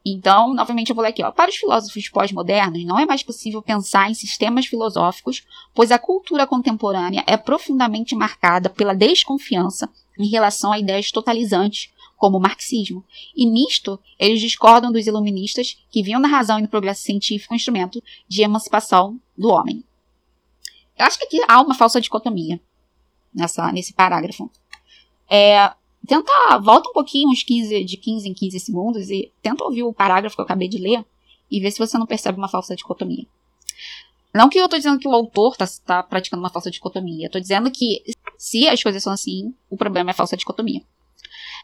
Então, 0.06 0.54
novamente 0.54 0.90
eu 0.90 0.96
vou 0.96 1.02
ler 1.02 1.10
aqui, 1.10 1.24
ó. 1.24 1.32
Para 1.32 1.50
os 1.50 1.56
filósofos 1.56 2.10
pós-modernos, 2.10 2.84
não 2.86 3.00
é 3.00 3.06
mais 3.06 3.24
possível 3.24 3.62
pensar 3.62 4.12
em 4.12 4.14
sistemas 4.14 4.66
filosóficos, 4.66 5.44
pois 5.74 5.92
a 5.92 6.00
cultura 6.00 6.46
contemporânea 6.46 7.24
é 7.26 7.38
profundamente 7.38 8.14
marcada 8.14 8.70
pela 8.70 8.94
desconfiança 8.94 9.90
em 10.20 10.28
relação 10.28 10.72
a 10.72 10.80
ideias 10.80 11.10
totalizantes, 11.10 11.92
como 12.18 12.38
o 12.38 12.42
marxismo. 12.42 13.04
E 13.36 13.46
nisto, 13.46 14.00
eles 14.20 14.40
discordam 14.40 14.92
dos 14.92 15.08
iluministas 15.08 15.78
que 15.90 16.04
viam 16.04 16.20
na 16.20 16.28
razão 16.28 16.60
e 16.60 16.62
no 16.62 16.68
progresso 16.68 17.04
científico 17.04 17.54
um 17.54 17.58
instrumento 17.58 18.04
de 18.28 18.44
emancipação 18.44 19.20
do 19.38 19.50
homem. 19.50 19.84
Eu 20.98 21.06
acho 21.06 21.18
que 21.18 21.26
aqui 21.26 21.42
há 21.48 21.62
uma 21.62 21.74
falsa 21.74 22.00
dicotomia 22.00 22.60
nessa, 23.34 23.72
nesse 23.72 23.94
parágrafo. 23.94 24.50
É, 25.30 25.72
tenta, 26.08 26.32
volta 26.60 26.90
um 26.90 26.94
pouquinho, 26.94 27.30
uns 27.30 27.44
15, 27.44 27.84
de 27.84 27.98
15 27.98 28.30
em 28.30 28.34
15 28.34 28.60
segundos, 28.60 29.10
e 29.10 29.32
tenta 29.42 29.64
ouvir 29.64 29.84
o 29.84 29.94
parágrafo 29.94 30.36
que 30.36 30.42
eu 30.42 30.46
acabei 30.46 30.68
de 30.68 30.78
ler 30.78 31.04
e 31.50 31.60
ver 31.60 31.72
se 31.72 31.80
você 31.80 31.98
não 31.98 32.06
percebe 32.06 32.38
uma 32.38 32.48
falsa 32.48 32.76
dicotomia. 32.76 33.26
Não 34.34 34.50
que 34.50 34.58
eu 34.58 34.66
estou 34.66 34.80
dizendo 34.80 35.00
que 35.00 35.08
o 35.08 35.14
autor 35.14 35.54
está 35.54 35.68
tá 35.86 36.04
praticando 36.04 36.42
uma 36.42 36.50
falsa 36.50 36.72
dicotomia. 36.72 37.28
Estou 37.28 37.40
dizendo 37.40 37.70
que 37.70 38.04
se 38.38 38.68
as 38.68 38.82
coisas 38.82 39.04
são 39.04 39.14
assim, 39.14 39.54
o 39.70 39.78
problema 39.78 40.10
é 40.10 40.12
a 40.12 40.16
falsa 40.16 40.36
dicotomia. 40.36 40.82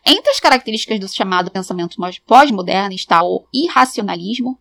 Entre 0.06 0.30
as 0.30 0.40
características 0.40 1.00
do 1.00 1.08
chamado 1.08 1.52
pensamento 1.52 1.98
pós-moderno 2.26 2.94
está 2.94 3.24
o 3.24 3.46
irracionalismo, 3.54 4.58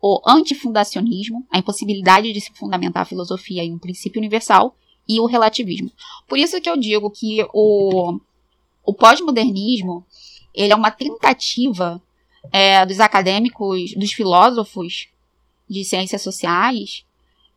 o 0.00 0.20
antifundacionismo, 0.26 1.46
a 1.50 1.58
impossibilidade 1.58 2.32
de 2.32 2.40
se 2.40 2.52
fundamentar 2.52 3.02
a 3.02 3.06
filosofia 3.06 3.64
em 3.64 3.74
um 3.74 3.78
princípio 3.78 4.20
universal, 4.20 4.76
e 5.08 5.20
o 5.20 5.26
relativismo. 5.26 5.90
Por 6.26 6.36
isso 6.36 6.60
que 6.60 6.68
eu 6.68 6.76
digo 6.76 7.10
que 7.10 7.46
o 7.52 8.18
o 8.86 8.94
pós-modernismo 8.94 10.06
ele 10.54 10.72
é 10.72 10.76
uma 10.76 10.92
tentativa 10.92 12.00
é, 12.52 12.86
dos 12.86 13.00
acadêmicos, 13.00 13.92
dos 13.94 14.12
filósofos 14.12 15.08
de 15.68 15.84
ciências 15.84 16.22
sociais, 16.22 17.04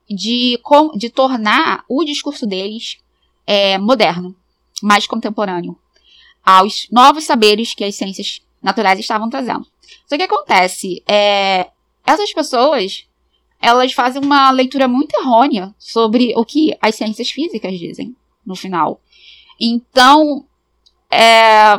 de, 0.09 0.59
de 0.97 1.09
tornar 1.09 1.85
o 1.87 2.03
discurso 2.03 2.47
deles 2.47 2.97
é, 3.45 3.77
moderno, 3.77 4.35
mais 4.81 5.05
contemporâneo, 5.05 5.77
aos 6.43 6.87
novos 6.91 7.25
saberes 7.25 7.75
que 7.75 7.83
as 7.83 7.95
ciências 7.95 8.41
naturais 8.61 8.99
estavam 8.99 9.29
trazendo. 9.29 9.65
Só 10.07 10.17
que 10.17 10.23
acontece, 10.23 11.03
é, 11.07 11.69
essas 12.09 12.33
pessoas 12.33 13.07
elas 13.61 13.91
fazem 13.91 14.21
uma 14.21 14.49
leitura 14.51 14.87
muito 14.87 15.13
errônea 15.19 15.75
sobre 15.77 16.33
o 16.35 16.45
que 16.45 16.77
as 16.81 16.95
ciências 16.95 17.29
físicas 17.29 17.77
dizem 17.77 18.15
no 18.45 18.55
final. 18.55 19.01
Então, 19.59 20.45
é, 21.11 21.73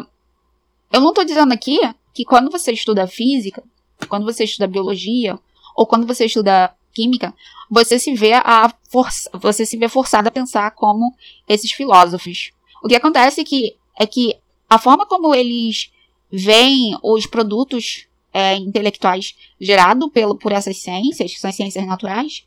eu 0.92 1.00
não 1.00 1.08
estou 1.08 1.24
dizendo 1.24 1.52
aqui 1.54 1.78
que 2.12 2.24
quando 2.24 2.50
você 2.50 2.72
estuda 2.72 3.06
física, 3.06 3.62
quando 4.08 4.24
você 4.24 4.44
estuda 4.44 4.66
biologia, 4.66 5.38
ou 5.74 5.86
quando 5.86 6.06
você 6.06 6.26
estuda 6.26 6.74
química, 6.92 7.34
você 7.70 7.98
se 7.98 8.12
vê 8.14 8.34
a 8.34 8.70
força, 8.90 9.30
você 9.32 9.64
se 9.64 9.76
vê 9.76 9.88
forçado 9.88 10.28
a 10.28 10.32
pensar 10.32 10.72
como 10.72 11.14
esses 11.48 11.72
filósofos. 11.72 12.50
O 12.82 12.88
que 12.88 12.96
acontece 12.96 13.40
é 13.40 13.44
que, 13.44 13.76
é 13.98 14.06
que 14.06 14.36
a 14.68 14.78
forma 14.78 15.06
como 15.06 15.34
eles 15.34 15.90
veem 16.30 16.96
os 17.02 17.26
produtos 17.26 18.06
é, 18.32 18.56
intelectuais 18.56 19.34
gerados 19.60 20.10
pelo, 20.12 20.36
por 20.36 20.52
essas 20.52 20.78
ciências, 20.78 21.32
que 21.32 21.40
são 21.40 21.50
as 21.50 21.56
ciências 21.56 21.86
naturais, 21.86 22.44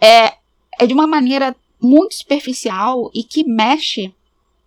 é, 0.00 0.34
é 0.78 0.86
de 0.86 0.92
uma 0.92 1.06
maneira 1.06 1.54
muito 1.80 2.14
superficial 2.14 3.10
e 3.14 3.24
que 3.24 3.44
mexe 3.44 4.12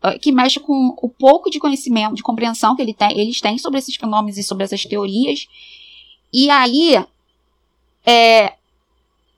ah, 0.06 0.20
que 0.20 0.32
mexe 0.32 0.60
com 0.60 0.96
o 1.02 1.10
pouco 1.10 1.50
de 1.50 1.60
conhecimento, 1.60 2.14
de 2.14 2.22
compreensão 2.22 2.76
que 2.76 2.82
ele 2.84 2.94
tem, 2.94 3.20
eles 3.20 3.42
têm 3.42 3.58
sobre 3.58 3.80
esses 3.80 3.96
fenômenos 3.96 4.38
e 4.38 4.44
sobre 4.44 4.64
essas 4.64 4.86
teorias. 4.86 5.48
E 6.32 6.48
aí, 6.48 7.04
é, 8.06 8.54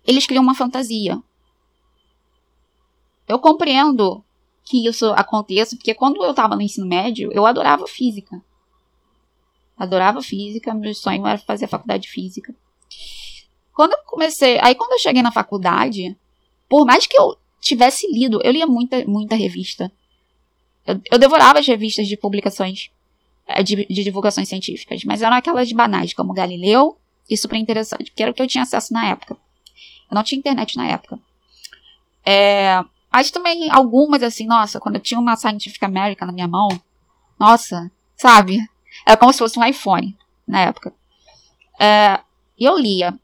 eles 0.05 0.27
criam 0.27 0.43
uma 0.43 0.53
fantasia. 0.53 1.17
Eu 3.29 3.39
compreendo 3.39 4.21
que 4.65 4.85
isso 4.85 5.05
aconteça, 5.13 5.77
porque 5.77 5.93
quando 5.93 6.21
eu 6.21 6.31
estava 6.31 6.53
no 6.53 6.61
ensino 6.61 6.85
médio, 6.85 7.31
eu 7.31 7.45
adorava 7.45 7.87
física. 7.87 8.41
Adorava 9.77 10.21
física, 10.21 10.73
meu 10.73 10.93
sonho 10.93 11.25
era 11.27 11.37
fazer 11.37 11.65
a 11.65 11.69
faculdade 11.69 12.03
de 12.03 12.09
física. 12.09 12.53
Quando 13.73 13.93
eu 13.93 13.99
comecei, 14.05 14.57
aí 14.61 14.73
quando 14.73 14.93
eu 14.93 14.99
cheguei 14.99 15.21
na 15.21 15.31
faculdade, 15.31 16.17
por 16.67 16.85
mais 16.85 17.05
que 17.05 17.17
eu 17.17 17.37
tivesse 17.61 18.11
lido, 18.11 18.41
eu 18.43 18.51
lia 18.51 18.65
muita, 18.65 19.05
muita 19.05 19.35
revista. 19.35 19.91
Eu, 20.85 20.99
eu 21.11 21.19
devorava 21.19 21.59
as 21.59 21.67
revistas 21.67 22.07
de 22.07 22.17
publicações 22.17 22.89
é, 23.45 23.61
de, 23.61 23.85
de, 23.85 24.03
divulgações 24.03 24.49
científicas, 24.49 25.03
mas 25.03 25.21
eram 25.21 25.35
aquelas 25.35 25.71
banais, 25.71 26.13
como 26.13 26.33
Galileu 26.33 26.97
e 27.29 27.37
super 27.37 27.57
interessante, 27.57 28.11
porque 28.11 28.23
era 28.23 28.31
o 28.31 28.33
que 28.33 28.41
eu 28.41 28.47
tinha 28.47 28.63
acesso 28.63 28.91
na 28.93 29.07
época. 29.09 29.37
Eu 30.09 30.15
não 30.15 30.23
tinha 30.23 30.39
internet 30.39 30.75
na 30.75 30.87
época. 30.87 31.19
É, 32.25 32.83
mas 33.11 33.31
também 33.31 33.69
algumas, 33.71 34.23
assim, 34.23 34.45
nossa, 34.45 34.79
quando 34.79 34.95
eu 34.95 35.01
tinha 35.01 35.19
uma 35.19 35.35
Scientific 35.35 35.83
American 35.83 36.27
na 36.27 36.33
minha 36.33 36.47
mão, 36.47 36.67
nossa, 37.39 37.91
sabe? 38.15 38.59
Era 39.07 39.15
como 39.15 39.31
se 39.31 39.39
fosse 39.39 39.57
um 39.57 39.63
iPhone 39.63 40.17
na 40.45 40.63
época. 40.63 40.93
É, 41.79 42.19
e 42.59 42.65
eu 42.65 42.77
lia. 42.77 43.17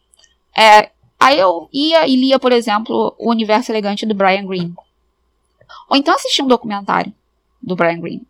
É, 0.55 0.89
aí 1.19 1.37
eu 1.37 1.67
ia 1.73 2.07
e 2.07 2.15
lia, 2.15 2.39
por 2.39 2.53
exemplo, 2.53 3.13
O 3.19 3.29
Universo 3.29 3.69
Elegante 3.69 4.05
do 4.05 4.15
Brian 4.15 4.45
Greene. 4.45 4.73
Ou 5.89 5.97
então 5.97 6.15
assistia 6.15 6.41
um 6.41 6.47
documentário 6.47 7.13
do 7.61 7.75
Brian 7.75 7.99
Greene. 7.99 8.25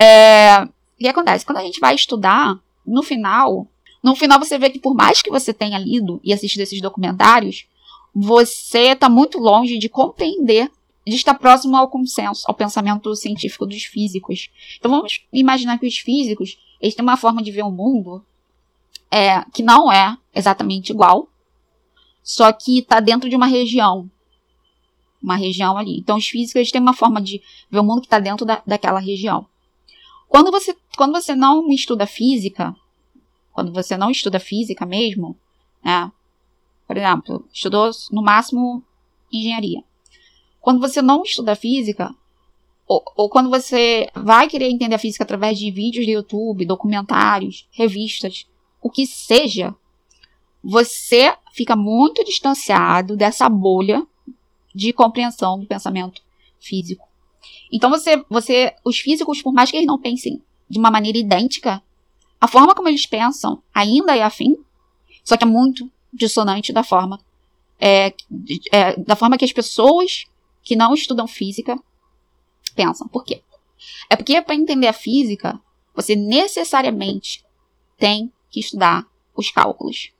É, 0.00 0.66
que 0.98 1.06
acontece? 1.06 1.46
Quando 1.46 1.58
a 1.58 1.62
gente 1.62 1.78
vai 1.78 1.94
estudar, 1.94 2.58
no 2.84 3.04
final, 3.04 3.68
no 4.02 4.16
final 4.16 4.40
você 4.40 4.58
vê 4.58 4.68
que 4.68 4.80
por 4.80 4.94
mais 4.94 5.22
que 5.22 5.30
você 5.30 5.54
tenha 5.54 5.78
lido 5.78 6.20
e 6.24 6.32
assistido 6.32 6.62
esses 6.62 6.80
documentários, 6.80 7.68
você 8.12 8.88
está 8.88 9.08
muito 9.08 9.38
longe 9.38 9.78
de 9.78 9.88
compreender, 9.88 10.68
de 11.08 11.16
estar 11.16 11.34
próximo 11.34 11.76
ao 11.76 11.88
consenso, 11.88 12.44
ao 12.46 12.54
pensamento 12.54 13.14
científico 13.14 13.66
dos 13.66 13.84
físicos. 13.84 14.50
Então 14.78 14.90
vamos 14.90 15.26
imaginar 15.32 15.78
que 15.78 15.86
os 15.86 15.98
físicos 15.98 16.58
eles 16.80 16.94
têm 16.94 17.02
uma 17.02 17.16
forma 17.16 17.42
de 17.42 17.50
ver 17.50 17.62
o 17.62 17.70
mundo 17.70 18.24
é, 19.10 19.42
que 19.52 19.62
não 19.62 19.90
é 19.90 20.16
exatamente 20.34 20.90
igual, 20.90 21.28
só 22.22 22.52
que 22.52 22.80
está 22.80 23.00
dentro 23.00 23.28
de 23.28 23.36
uma 23.36 23.46
região 23.46 24.08
uma 25.22 25.36
região 25.36 25.76
ali. 25.76 25.98
Então, 25.98 26.16
os 26.16 26.26
físicos 26.26 26.70
têm 26.70 26.80
uma 26.80 26.92
forma 26.92 27.20
de 27.20 27.42
ver 27.70 27.80
o 27.80 27.84
mundo 27.84 28.00
que 28.00 28.06
está 28.06 28.18
dentro 28.18 28.46
da, 28.46 28.62
daquela 28.66 29.00
região. 29.00 29.46
Quando 30.28 30.50
você, 30.50 30.76
quando 30.96 31.12
você 31.12 31.34
não 31.34 31.68
estuda 31.70 32.06
física, 32.06 32.74
quando 33.52 33.72
você 33.72 33.96
não 33.96 34.10
estuda 34.10 34.38
física 34.38 34.86
mesmo, 34.86 35.36
né, 35.82 36.10
por 36.86 36.96
exemplo, 36.96 37.44
estudou 37.52 37.90
no 38.10 38.22
máximo 38.22 38.82
engenharia. 39.32 39.82
Quando 40.60 40.80
você 40.80 41.00
não 41.00 41.22
estuda 41.22 41.54
física, 41.54 42.14
ou, 42.86 43.02
ou, 43.16 43.28
quando 43.28 43.50
você 43.50 44.08
vai 44.14 44.48
querer 44.48 44.70
entender 44.70 44.94
a 44.94 44.98
física 44.98 45.24
através 45.24 45.58
de 45.58 45.70
vídeos 45.70 46.06
do 46.06 46.12
YouTube, 46.12 46.64
documentários, 46.64 47.68
revistas, 47.70 48.46
o 48.80 48.90
que 48.90 49.06
seja, 49.06 49.74
você 50.62 51.34
fica 51.52 51.76
muito 51.76 52.24
distanciado 52.24 53.16
dessa 53.16 53.48
bolha 53.48 54.06
de 54.74 54.92
compreensão 54.92 55.58
do 55.58 55.66
pensamento 55.66 56.22
físico. 56.58 57.06
Então 57.72 57.90
você, 57.90 58.24
você, 58.28 58.74
os 58.84 58.98
físicos, 58.98 59.42
por 59.42 59.52
mais 59.52 59.70
que 59.70 59.76
eles 59.76 59.86
não 59.86 59.98
pensem 59.98 60.42
de 60.68 60.78
uma 60.78 60.90
maneira 60.90 61.18
idêntica, 61.18 61.82
a 62.40 62.48
forma 62.48 62.74
como 62.74 62.88
eles 62.88 63.06
pensam 63.06 63.62
ainda 63.74 64.16
é 64.16 64.22
afim, 64.22 64.56
só 65.24 65.36
que 65.36 65.44
é 65.44 65.46
muito 65.46 65.90
dissonante 66.12 66.72
da 66.72 66.82
forma 66.82 67.20
é, 67.78 68.12
é, 68.72 68.96
da 68.96 69.14
forma 69.14 69.38
que 69.38 69.44
as 69.44 69.52
pessoas 69.52 70.24
que 70.68 70.76
não 70.76 70.92
estudam 70.92 71.26
física 71.26 71.82
pensam. 72.76 73.08
Por 73.08 73.24
quê? 73.24 73.42
É 74.10 74.16
porque 74.16 74.40
para 74.42 74.54
entender 74.54 74.86
a 74.86 74.92
física, 74.92 75.58
você 75.94 76.14
necessariamente 76.14 77.42
tem 77.96 78.30
que 78.50 78.60
estudar 78.60 79.06
os 79.34 79.50
cálculos 79.50 80.12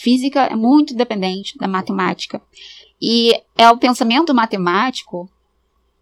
Física 0.00 0.44
é 0.44 0.56
muito 0.56 0.94
dependente 0.94 1.58
da 1.58 1.68
matemática. 1.68 2.40
E 2.98 3.34
é 3.54 3.68
o 3.68 3.76
pensamento 3.76 4.32
matemático 4.32 5.30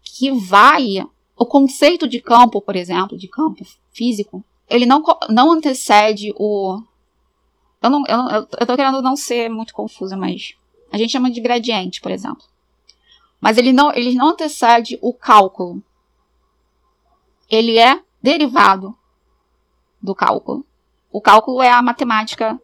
que 0.01 0.31
vai. 0.31 1.05
O 1.35 1.45
conceito 1.45 2.07
de 2.07 2.21
campo, 2.21 2.61
por 2.61 2.77
exemplo, 2.77 3.17
de 3.17 3.27
campo 3.27 3.65
físico, 3.91 4.41
ele 4.69 4.85
não, 4.85 5.03
não 5.27 5.51
antecede 5.51 6.33
o. 6.37 6.81
Eu, 7.81 7.89
não, 7.89 8.03
eu, 8.07 8.47
eu, 8.57 8.65
tô 8.65 8.77
querendo 8.77 9.01
não 9.01 9.17
ser 9.17 9.49
muito 9.49 9.73
confusa, 9.73 10.15
mas. 10.15 10.53
A 10.93 10.97
gente 10.97 11.11
chama 11.11 11.29
de 11.29 11.41
gradiente, 11.41 11.99
por 11.99 12.11
exemplo. 12.11 12.43
Mas 13.39 13.57
ele 13.57 13.71
não, 13.71 13.93
ele 13.93 14.13
não 14.15 14.29
antecede 14.29 14.99
o 15.01 15.13
cálculo. 15.13 15.81
Ele 17.49 17.77
é 17.77 18.01
derivado 18.21 18.95
do 20.01 20.13
cálculo. 20.13 20.65
O 21.11 21.21
cálculo 21.21 21.61
é 21.61 21.71
a 21.71 21.81
matemática 21.81 22.59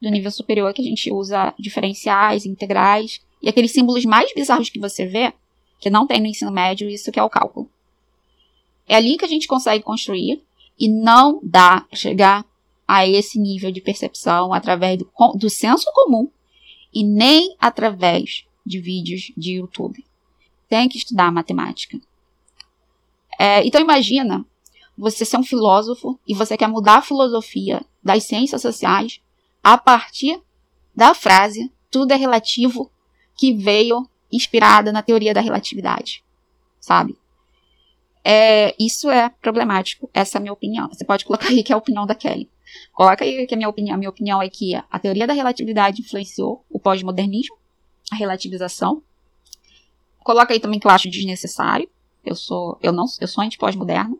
do 0.00 0.10
nível 0.10 0.30
superior 0.30 0.72
que 0.74 0.82
a 0.82 0.84
gente 0.84 1.12
usa 1.12 1.54
diferenciais, 1.58 2.44
integrais 2.44 3.20
e 3.42 3.48
aqueles 3.48 3.72
símbolos 3.72 4.04
mais 4.04 4.32
bizarros 4.34 4.68
que 4.68 4.78
você 4.78 5.06
vê, 5.06 5.32
que 5.80 5.90
não 5.90 6.06
tem 6.06 6.20
no 6.20 6.26
ensino 6.26 6.50
médio, 6.50 6.88
isso 6.88 7.10
que 7.10 7.18
é 7.18 7.22
o 7.22 7.30
cálculo. 7.30 7.70
É 8.88 8.96
ali 8.96 9.16
que 9.16 9.24
a 9.24 9.28
gente 9.28 9.48
consegue 9.48 9.82
construir 9.82 10.42
e 10.78 10.88
não 10.88 11.40
dá 11.42 11.86
chegar 11.92 12.44
a 12.86 13.06
esse 13.06 13.38
nível 13.38 13.72
de 13.72 13.80
percepção 13.80 14.52
através 14.52 14.98
do, 14.98 15.10
do 15.34 15.50
senso 15.50 15.90
comum 15.92 16.28
e 16.94 17.02
nem 17.02 17.56
através 17.58 18.44
de 18.64 18.78
vídeos 18.80 19.32
de 19.36 19.54
YouTube. 19.54 20.04
Tem 20.68 20.88
que 20.88 20.98
estudar 20.98 21.32
matemática. 21.32 21.98
É, 23.38 23.66
então 23.66 23.80
imagina 23.80 24.44
você 24.96 25.24
ser 25.24 25.36
um 25.36 25.44
filósofo 25.44 26.18
e 26.26 26.34
você 26.34 26.56
quer 26.56 26.68
mudar 26.68 26.98
a 26.98 27.02
filosofia 27.02 27.84
das 28.02 28.24
ciências 28.24 28.62
sociais 28.62 29.20
a 29.62 29.76
partir 29.76 30.40
da 30.94 31.12
frase 31.12 31.70
tudo 31.90 32.12
é 32.12 32.16
relativo 32.16 32.90
que 33.36 33.52
veio 33.52 34.08
inspirada 34.32 34.92
na 34.92 35.02
teoria 35.02 35.32
da 35.32 35.40
relatividade, 35.40 36.22
sabe? 36.80 37.16
É, 38.24 38.74
isso 38.78 39.10
é 39.10 39.28
problemático, 39.28 40.10
essa 40.12 40.36
é 40.36 40.38
a 40.38 40.42
minha 40.42 40.52
opinião. 40.52 40.88
Você 40.88 41.04
pode 41.04 41.24
colocar 41.24 41.48
aí 41.48 41.62
que 41.62 41.72
é 41.72 41.74
a 41.74 41.78
opinião 41.78 42.06
da 42.06 42.14
Kelly. 42.14 42.50
Coloca 42.92 43.24
aí 43.24 43.46
que 43.46 43.54
é 43.54 43.56
a 43.56 43.58
minha 43.58 43.68
opinião. 43.68 43.94
A 43.94 43.98
minha 43.98 44.10
opinião 44.10 44.42
é 44.42 44.48
que 44.48 44.74
a 44.74 44.98
teoria 44.98 45.26
da 45.26 45.32
relatividade 45.32 46.02
influenciou 46.02 46.64
o 46.68 46.78
pós-modernismo, 46.78 47.56
a 48.10 48.16
relativização. 48.16 49.02
Coloca 50.26 50.52
aí 50.52 50.58
também 50.58 50.80
que 50.80 50.88
eu 50.88 50.90
acho 50.90 51.08
desnecessário. 51.08 51.88
Eu 52.24 52.34
sou, 52.34 52.76
eu 52.82 52.92
não, 52.92 53.04
eu 53.20 53.28
sou 53.28 53.44
anti-pós-moderno. 53.44 54.18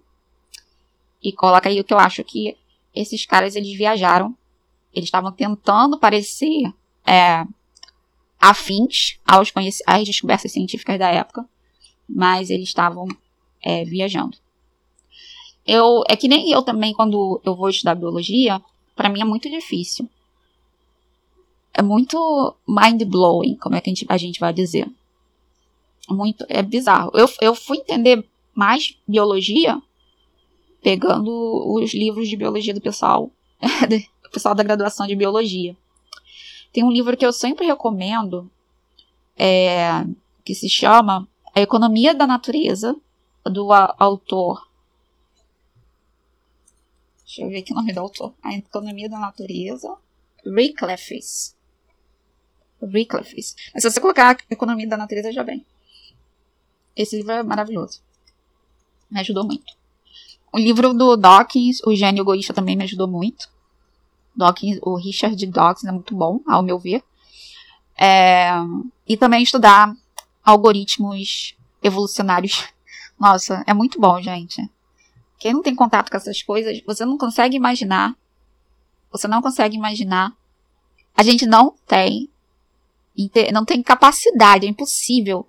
E 1.21 1.33
coloca 1.33 1.69
aí 1.69 1.81
o 1.81 1.85
que 1.85 1.93
eu 1.93 1.99
acho 1.99 2.23
que 2.23 2.57
esses 2.95 3.27
caras 3.27 3.57
eles 3.57 3.77
viajaram. 3.77 4.33
Eles 4.95 5.09
estavam 5.09 5.33
tentando 5.33 5.99
parecer 5.99 6.73
é, 7.05 7.45
afins 8.41 9.19
aos 9.27 9.53
às 9.85 10.05
descobertas 10.05 10.53
científicas 10.53 10.97
da 10.97 11.11
época, 11.11 11.45
mas 12.09 12.51
eles 12.51 12.69
estavam 12.69 13.09
é, 13.61 13.85
viajando. 13.85 14.39
Eu, 15.67 16.05
é 16.09 16.15
que 16.15 16.29
nem 16.29 16.53
eu 16.53 16.63
também, 16.63 16.95
quando 16.95 17.41
eu 17.45 17.57
vou 17.57 17.69
estudar 17.69 17.97
biologia, 17.97 18.63
para 18.95 19.09
mim 19.09 19.23
é 19.23 19.25
muito 19.25 19.51
difícil. 19.51 20.09
É 21.75 21.83
muito 21.83 22.55
mind-blowing, 22.65 23.57
como 23.57 23.75
é 23.75 23.81
que 23.81 23.91
a 23.91 23.93
gente, 23.93 24.07
a 24.09 24.17
gente 24.17 24.39
vai 24.39 24.53
dizer. 24.53 24.89
Muito, 26.09 26.45
é 26.49 26.63
bizarro. 26.63 27.11
Eu, 27.15 27.29
eu 27.41 27.55
fui 27.55 27.79
entender 27.79 28.25
mais 28.55 28.97
biologia 29.07 29.81
pegando 30.83 31.31
os 31.75 31.93
livros 31.93 32.29
de 32.29 32.37
biologia 32.37 32.73
do 32.73 32.81
pessoal, 32.81 33.31
do 34.25 34.31
pessoal 34.31 34.55
da 34.55 34.63
graduação 34.63 35.07
de 35.07 35.17
biologia. 35.17 35.77
Tem 36.73 36.85
um 36.85 36.93
livro 36.93 37.17
que 37.17 37.27
eu 37.27 37.33
sempre 37.33 37.67
recomendo, 37.67 38.51
é, 39.37 40.05
que 40.45 40.55
se 40.55 40.69
chama 40.69 41.27
A 41.55 41.61
Economia 41.61 42.15
da 42.15 42.27
Natureza, 42.27 42.95
do 43.45 43.73
autor. 43.73 44.67
Deixa 47.25 47.43
eu 47.43 47.49
ver 47.49 47.65
o 47.71 47.75
nome 47.75 47.93
do 47.93 48.01
autor. 48.01 48.33
A 48.43 48.55
Economia 48.55 49.09
da 49.09 49.19
Natureza. 49.19 49.93
Reclefes. 50.45 51.57
Reclefes. 52.81 53.57
Mas 53.75 53.83
se 53.83 53.91
você 53.91 54.01
colocar 54.01 54.37
Economia 54.49 54.89
da 54.89 54.97
Natureza, 54.97 55.33
já 55.33 55.43
vem. 55.43 55.67
Esse 56.97 57.17
livro 57.17 57.33
é 57.33 57.43
maravilhoso. 57.43 58.01
Me 59.11 59.21
ajudou 59.21 59.45
muito. 59.45 59.75
O 60.53 60.59
livro 60.59 60.95
do 60.95 61.17
Dawkins, 61.17 61.83
O 61.85 61.95
Gênio 61.95 62.23
Egoísta, 62.23 62.55
também 62.55 62.75
me 62.75 62.85
ajudou 62.85 63.07
muito. 63.07 63.49
Dawkins, 64.35 64.79
o 64.81 64.97
Richard 64.97 65.47
Dawkins 65.47 65.85
é 65.85 65.93
muito 65.93 66.15
bom, 66.15 66.41
ao 66.47 66.63
meu 66.63 66.79
ver. 66.79 67.05
É, 67.99 68.51
e 69.07 69.17
também 69.17 69.43
estudar 69.43 69.95
algoritmos 70.43 71.55
evolucionários. 71.83 72.65
Nossa, 73.21 73.63
é 73.67 73.75
muito 73.75 74.01
bom, 74.01 74.21
gente. 74.21 74.71
Quem 75.39 75.53
não 75.53 75.63
tem 75.63 75.75
contato 75.75 76.11
com 76.11 76.17
essas 76.17 76.43
coisas, 76.43 76.83
você 76.87 77.05
não 77.05 77.19
consegue 77.19 77.57
imaginar. 77.57 78.17
Você 79.13 79.29
não 79.29 79.43
consegue 79.43 79.77
imaginar. 79.77 80.33
A 81.15 81.23
gente 81.23 81.45
não 81.47 81.75
tem. 81.87 82.31
Não 83.53 83.65
tem 83.65 83.83
capacidade, 83.83 84.67
é 84.67 84.69
impossível 84.69 85.47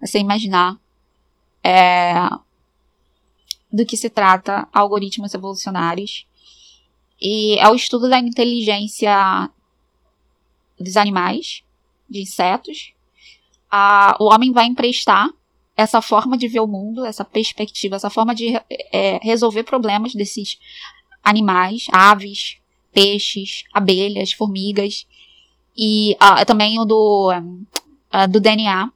você 0.00 0.18
imaginar 0.20 0.78
é, 1.68 2.30
do 3.70 3.84
que 3.84 3.94
se 3.94 4.08
trata 4.08 4.66
algoritmos 4.72 5.34
evolucionários. 5.34 6.26
E 7.20 7.58
é 7.58 7.68
o 7.68 7.74
estudo 7.74 8.08
da 8.08 8.18
inteligência 8.18 9.50
dos 10.80 10.96
animais, 10.96 11.62
de 12.08 12.22
insetos. 12.22 12.94
A, 13.70 14.16
o 14.18 14.32
homem 14.32 14.50
vai 14.50 14.64
emprestar 14.64 15.28
essa 15.76 16.00
forma 16.00 16.38
de 16.38 16.48
ver 16.48 16.60
o 16.60 16.66
mundo, 16.66 17.04
essa 17.04 17.24
perspectiva, 17.24 17.96
essa 17.96 18.08
forma 18.08 18.34
de 18.34 18.54
é, 18.90 19.18
resolver 19.22 19.64
problemas 19.64 20.14
desses 20.14 20.58
animais, 21.22 21.86
aves, 21.92 22.56
peixes, 22.92 23.64
abelhas, 23.74 24.32
formigas, 24.32 25.06
e 25.76 26.16
uh, 26.16 26.44
também 26.46 26.80
o 26.80 26.84
do, 26.84 27.30
uh, 27.30 28.28
do 28.28 28.40
DNA, 28.40 28.90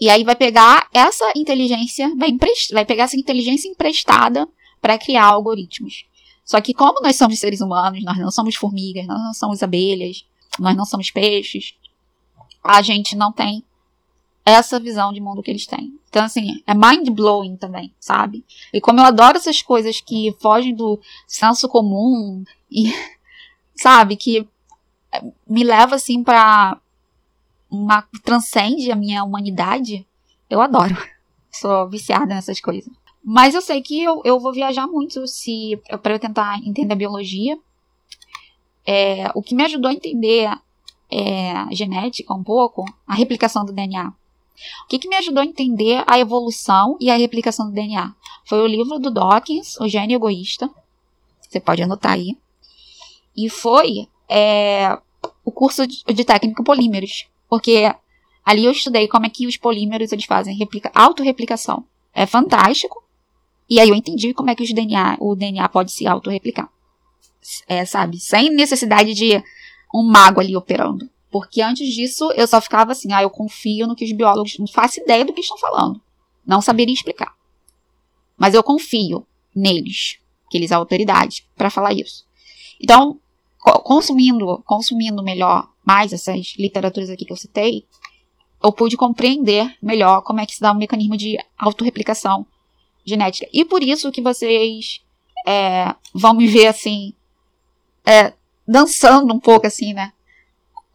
e 0.00 0.08
aí 0.08 0.24
vai 0.24 0.36
pegar 0.36 0.88
essa 0.92 1.32
inteligência, 1.36 2.12
vai, 2.16 2.30
vai 2.72 2.84
pegar 2.84 3.04
essa 3.04 3.16
inteligência 3.16 3.68
emprestada 3.68 4.48
para 4.80 4.98
criar 4.98 5.26
algoritmos. 5.26 6.04
Só 6.44 6.60
que 6.60 6.72
como 6.72 7.00
nós 7.00 7.16
somos 7.16 7.38
seres 7.38 7.60
humanos, 7.60 8.04
nós 8.04 8.18
não 8.18 8.30
somos 8.30 8.54
formigas, 8.54 9.06
nós 9.06 9.18
não 9.18 9.34
somos 9.34 9.62
abelhas, 9.62 10.24
nós 10.58 10.76
não 10.76 10.84
somos 10.84 11.10
peixes, 11.10 11.74
a 12.62 12.82
gente 12.82 13.16
não 13.16 13.32
tem 13.32 13.64
essa 14.44 14.78
visão 14.78 15.12
de 15.12 15.20
mundo 15.20 15.42
que 15.42 15.50
eles 15.50 15.66
têm. 15.66 15.98
Então, 16.08 16.24
assim, 16.24 16.62
é 16.66 16.72
mind-blowing 16.72 17.56
também, 17.56 17.92
sabe? 17.98 18.44
E 18.72 18.80
como 18.80 19.00
eu 19.00 19.04
adoro 19.04 19.36
essas 19.36 19.60
coisas 19.60 20.00
que 20.00 20.34
fogem 20.40 20.72
do 20.72 21.00
senso 21.26 21.68
comum 21.68 22.44
e, 22.70 22.94
sabe, 23.74 24.16
que 24.16 24.46
me 25.48 25.64
leva, 25.64 25.96
assim, 25.96 26.22
pra 26.22 26.80
uma 27.76 28.02
transcende 28.24 28.90
a 28.90 28.96
minha 28.96 29.22
humanidade, 29.24 30.06
eu 30.48 30.60
adoro. 30.60 30.96
Sou 31.50 31.88
viciada 31.88 32.26
nessas 32.26 32.60
coisas. 32.60 32.92
Mas 33.24 33.54
eu 33.54 33.60
sei 33.60 33.82
que 33.82 34.02
eu, 34.02 34.22
eu 34.24 34.38
vou 34.38 34.52
viajar 34.52 34.86
muito 34.86 35.26
se 35.26 35.80
para 36.02 36.14
eu 36.14 36.18
tentar 36.18 36.58
entender 36.64 36.92
a 36.92 36.96
biologia. 36.96 37.58
É, 38.86 39.30
o 39.34 39.42
que 39.42 39.54
me 39.54 39.64
ajudou 39.64 39.90
a 39.90 39.94
entender 39.94 40.48
é, 41.10 41.50
a 41.50 41.68
genética 41.72 42.32
um 42.32 42.44
pouco, 42.44 42.84
a 43.06 43.14
replicação 43.14 43.64
do 43.64 43.72
DNA. 43.72 44.12
O 44.84 44.88
que, 44.88 44.98
que 44.98 45.08
me 45.08 45.16
ajudou 45.16 45.42
a 45.42 45.46
entender 45.46 46.02
a 46.06 46.18
evolução 46.18 46.96
e 47.00 47.10
a 47.10 47.16
replicação 47.16 47.66
do 47.66 47.72
DNA? 47.72 48.14
Foi 48.44 48.60
o 48.60 48.66
livro 48.66 48.98
do 48.98 49.10
Dawkins, 49.10 49.78
O 49.80 49.88
Gênio 49.88 50.16
Egoísta. 50.16 50.70
Você 51.40 51.60
pode 51.60 51.82
anotar 51.82 52.12
aí. 52.12 52.36
E 53.36 53.50
foi 53.50 54.08
é, 54.28 54.98
o 55.44 55.50
curso 55.50 55.86
de, 55.86 56.02
de 56.04 56.24
técnica 56.24 56.62
polímeros. 56.62 57.26
Porque 57.48 57.92
ali 58.44 58.64
eu 58.64 58.70
estudei 58.70 59.08
como 59.08 59.26
é 59.26 59.30
que 59.30 59.46
os 59.46 59.56
polímeros 59.56 60.12
eles 60.12 60.24
fazem 60.24 60.56
replica, 60.56 60.90
autorreplicação. 60.94 61.84
É 62.12 62.26
fantástico. 62.26 63.04
E 63.68 63.80
aí 63.80 63.88
eu 63.88 63.94
entendi 63.94 64.32
como 64.32 64.50
é 64.50 64.54
que 64.54 64.62
os 64.62 64.72
DNA, 64.72 65.16
o 65.20 65.34
DNA 65.34 65.68
pode 65.68 65.92
se 65.92 66.06
autorreplicar. 66.06 66.68
É, 67.68 67.84
sabe? 67.84 68.18
Sem 68.18 68.50
necessidade 68.50 69.14
de 69.14 69.42
um 69.94 70.02
mago 70.02 70.40
ali 70.40 70.56
operando. 70.56 71.08
Porque 71.30 71.60
antes 71.60 71.92
disso 71.92 72.30
eu 72.32 72.46
só 72.46 72.60
ficava 72.60 72.92
assim, 72.92 73.12
ah, 73.12 73.22
eu 73.22 73.30
confio 73.30 73.86
no 73.86 73.94
que 73.94 74.04
os 74.04 74.12
biólogos 74.12 74.58
não 74.58 74.66
faço 74.66 75.00
ideia 75.00 75.24
do 75.24 75.32
que 75.32 75.40
estão 75.40 75.58
falando. 75.58 76.00
Não 76.46 76.62
saberia 76.62 76.94
explicar. 76.94 77.34
Mas 78.36 78.54
eu 78.54 78.62
confio 78.62 79.26
neles, 79.54 80.18
que 80.50 80.56
eles 80.56 80.68
são 80.68 80.78
autoridade 80.78 81.46
para 81.56 81.70
falar 81.70 81.92
isso. 81.92 82.24
Então, 82.80 83.18
consumindo, 83.58 84.62
consumindo 84.66 85.22
melhor 85.22 85.68
mais 85.86 86.12
essas 86.12 86.54
literaturas 86.58 87.08
aqui 87.08 87.24
que 87.24 87.32
eu 87.32 87.36
citei, 87.36 87.86
eu 88.62 88.72
pude 88.72 88.96
compreender 88.96 89.76
melhor 89.80 90.22
como 90.22 90.40
é 90.40 90.46
que 90.46 90.54
se 90.54 90.60
dá 90.60 90.72
um 90.72 90.78
mecanismo 90.78 91.16
de 91.16 91.38
autorreplicação 91.56 92.46
genética. 93.04 93.48
E 93.52 93.64
por 93.64 93.82
isso 93.82 94.10
que 94.10 94.20
vocês 94.20 95.00
é, 95.46 95.94
vão 96.12 96.34
me 96.34 96.46
ver 96.46 96.66
assim, 96.66 97.14
é, 98.04 98.32
dançando 98.66 99.32
um 99.32 99.38
pouco 99.38 99.66
assim, 99.66 99.94
né? 99.94 100.12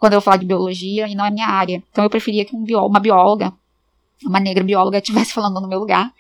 quando 0.01 0.13
eu 0.13 0.21
falar 0.21 0.37
de 0.37 0.47
biologia 0.47 1.07
e 1.07 1.13
não 1.13 1.23
é 1.23 1.29
minha 1.29 1.45
área. 1.45 1.83
Então 1.91 2.03
eu 2.03 2.09
preferia 2.09 2.43
que 2.43 2.55
um 2.55 2.63
bió 2.63 2.87
uma 2.87 2.99
bióloga, 2.99 3.53
uma 4.25 4.39
negra 4.39 4.63
bióloga, 4.63 4.97
estivesse 4.99 5.31
falando 5.31 5.61
no 5.61 5.67
meu 5.67 5.77
lugar. 5.77 6.11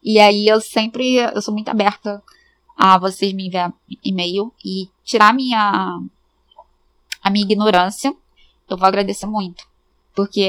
E 0.00 0.20
aí 0.20 0.46
eu 0.46 0.60
sempre, 0.60 1.16
eu 1.16 1.42
sou 1.42 1.52
muito 1.52 1.68
aberta 1.68 2.22
a 2.76 2.96
vocês 2.96 3.32
me 3.32 3.48
enviar 3.48 3.72
e-mail 4.04 4.52
e 4.64 4.88
tirar 5.02 5.34
minha 5.34 6.00
a 7.24 7.30
minha 7.30 7.46
ignorância, 7.46 8.14
eu 8.68 8.76
vou 8.76 8.86
agradecer 8.86 9.24
muito. 9.24 9.66
Porque 10.14 10.46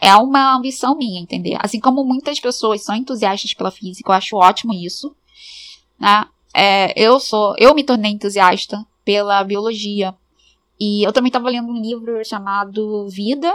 é 0.00 0.16
uma 0.16 0.56
ambição 0.56 0.96
minha, 0.96 1.20
entender? 1.20 1.56
Assim 1.60 1.78
como 1.78 2.04
muitas 2.04 2.40
pessoas 2.40 2.82
são 2.82 2.96
entusiastas 2.96 3.54
pela 3.54 3.70
física, 3.70 4.10
eu 4.10 4.14
acho 4.14 4.36
ótimo 4.36 4.74
isso. 4.74 5.14
Né? 6.00 6.26
É, 6.52 7.00
eu 7.00 7.20
sou, 7.20 7.54
eu 7.56 7.72
me 7.76 7.84
tornei 7.84 8.10
entusiasta 8.10 8.84
pela 9.04 9.44
biologia. 9.44 10.12
E 10.80 11.06
eu 11.06 11.12
também 11.12 11.28
estava 11.28 11.48
lendo 11.48 11.68
um 11.68 11.80
livro 11.80 12.24
chamado 12.24 13.08
Vida. 13.08 13.52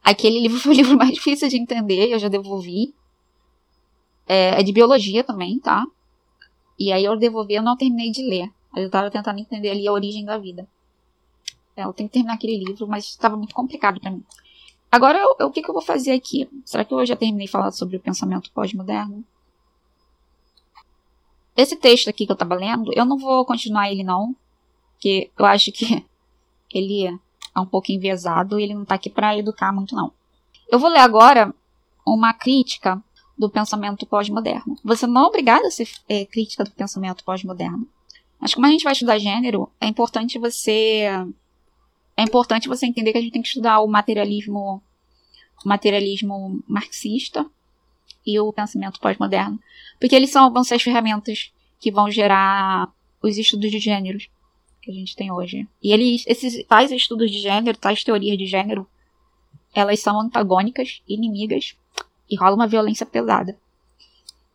Aquele 0.00 0.38
livro 0.38 0.60
foi 0.60 0.72
o 0.72 0.76
livro 0.78 0.96
mais 0.96 1.12
difícil 1.12 1.48
de 1.48 1.56
entender, 1.56 2.08
eu 2.08 2.20
já 2.20 2.28
devolvi. 2.28 2.94
É, 4.28 4.60
é 4.60 4.62
de 4.62 4.72
biologia 4.72 5.24
também, 5.24 5.58
tá? 5.58 5.84
E 6.78 6.92
aí 6.92 7.04
eu 7.04 7.16
devolvi, 7.16 7.54
eu 7.54 7.62
não 7.64 7.76
terminei 7.76 8.12
de 8.12 8.22
ler. 8.22 8.48
Eu 8.74 8.86
estava 8.86 9.10
tentando 9.10 9.38
entender 9.38 9.70
ali 9.70 9.86
a 9.86 9.92
origem 9.92 10.24
da 10.24 10.38
vida. 10.38 10.66
É, 11.76 11.84
eu 11.84 11.92
tenho 11.92 12.08
que 12.08 12.14
terminar 12.14 12.34
aquele 12.34 12.64
livro, 12.64 12.86
mas 12.86 13.04
estava 13.04 13.36
muito 13.36 13.54
complicado 13.54 14.00
para 14.00 14.10
mim. 14.10 14.24
Agora, 14.90 15.18
eu, 15.18 15.46
o 15.46 15.50
que, 15.50 15.62
que, 15.62 15.70
eu 15.70 15.74
vou 15.74 15.82
fazer 15.82 16.12
aqui? 16.12 16.48
Será 16.64 16.84
que 16.84 16.92
eu 16.92 17.04
já 17.06 17.16
terminei 17.16 17.46
de 17.46 17.52
falar 17.52 17.70
sobre 17.72 17.96
o 17.96 18.00
pensamento 18.00 18.50
pós-moderno? 18.52 19.24
Esse 21.56 21.76
texto 21.76 22.08
aqui 22.08 22.26
que 22.26 22.32
eu 22.32 22.34
estava 22.34 22.54
lendo, 22.54 22.92
eu 22.94 23.04
não 23.04 23.18
vou 23.18 23.44
continuar 23.44 23.90
ele 23.90 24.02
não, 24.02 24.34
porque 24.92 25.30
eu 25.38 25.44
acho 25.46 25.72
que 25.72 26.04
ele 26.72 27.06
é 27.06 27.60
um 27.60 27.66
pouco 27.66 27.90
enviesado 27.90 28.58
e 28.58 28.62
ele 28.62 28.74
não 28.74 28.82
está 28.82 28.94
aqui 28.94 29.10
para 29.10 29.36
educar 29.36 29.72
muito 29.72 29.94
não. 29.94 30.12
Eu 30.70 30.78
vou 30.78 30.90
ler 30.90 31.00
agora 31.00 31.54
uma 32.06 32.32
crítica 32.32 33.02
do 33.36 33.48
pensamento 33.48 34.06
pós-moderno. 34.06 34.78
Você 34.84 35.06
não 35.06 35.22
é 35.22 35.26
obrigado 35.26 35.64
a 35.64 35.70
ser 35.70 35.88
é, 36.08 36.24
crítica 36.24 36.64
do 36.64 36.70
pensamento 36.70 37.24
pós-moderno. 37.24 37.86
Mas 38.42 38.54
como 38.54 38.66
a 38.66 38.70
gente 38.70 38.82
vai 38.82 38.92
estudar 38.92 39.20
gênero, 39.20 39.70
é 39.80 39.86
importante 39.86 40.36
você 40.36 41.06
é 42.16 42.22
importante 42.24 42.66
você 42.66 42.86
entender 42.86 43.12
que 43.12 43.18
a 43.18 43.20
gente 43.20 43.32
tem 43.32 43.40
que 43.40 43.46
estudar 43.46 43.78
o 43.78 43.86
materialismo 43.86 44.82
o 45.64 45.68
materialismo 45.68 46.60
marxista 46.66 47.48
e 48.26 48.40
o 48.40 48.52
pensamento 48.52 48.98
pós-moderno, 48.98 49.60
porque 50.00 50.16
eles 50.16 50.30
são 50.30 50.52
vão 50.52 50.64
ser 50.64 50.74
as 50.74 50.82
ferramentas 50.82 51.52
que 51.78 51.92
vão 51.92 52.10
gerar 52.10 52.92
os 53.22 53.38
estudos 53.38 53.70
de 53.70 53.78
gêneros 53.78 54.28
que 54.80 54.90
a 54.90 54.94
gente 54.94 55.14
tem 55.14 55.30
hoje. 55.30 55.68
E 55.80 55.92
eles 55.92 56.24
esses 56.26 56.66
tais 56.66 56.90
estudos 56.90 57.30
de 57.30 57.38
gênero, 57.38 57.78
tais 57.78 58.02
teorias 58.02 58.36
de 58.36 58.46
gênero, 58.46 58.88
elas 59.72 60.00
são 60.00 60.20
antagônicas, 60.20 61.00
inimigas 61.06 61.76
e 62.28 62.34
rola 62.34 62.56
uma 62.56 62.66
violência 62.66 63.06
pesada. 63.06 63.56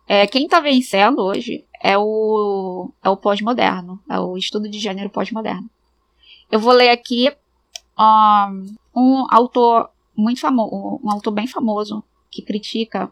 É, 0.06 0.28
quem 0.28 0.44
está 0.44 0.60
vencendo 0.60 1.20
hoje 1.20 1.66
é 1.82 1.98
o, 1.98 2.92
é 3.04 3.10
o 3.10 3.18
pós-moderno, 3.18 4.00
é 4.10 4.20
o 4.20 4.38
estudo 4.38 4.70
de 4.70 4.80
gênero 4.80 5.10
pós-moderno. 5.10 5.70
Eu 6.52 6.60
vou 6.60 6.74
ler 6.74 6.90
aqui 6.90 7.32
um, 7.98 8.76
um 8.96 9.26
autor 9.30 9.90
muito 10.16 10.40
famoso, 10.40 11.00
um 11.04 11.12
autor 11.12 11.32
bem 11.32 11.48
famoso 11.48 12.04
que 12.32 12.42
critica 12.42 13.12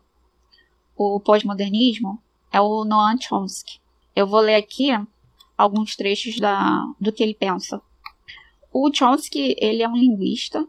o 0.95 1.19
pós-modernismo 1.19 2.21
é 2.51 2.61
o 2.61 2.85
Noam 2.85 3.19
Chomsky. 3.19 3.79
Eu 4.15 4.25
vou 4.25 4.39
ler 4.39 4.55
aqui 4.55 4.89
alguns 5.57 5.95
trechos 5.95 6.39
da, 6.39 6.81
do 6.99 7.11
que 7.11 7.21
ele 7.21 7.33
pensa. 7.33 7.81
O 8.71 8.89
Chomsky, 8.93 9.55
ele 9.59 9.83
é 9.83 9.89
um 9.89 9.95
linguista, 9.95 10.65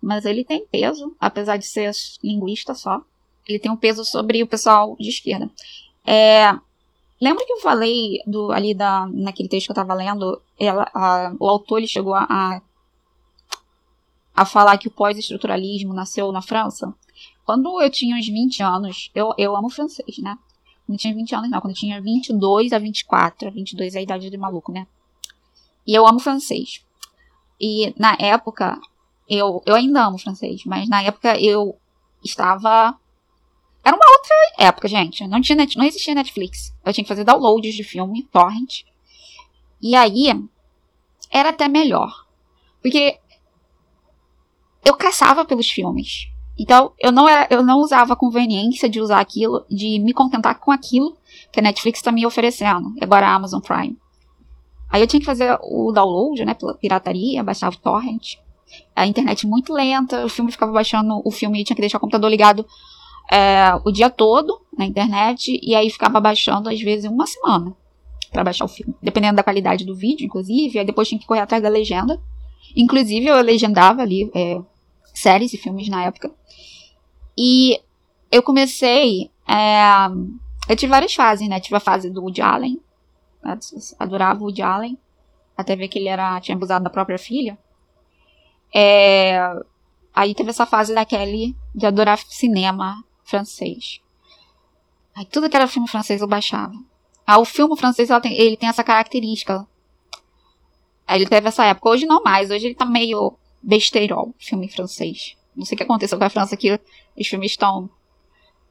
mas 0.00 0.24
ele 0.24 0.44
tem 0.44 0.66
peso, 0.66 1.14
apesar 1.20 1.56
de 1.56 1.66
ser 1.66 1.92
linguista 2.22 2.74
só 2.74 3.02
ele 3.48 3.58
tem 3.58 3.70
um 3.70 3.76
peso 3.76 4.04
sobre 4.04 4.42
o 4.42 4.46
pessoal 4.46 4.96
de 4.98 5.08
esquerda. 5.08 5.50
É, 6.04 6.52
lembra 7.22 7.46
que 7.46 7.52
eu 7.52 7.60
falei 7.60 8.20
do, 8.26 8.50
ali 8.50 8.74
da, 8.74 9.06
naquele 9.06 9.48
texto 9.48 9.66
que 9.66 9.70
eu 9.70 9.80
estava 9.80 9.94
lendo, 9.94 10.42
ela, 10.58 10.90
a, 10.92 11.32
o 11.38 11.48
autor 11.48 11.78
ele 11.78 11.86
chegou 11.86 12.14
a, 12.14 12.60
a 14.34 14.44
falar 14.44 14.76
que 14.76 14.88
o 14.88 14.90
pós-estruturalismo 14.90 15.94
nasceu 15.94 16.32
na 16.32 16.42
França? 16.42 16.92
Quando 17.44 17.80
eu 17.80 17.88
tinha 17.88 18.16
uns 18.16 18.26
20 18.26 18.62
anos, 18.64 19.10
eu, 19.14 19.32
eu 19.38 19.56
amo 19.56 19.70
francês, 19.70 20.18
né? 20.18 20.36
Eu 20.88 20.96
tinha 20.96 21.14
20 21.14 21.34
anos, 21.36 21.50
não, 21.50 21.60
quando 21.60 21.74
eu 21.74 21.78
tinha 21.78 22.02
22 22.02 22.72
a 22.72 22.78
24, 22.78 23.52
22 23.52 23.94
é 23.94 23.98
a 24.00 24.02
idade 24.02 24.28
de 24.28 24.36
maluco, 24.36 24.72
né? 24.72 24.84
E 25.86 25.94
eu 25.94 26.04
amo 26.04 26.18
francês. 26.18 26.84
E 27.60 27.94
na 27.96 28.16
época, 28.18 28.80
eu, 29.28 29.62
eu 29.64 29.76
ainda 29.76 30.04
amo 30.04 30.18
francês, 30.18 30.64
mas 30.64 30.88
na 30.88 31.02
época 31.02 31.40
eu 31.40 31.76
estava 32.24 32.98
era 33.84 33.96
uma 33.96 34.06
outra 34.10 34.34
época, 34.58 34.86
gente. 34.86 35.26
Não, 35.26 35.40
tinha 35.40 35.56
net, 35.56 35.76
não 35.76 35.84
existia 35.84 36.14
Netflix. 36.14 36.72
Eu 36.84 36.92
tinha 36.92 37.04
que 37.04 37.08
fazer 37.08 37.24
downloads 37.24 37.74
de 37.74 37.82
filme, 37.82 38.22
torrent. 38.32 38.82
E 39.80 39.96
aí, 39.96 40.32
era 41.30 41.48
até 41.48 41.66
melhor. 41.66 42.26
Porque 42.80 43.18
eu 44.84 44.94
caçava 44.94 45.44
pelos 45.44 45.68
filmes. 45.68 46.28
Então, 46.58 46.92
eu 46.98 47.10
não, 47.10 47.28
era, 47.28 47.48
eu 47.50 47.62
não 47.62 47.80
usava 47.80 48.12
a 48.12 48.16
conveniência 48.16 48.88
de 48.88 49.00
usar 49.00 49.20
aquilo, 49.20 49.64
de 49.68 49.98
me 49.98 50.12
contentar 50.12 50.60
com 50.60 50.70
aquilo 50.70 51.16
que 51.50 51.58
a 51.58 51.62
Netflix 51.62 51.98
está 51.98 52.12
me 52.12 52.24
oferecendo. 52.26 52.92
Agora 53.00 53.26
a 53.26 53.34
Amazon 53.34 53.60
Prime. 53.60 53.96
Aí 54.90 55.00
eu 55.00 55.06
tinha 55.06 55.18
que 55.18 55.26
fazer 55.26 55.58
o 55.62 55.90
download, 55.90 56.44
né, 56.44 56.54
pela 56.54 56.74
pirataria, 56.74 57.42
baixava 57.42 57.74
o 57.74 57.78
torrent. 57.78 58.36
A 58.94 59.06
internet 59.06 59.46
muito 59.46 59.72
lenta, 59.72 60.24
o 60.24 60.28
filme 60.28 60.52
ficava 60.52 60.70
baixando 60.70 61.20
o 61.24 61.30
filme 61.30 61.64
tinha 61.64 61.74
que 61.74 61.80
deixar 61.80 61.98
o 61.98 62.00
computador 62.00 62.30
ligado 62.30 62.66
é, 63.32 63.80
o 63.82 63.90
dia 63.90 64.10
todo 64.10 64.60
na 64.76 64.84
internet 64.84 65.58
e 65.62 65.74
aí 65.74 65.88
ficava 65.88 66.20
baixando 66.20 66.68
às 66.68 66.78
vezes 66.82 67.10
uma 67.10 67.26
semana 67.26 67.74
para 68.30 68.44
baixar 68.44 68.66
o 68.66 68.68
filme, 68.68 68.94
dependendo 69.02 69.36
da 69.36 69.42
qualidade 69.42 69.86
do 69.86 69.94
vídeo, 69.94 70.26
inclusive. 70.26 70.78
Aí 70.78 70.84
depois 70.84 71.08
tinha 71.08 71.18
que 71.18 71.26
correr 71.26 71.40
atrás 71.40 71.62
da 71.62 71.68
legenda. 71.70 72.20
Inclusive 72.76 73.26
eu 73.26 73.40
legendava 73.40 74.02
ali 74.02 74.30
é, 74.34 74.60
séries 75.14 75.54
e 75.54 75.56
filmes 75.56 75.88
na 75.88 76.04
época. 76.04 76.30
E 77.36 77.80
eu 78.30 78.42
comecei. 78.42 79.30
É, 79.48 80.08
eu 80.68 80.76
tive 80.76 80.90
várias 80.90 81.14
fases, 81.14 81.48
né? 81.48 81.58
Tive 81.58 81.76
a 81.76 81.80
fase 81.80 82.10
do 82.10 82.20
Woody 82.20 82.42
Allen. 82.42 82.78
Né? 83.42 83.58
Adorava 83.98 84.40
o 84.40 84.44
Woody 84.44 84.60
Allen. 84.60 84.98
Até 85.56 85.74
ver 85.74 85.88
que 85.88 85.98
ele 85.98 86.08
era, 86.08 86.38
tinha 86.40 86.54
abusado 86.54 86.84
da 86.84 86.90
própria 86.90 87.18
filha. 87.18 87.58
É, 88.74 89.38
aí 90.14 90.34
teve 90.34 90.50
essa 90.50 90.66
fase 90.66 90.94
da 90.94 91.04
Kelly 91.04 91.56
de 91.74 91.86
adorar 91.86 92.18
cinema 92.18 93.02
francês. 93.24 94.00
Aí 95.14 95.24
tudo 95.24 95.48
que 95.48 95.56
era 95.56 95.66
filme 95.66 95.88
francês 95.88 96.20
eu 96.20 96.28
baixava. 96.28 96.74
Ah, 97.26 97.38
o 97.38 97.44
filme 97.44 97.76
francês 97.76 98.08
tem, 98.20 98.32
ele 98.34 98.56
tem 98.56 98.68
essa 98.68 98.82
característica. 98.82 99.66
Aí 101.06 101.18
ele 101.18 101.28
teve 101.28 101.48
essa 101.48 101.64
época. 101.64 101.90
Hoje 101.90 102.06
não 102.06 102.22
mais. 102.22 102.50
Hoje 102.50 102.66
ele 102.66 102.74
tá 102.74 102.84
meio 102.84 103.36
besteirol, 103.62 104.34
filme 104.38 104.68
francês. 104.68 105.36
Não 105.54 105.64
sei 105.64 105.74
o 105.74 105.76
que 105.76 105.82
aconteceu 105.82 106.18
com 106.18 106.24
a 106.24 106.30
França 106.30 106.56
que 106.56 106.80
os 107.18 107.26
filmes 107.26 107.52
estão 107.52 107.90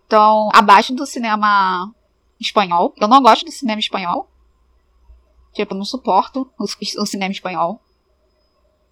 estão 0.03 0.49
abaixo 0.53 0.93
do 0.93 1.05
cinema 1.05 1.93
espanhol. 2.39 2.93
Eu 2.97 3.07
não 3.07 3.21
gosto 3.21 3.45
do 3.45 3.51
cinema 3.51 3.79
espanhol. 3.79 4.29
Tipo, 5.53 5.73
eu 5.73 5.77
não 5.77 5.85
suporto 5.85 6.51
o, 6.59 6.63
o 6.63 7.05
cinema 7.05 7.31
espanhol. 7.31 7.79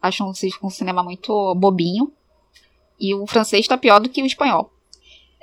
Acho 0.02 0.24
um, 0.24 0.32
um 0.64 0.70
cinema 0.70 1.04
muito 1.04 1.56
bobinho. 1.56 2.14
E 3.00 3.14
o 3.14 3.28
francês 3.28 3.68
tá 3.68 3.78
pior 3.78 4.00
do 4.00 4.10
que 4.10 4.22
o 4.22 4.26
espanhol. 4.26 4.72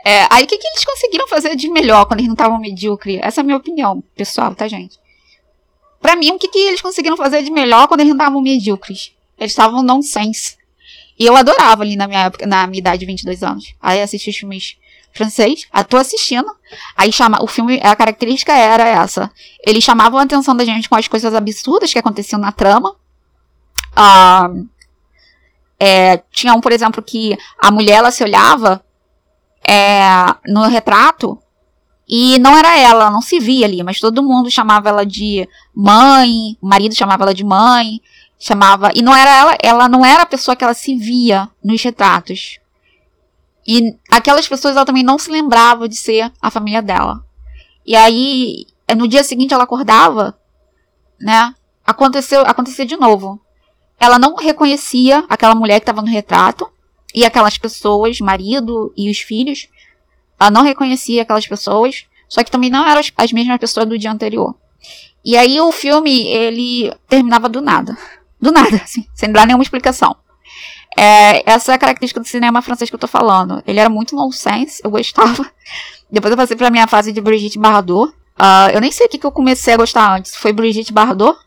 É, 0.08 0.24
aí 0.30 0.44
o 0.44 0.46
que, 0.46 0.56
que 0.56 0.68
eles 0.68 0.84
conseguiram 0.84 1.26
fazer 1.26 1.56
de 1.56 1.68
melhor 1.68 2.06
quando 2.06 2.20
eles 2.20 2.28
não 2.28 2.34
estavam 2.34 2.60
medíocres? 2.60 3.18
Essa 3.20 3.40
é 3.40 3.42
a 3.42 3.44
minha 3.44 3.56
opinião, 3.56 4.00
pessoal, 4.14 4.54
tá, 4.54 4.68
gente? 4.68 5.00
Pra 6.00 6.14
mim, 6.14 6.30
o 6.30 6.38
que, 6.38 6.46
que 6.46 6.60
eles 6.60 6.80
conseguiram 6.80 7.16
fazer 7.16 7.42
de 7.42 7.50
melhor 7.50 7.88
quando 7.88 8.02
eles 8.02 8.10
não 8.10 8.16
estavam 8.16 8.40
medíocres? 8.40 9.12
Eles 9.36 9.50
estavam 9.50 9.82
nonsense. 9.82 10.58
E 11.18 11.26
eu 11.26 11.34
adorava 11.34 11.82
ali 11.82 11.96
na 11.96 12.06
minha 12.06 12.26
época, 12.26 12.46
na 12.46 12.68
minha 12.68 12.78
idade 12.78 13.00
de 13.00 13.06
22 13.06 13.42
anos. 13.42 13.74
Aí 13.82 14.00
assisti 14.00 14.30
os 14.30 14.36
filmes 14.36 14.76
francês, 15.12 15.66
ah, 15.72 15.82
tô 15.82 15.96
assistindo. 15.96 16.54
Aí 16.96 17.10
chama, 17.10 17.42
o 17.42 17.48
filme, 17.48 17.80
a 17.82 17.96
característica 17.96 18.56
era 18.56 18.86
essa. 18.86 19.28
Eles 19.66 19.82
chamavam 19.82 20.20
a 20.20 20.22
atenção 20.22 20.54
da 20.54 20.64
gente 20.64 20.88
com 20.88 20.94
as 20.94 21.08
coisas 21.08 21.34
absurdas 21.34 21.92
que 21.92 21.98
aconteciam 21.98 22.40
na 22.40 22.52
trama. 22.52 22.94
Ah, 23.96 24.50
é, 25.80 26.18
tinha 26.30 26.54
um, 26.54 26.60
por 26.60 26.70
exemplo, 26.70 27.02
que 27.02 27.36
a 27.58 27.72
mulher 27.72 27.96
ela 27.96 28.12
se 28.12 28.22
olhava 28.22 28.85
é, 29.66 30.04
no 30.46 30.62
retrato 30.62 31.38
e 32.08 32.38
não 32.38 32.56
era 32.56 32.78
ela, 32.78 33.10
não 33.10 33.20
se 33.20 33.40
via 33.40 33.66
ali, 33.66 33.82
mas 33.82 33.98
todo 33.98 34.22
mundo 34.22 34.50
chamava 34.50 34.88
ela 34.88 35.04
de 35.04 35.48
mãe, 35.74 36.56
o 36.62 36.66
marido 36.66 36.94
chamava 36.94 37.24
ela 37.24 37.34
de 37.34 37.44
mãe, 37.44 38.00
chamava. 38.38 38.92
E 38.94 39.02
não 39.02 39.14
era 39.14 39.34
ela, 39.34 39.58
ela 39.60 39.88
não 39.88 40.04
era 40.04 40.22
a 40.22 40.26
pessoa 40.26 40.54
que 40.54 40.62
ela 40.62 40.74
se 40.74 40.94
via 40.94 41.48
nos 41.64 41.82
retratos. 41.82 42.60
E 43.66 43.96
aquelas 44.10 44.46
pessoas 44.46 44.76
ela 44.76 44.86
também 44.86 45.02
não 45.02 45.18
se 45.18 45.30
lembrava 45.30 45.88
de 45.88 45.96
ser 45.96 46.32
a 46.40 46.50
família 46.50 46.80
dela. 46.80 47.24
E 47.84 47.96
aí, 47.96 48.66
no 48.96 49.08
dia 49.08 49.24
seguinte 49.24 49.52
ela 49.52 49.64
acordava, 49.64 50.38
né? 51.20 51.52
Aconteceu, 51.84 52.42
acontecia 52.42 52.86
de 52.86 52.96
novo. 52.96 53.40
ela 53.98 54.18
não 54.18 54.36
reconhecia 54.36 55.24
aquela 55.28 55.54
mulher 55.54 55.80
que 55.80 55.84
estava 55.84 56.02
no 56.02 56.08
retrato 56.08 56.70
e 57.16 57.24
aquelas 57.24 57.56
pessoas, 57.56 58.20
marido 58.20 58.92
e 58.94 59.10
os 59.10 59.18
filhos. 59.18 59.68
Ela 60.38 60.50
não 60.50 60.62
reconhecia 60.62 61.22
aquelas 61.22 61.46
pessoas, 61.46 62.04
só 62.28 62.44
que 62.44 62.50
também 62.50 62.68
não 62.68 62.86
eram 62.86 63.00
as, 63.00 63.10
as 63.16 63.32
mesmas 63.32 63.58
pessoas 63.58 63.88
do 63.88 63.98
dia 63.98 64.12
anterior. 64.12 64.54
E 65.24 65.34
aí 65.34 65.58
o 65.58 65.72
filme, 65.72 66.26
ele 66.26 66.94
terminava 67.08 67.48
do 67.48 67.62
nada. 67.62 67.96
Do 68.38 68.52
nada, 68.52 68.76
assim, 68.84 69.06
sem 69.14 69.32
dar 69.32 69.46
nenhuma 69.46 69.62
explicação. 69.62 70.14
É, 70.94 71.50
essa 71.50 71.72
é 71.72 71.74
a 71.74 71.78
característica 71.78 72.20
do 72.20 72.26
cinema 72.26 72.60
francês 72.60 72.90
que 72.90 72.94
eu 72.94 73.00
tô 73.00 73.08
falando. 73.08 73.62
Ele 73.66 73.80
era 73.80 73.88
muito 73.88 74.14
nonsense, 74.14 74.82
eu 74.84 74.90
gostava. 74.90 75.50
Depois 76.12 76.30
eu 76.30 76.36
passei 76.36 76.56
pra 76.56 76.70
minha 76.70 76.86
fase 76.86 77.12
de 77.12 77.20
Brigitte 77.20 77.58
Bardot. 77.58 78.12
Uh, 78.38 78.70
eu 78.74 78.80
nem 78.80 78.92
sei 78.92 79.06
o 79.06 79.08
que, 79.08 79.18
que 79.18 79.26
eu 79.26 79.32
comecei 79.32 79.72
a 79.72 79.78
gostar 79.78 80.14
antes. 80.14 80.36
Foi 80.36 80.52
Brigitte 80.52 80.92
Bardot? 80.92 81.38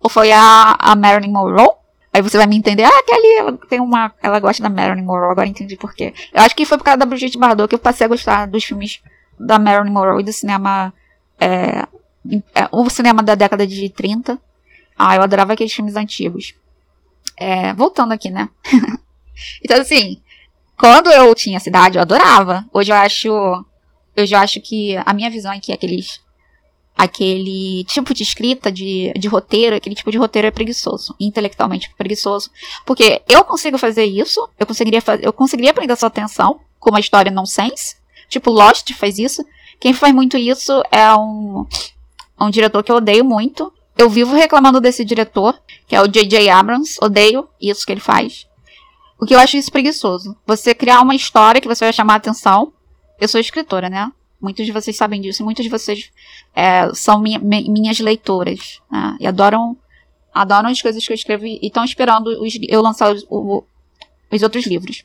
Ou 0.00 0.08
foi 0.08 0.30
a, 0.30 0.76
a 0.78 0.94
Marilyn 0.94 1.32
Monroe? 1.32 1.68
Aí 2.16 2.22
você 2.22 2.38
vai 2.38 2.46
me 2.46 2.56
entender, 2.56 2.82
ah, 2.82 3.02
Kelly, 3.02 3.36
ela 3.36 3.58
tem 3.68 3.78
uma. 3.78 4.10
Ela 4.22 4.40
gosta 4.40 4.62
da 4.62 4.70
Marilyn 4.70 5.04
Monroe, 5.04 5.32
agora 5.32 5.46
entendi 5.46 5.76
por 5.76 5.92
quê. 5.94 6.14
Eu 6.32 6.40
acho 6.40 6.56
que 6.56 6.64
foi 6.64 6.78
por 6.78 6.84
causa 6.84 6.96
da 6.96 7.04
Brigitte 7.04 7.36
Bardot 7.36 7.68
que 7.68 7.74
eu 7.74 7.78
passei 7.78 8.06
a 8.06 8.08
gostar 8.08 8.46
dos 8.46 8.64
filmes 8.64 9.02
da 9.38 9.58
Marilyn 9.58 9.92
Monroe 9.92 10.22
e 10.22 10.24
do 10.24 10.32
cinema. 10.32 10.94
É, 11.38 11.86
é, 12.54 12.68
o 12.72 12.88
cinema 12.88 13.22
da 13.22 13.34
década 13.34 13.66
de 13.66 13.90
30. 13.90 14.40
Ah, 14.98 15.14
eu 15.14 15.22
adorava 15.22 15.52
aqueles 15.52 15.74
filmes 15.74 15.94
antigos. 15.94 16.54
É, 17.36 17.74
voltando 17.74 18.12
aqui, 18.12 18.30
né? 18.30 18.48
então, 19.62 19.78
assim, 19.78 20.22
quando 20.78 21.10
eu 21.10 21.34
tinha 21.34 21.60
cidade, 21.60 21.98
eu 21.98 22.00
adorava. 22.00 22.64
Hoje 22.72 22.92
eu 22.92 22.96
acho. 22.96 23.28
Eu 24.16 24.24
já 24.24 24.40
acho 24.40 24.58
que 24.62 24.96
a 25.04 25.12
minha 25.12 25.28
visão 25.28 25.52
é 25.52 25.60
que 25.60 25.70
aqueles 25.70 26.18
aquele 26.96 27.84
tipo 27.84 28.14
de 28.14 28.22
escrita, 28.22 28.72
de, 28.72 29.12
de 29.16 29.28
roteiro, 29.28 29.76
aquele 29.76 29.94
tipo 29.94 30.10
de 30.10 30.16
roteiro 30.16 30.48
é 30.48 30.50
preguiçoso, 30.50 31.14
intelectualmente 31.20 31.92
preguiçoso. 31.96 32.50
Porque 32.86 33.22
eu 33.28 33.44
consigo 33.44 33.76
fazer 33.76 34.04
isso, 34.04 34.48
eu 34.58 34.66
conseguiria, 34.66 35.02
fazer, 35.02 35.26
eu 35.26 35.32
conseguiria 35.32 35.74
prender 35.74 35.96
sua 35.96 36.08
atenção 36.08 36.60
com 36.78 36.90
uma 36.90 37.00
história 37.00 37.30
nonsense. 37.30 37.96
Tipo, 38.28 38.50
Lost 38.50 38.92
faz 38.94 39.18
isso. 39.18 39.44
Quem 39.78 39.92
faz 39.92 40.14
muito 40.14 40.38
isso 40.38 40.82
é 40.90 41.14
um, 41.14 41.66
um 42.40 42.50
diretor 42.50 42.82
que 42.82 42.90
eu 42.90 42.96
odeio 42.96 43.24
muito. 43.24 43.72
Eu 43.96 44.08
vivo 44.08 44.34
reclamando 44.34 44.80
desse 44.80 45.04
diretor, 45.04 45.58
que 45.86 45.94
é 45.94 46.00
o 46.00 46.08
J.J. 46.08 46.48
Abrams. 46.48 46.98
Odeio 47.00 47.48
isso 47.60 47.84
que 47.84 47.92
ele 47.92 48.00
faz. 48.00 48.46
O 49.18 49.26
que 49.26 49.34
eu 49.34 49.38
acho 49.38 49.56
isso 49.56 49.70
preguiçoso. 49.70 50.36
Você 50.46 50.74
criar 50.74 51.00
uma 51.00 51.14
história 51.14 51.60
que 51.60 51.68
você 51.68 51.84
vai 51.84 51.92
chamar 51.92 52.14
a 52.14 52.16
atenção. 52.16 52.72
Eu 53.18 53.28
sou 53.28 53.40
escritora, 53.40 53.88
né? 53.88 54.10
Muitos 54.40 54.66
de 54.66 54.72
vocês 54.72 54.96
sabem 54.96 55.20
disso. 55.20 55.44
Muitos 55.44 55.64
de 55.64 55.70
vocês 55.70 56.10
é, 56.54 56.92
são 56.94 57.20
minha, 57.20 57.38
minhas 57.38 57.98
leitoras. 57.98 58.80
Né? 58.90 59.16
E 59.20 59.26
adoram, 59.26 59.76
adoram 60.32 60.68
as 60.68 60.80
coisas 60.80 61.04
que 61.04 61.12
eu 61.12 61.14
escrevo 61.14 61.46
e 61.46 61.58
estão 61.62 61.84
esperando 61.84 62.28
os, 62.42 62.58
eu 62.68 62.82
lançar 62.82 63.14
os, 63.14 63.24
o, 63.28 63.64
os 64.30 64.42
outros 64.42 64.66
livros. 64.66 65.04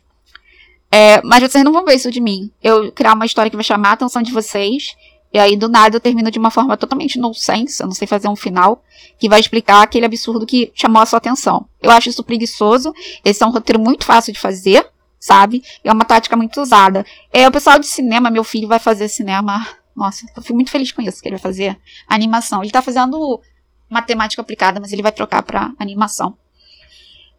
É, 0.92 1.22
mas 1.24 1.42
vocês 1.42 1.64
não 1.64 1.72
vão 1.72 1.86
ver 1.86 1.96
isso 1.96 2.12
de 2.12 2.20
mim. 2.20 2.52
Eu 2.62 2.92
criar 2.92 3.14
uma 3.14 3.26
história 3.26 3.50
que 3.50 3.56
vai 3.56 3.64
chamar 3.64 3.92
a 3.92 3.94
atenção 3.94 4.22
de 4.22 4.32
vocês. 4.32 4.96
E 5.34 5.40
aí, 5.40 5.56
do 5.56 5.70
nada, 5.70 5.96
eu 5.96 6.02
termino 6.02 6.30
de 6.30 6.38
uma 6.38 6.52
forma 6.52 6.76
totalmente 6.76 7.18
nonsense. 7.18 7.82
Eu 7.82 7.88
não 7.88 7.96
sei 7.96 8.06
fazer 8.06 8.28
um 8.28 8.36
final. 8.36 8.84
Que 9.18 9.30
vai 9.30 9.40
explicar 9.40 9.82
aquele 9.82 10.06
absurdo 10.06 10.46
que 10.46 10.72
chamou 10.76 11.02
a 11.02 11.06
sua 11.06 11.18
atenção. 11.18 11.66
Eu 11.82 11.90
acho 11.90 12.10
isso 12.10 12.24
preguiçoso. 12.24 12.94
Esse 13.24 13.42
é 13.42 13.46
um 13.48 13.52
roteiro 13.52 13.80
muito 13.80 14.04
fácil 14.04 14.34
de 14.34 14.40
fazer 14.40 14.86
sabe? 15.22 15.64
É 15.84 15.94
uma 15.94 16.04
tática 16.04 16.36
muito 16.36 16.60
usada. 16.60 17.06
É, 17.32 17.48
o 17.48 17.52
pessoal 17.52 17.78
de 17.78 17.86
cinema, 17.86 18.32
meu 18.32 18.44
filho 18.44 18.68
vai 18.68 18.80
fazer 18.80 19.08
cinema. 19.08 19.66
Nossa, 19.96 20.26
eu 20.36 20.42
fui 20.42 20.56
muito 20.56 20.72
feliz 20.72 20.92
com 20.92 21.02
isso, 21.02 21.22
que 21.22 21.30
ele 21.30 21.36
vai 21.36 21.44
fazer 21.44 21.80
animação. 22.08 22.64
Ele 22.64 22.72
tá 22.72 22.82
fazendo 22.82 23.40
matemática 23.88 24.42
aplicada, 24.42 24.80
mas 24.80 24.92
ele 24.92 25.04
vai 25.04 25.12
trocar 25.12 25.44
para 25.44 25.74
animação. 25.78 26.36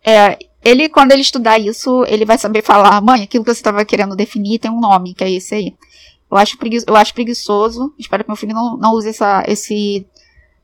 É, 0.05 0.39
ele, 0.65 0.89
quando 0.89 1.11
ele 1.11 1.23
estudar 1.23 1.59
isso, 1.59 2.05
ele 2.07 2.25
vai 2.25 2.39
saber 2.39 2.63
falar, 2.63 3.01
mãe, 3.01 3.25
aquilo 3.25 3.45
que 3.45 3.53
você 3.53 3.59
estava 3.59 3.85
querendo 3.85 4.15
definir 4.15 4.61
tem 4.61 4.71
um 4.71 4.81
nome, 4.81 5.13
que 5.13 5.25
é 5.25 5.31
esse 5.31 5.55
aí. 5.55 5.75
Eu 6.31 6.37
acho, 6.37 6.57
pregui 6.57 6.79
eu 6.87 6.95
acho 6.95 7.13
preguiçoso. 7.13 7.93
Espero 7.99 8.23
que 8.23 8.31
meu 8.31 8.37
filho 8.37 8.55
não, 8.55 8.77
não 8.77 8.93
use 8.93 9.09
essa, 9.09 9.43
esse, 9.49 10.07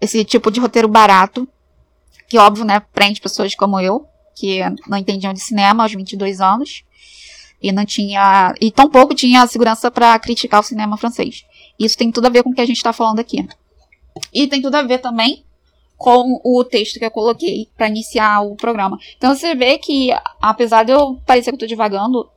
esse 0.01 0.25
tipo 0.25 0.53
de 0.53 0.61
roteiro 0.61 0.87
barato. 0.87 1.49
Que, 2.29 2.39
óbvio, 2.39 2.65
né, 2.65 2.81
prende 2.93 3.21
pessoas 3.21 3.55
como 3.57 3.81
eu, 3.81 4.07
que 4.37 4.61
não 4.87 4.99
entendiam 4.99 5.33
de 5.33 5.41
cinema 5.41 5.83
aos 5.83 5.93
22 5.93 6.41
anos 6.41 6.85
e 7.63 7.73
não 7.73 7.85
tinha 7.85 8.55
e 8.61 8.71
tampouco 8.71 9.15
tinha 9.15 9.47
segurança 9.47 9.91
para 9.91 10.19
criticar 10.19 10.61
o 10.61 10.65
cinema 10.65 10.97
francês. 10.97 11.45
Isso 11.79 11.97
tem 11.97 12.11
tudo 12.11 12.27
a 12.27 12.31
ver 12.31 12.43
com 12.43 12.51
o 12.51 12.55
que 12.55 12.61
a 12.61 12.67
gente 12.67 12.77
está 12.77 12.93
falando 12.93 13.21
aqui. 13.21 13.47
E 14.33 14.47
tem 14.47 14.61
tudo 14.61 14.75
a 14.75 14.83
ver 14.83 14.99
também 14.99 15.45
com 15.97 16.41
o 16.45 16.65
texto 16.65 16.99
que 16.99 17.05
eu 17.05 17.11
coloquei 17.11 17.69
para 17.77 17.89
iniciar 17.89 18.41
o 18.41 18.55
programa. 18.55 18.99
Então 19.17 19.35
você 19.35 19.55
vê 19.55 19.79
que, 19.79 20.11
apesar 20.41 20.85
de 20.85 20.93
eu 20.93 21.21
parecer 21.27 21.51
que 21.51 21.57
eu 21.57 21.61
tô 21.61 21.67
divagando, 21.67 22.31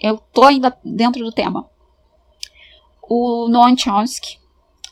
eu 0.00 0.18
tô 0.32 0.44
ainda 0.44 0.76
dentro 0.84 1.24
do 1.24 1.32
tema. 1.32 1.68
O 3.02 3.48
Noam 3.48 3.76
Chomsky, 3.76 4.38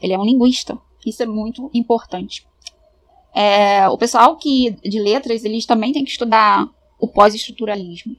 ele 0.00 0.14
é 0.14 0.18
um 0.18 0.24
linguista. 0.24 0.78
Isso 1.04 1.22
é 1.22 1.26
muito 1.26 1.70
importante. 1.74 2.46
É, 3.34 3.86
o 3.88 3.98
pessoal 3.98 4.36
que 4.36 4.70
de 4.82 4.98
letras, 4.98 5.44
eles 5.44 5.66
também 5.66 5.92
têm 5.92 6.04
que 6.04 6.10
estudar 6.10 6.66
o 6.98 7.06
pós-estruturalismo. 7.06 8.16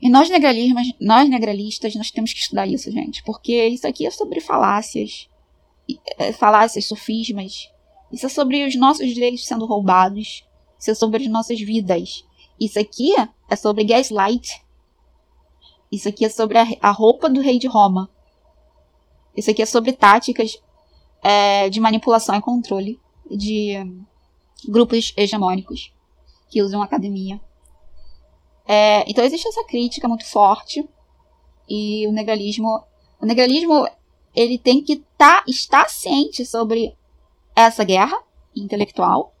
E 0.00 0.08
nós 0.08 0.30
negralistas, 0.30 0.92
nós 1.00 1.28
negralistas, 1.28 1.94
nós 1.96 2.10
temos 2.10 2.32
que 2.32 2.38
estudar 2.38 2.66
isso, 2.66 2.90
gente, 2.90 3.22
porque 3.24 3.66
isso 3.66 3.86
aqui 3.86 4.06
é 4.06 4.10
sobre 4.10 4.40
falácias, 4.40 5.28
é, 6.16 6.32
falácias, 6.32 6.86
sofismas. 6.86 7.68
Isso 8.12 8.26
é 8.26 8.28
sobre 8.28 8.64
os 8.64 8.76
nossos 8.76 9.08
direitos 9.12 9.44
sendo 9.44 9.66
roubados. 9.66 10.46
Isso 10.78 10.90
é 10.90 10.94
sobre 10.94 11.22
as 11.22 11.28
nossas 11.28 11.60
vidas. 11.60 12.24
Isso 12.60 12.78
aqui 12.78 13.12
é 13.50 13.56
sobre 13.56 13.84
gaslight. 13.84 14.62
Isso 15.90 16.08
aqui 16.08 16.24
é 16.24 16.28
sobre 16.28 16.58
a, 16.58 16.66
a 16.80 16.90
roupa 16.90 17.28
do 17.28 17.40
rei 17.40 17.58
de 17.58 17.66
Roma. 17.66 18.08
Isso 19.36 19.50
aqui 19.50 19.62
é 19.62 19.66
sobre 19.66 19.92
táticas 19.92 20.62
é, 21.22 21.68
de 21.68 21.80
manipulação 21.80 22.36
e 22.36 22.40
controle 22.40 23.00
de 23.28 23.74
grupos 24.68 25.12
hegemônicos 25.16 25.92
que 26.48 26.62
usam 26.62 26.82
academia 26.82 27.40
é, 28.68 29.02
então 29.10 29.24
existe 29.24 29.48
essa 29.48 29.64
crítica 29.64 30.06
muito 30.06 30.26
forte 30.26 30.86
e 31.66 32.06
o 32.06 32.12
negralismo, 32.12 32.84
o 33.18 33.24
negralismo 33.24 33.88
ele 34.36 34.58
tem 34.58 34.84
que 34.84 35.02
tá, 35.16 35.42
estar 35.48 35.88
ciente 35.88 36.44
sobre 36.44 36.94
essa 37.56 37.82
guerra 37.82 38.22
intelectual 38.54 39.34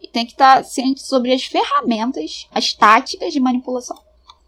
e 0.00 0.08
tem 0.08 0.24
que 0.24 0.32
estar 0.32 0.56
tá 0.56 0.64
ciente 0.64 1.02
sobre 1.02 1.30
as 1.30 1.44
ferramentas, 1.44 2.48
as 2.50 2.72
táticas 2.72 3.34
de 3.34 3.38
manipulação. 3.38 3.98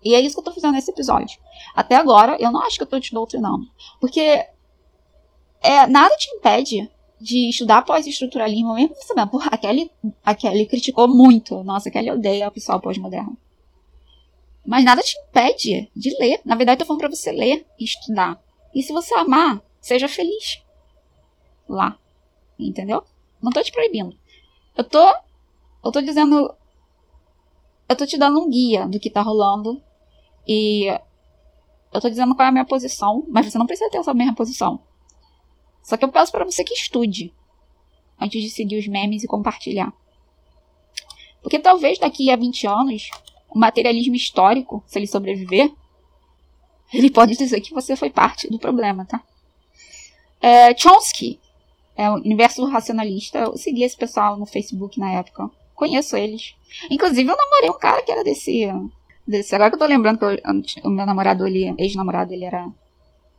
E 0.03 0.15
é 0.15 0.21
isso 0.21 0.35
que 0.35 0.41
eu 0.41 0.45
tô 0.45 0.53
fazendo 0.53 0.73
nesse 0.73 0.91
episódio. 0.91 1.39
Até 1.75 1.97
agora, 1.97 2.37
eu 2.41 2.51
não 2.51 2.63
acho 2.63 2.79
que 2.79 2.83
eu 2.85 2.87
tô 2.87 2.99
te 2.99 3.13
doutrinando. 3.13 3.67
Porque 4.01 4.47
é, 5.63 5.87
nada 5.87 6.17
te 6.17 6.31
impede 6.31 6.91
de 7.21 7.51
estudar 7.51 7.83
pós-estruturalismo, 7.83 8.75
mesmo 8.75 8.95
você 8.95 9.09
sabendo, 9.09 9.31
porra, 9.31 9.49
a 9.53 9.59
Kelly, 9.59 9.91
a 10.25 10.35
Kelly 10.35 10.67
criticou 10.67 11.07
muito. 11.07 11.63
Nossa, 11.65 11.89
a 11.89 11.93
Kelly 11.93 12.11
odeia 12.11 12.49
o 12.49 12.53
pessoal 12.53 12.81
pós-moderno. 12.81 13.37
Mas 14.67 14.85
nada 14.85 15.01
te 15.01 15.17
impede 15.19 15.91
de 15.95 16.11
ler. 16.19 16.41
Na 16.45 16.57
verdade, 16.57 16.81
tô 16.81 16.85
falando 16.85 17.01
pra 17.01 17.09
você 17.09 17.31
ler 17.31 17.65
e 17.79 17.85
estudar. 17.85 18.43
E 18.75 18.83
se 18.83 18.93
você 18.93 19.15
amar, 19.15 19.63
seja 19.81 20.09
feliz. 20.09 20.61
Lá. 21.69 21.97
Entendeu? 22.59 23.05
Não 23.41 23.53
tô 23.53 23.63
te 23.63 23.71
proibindo. 23.71 24.19
Eu 24.77 24.83
tô. 24.83 25.07
Eu 25.85 25.93
tô 25.93 26.01
dizendo. 26.01 26.53
Eu 27.89 27.95
tô 27.95 28.05
te 28.05 28.19
dando 28.19 28.41
um 28.41 28.51
guia 28.51 28.89
do 28.89 28.99
que 28.99 29.09
tá 29.09 29.23
rolando. 29.23 29.81
E. 30.47 30.87
Eu 31.93 32.01
tô 32.01 32.09
dizendo 32.11 32.35
qual 32.35 32.47
é 32.47 32.49
a 32.49 32.53
minha 32.53 32.65
posição. 32.65 33.25
Mas 33.29 33.47
você 33.47 33.59
não 33.59 33.67
precisa 33.67 33.89
ter 33.89 33.99
essa 33.99 34.13
mesma 34.13 34.35
posição. 34.35 34.81
Só 35.83 35.97
que 35.97 36.05
eu 36.05 36.11
peço 36.11 36.33
para 36.33 36.45
você 36.45 36.65
que 36.65 36.75
estude. 36.75 37.33
Antes 38.21 38.43
de 38.43 38.51
seguir 38.51 38.79
os 38.79 38.89
memes 38.89 39.23
e 39.23 39.29
compartilhar. 39.29 39.93
Porque 41.41 41.61
talvez 41.61 41.99
daqui 41.99 42.31
a 42.31 42.37
20 42.37 42.67
anos 42.67 43.11
o 43.57 43.59
materialismo 43.59 44.15
histórico, 44.15 44.85
se 44.87 44.99
ele 44.99 45.07
sobreviver, 45.07 45.73
ele 46.93 47.11
pode 47.11 47.35
dizer 47.39 47.59
que 47.63 47.73
você 47.73 47.97
foi 47.97 48.11
parte 48.11 48.51
do 48.51 48.59
problema, 48.59 49.07
tá? 49.07 49.23
É, 50.43 50.77
Chomsky 50.77 51.41
é 51.97 52.11
o 52.11 52.17
universo 52.17 52.63
racionalista. 52.67 53.39
Eu 53.39 53.57
segui 53.57 53.83
esse 53.83 53.97
pessoal 53.97 54.37
no 54.37 54.45
Facebook 54.45 55.01
na 55.01 55.11
época. 55.11 55.51
Conheço 55.75 56.19
eles. 56.19 56.55
Inclusive, 56.91 57.31
eu 57.31 57.37
namorei 57.37 57.71
um 57.71 57.79
cara 57.79 58.03
que 58.03 58.13
era 58.13 58.23
desse. 58.23 58.69
desse 59.27 59.55
agora 59.55 59.71
que 59.71 59.77
eu 59.77 59.81
tô 59.81 59.87
lembrando 59.87 60.19
que 60.19 60.25
eu, 60.27 60.39
o 60.85 60.91
meu 60.91 61.07
namorado, 61.07 61.47
ele, 61.47 61.75
ex-namorado, 61.79 62.35
ele 62.35 62.45
era 62.45 62.69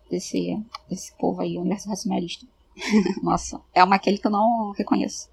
desse, 0.10 0.60
desse 0.90 1.16
povo 1.16 1.42
aí, 1.42 1.60
universo 1.60 1.90
racionalista. 1.90 2.44
Nossa, 3.22 3.62
é 3.72 3.84
uma 3.84 3.98
aquele 3.98 4.18
que 4.18 4.26
eu 4.26 4.32
não 4.32 4.72
reconheço. 4.72 5.30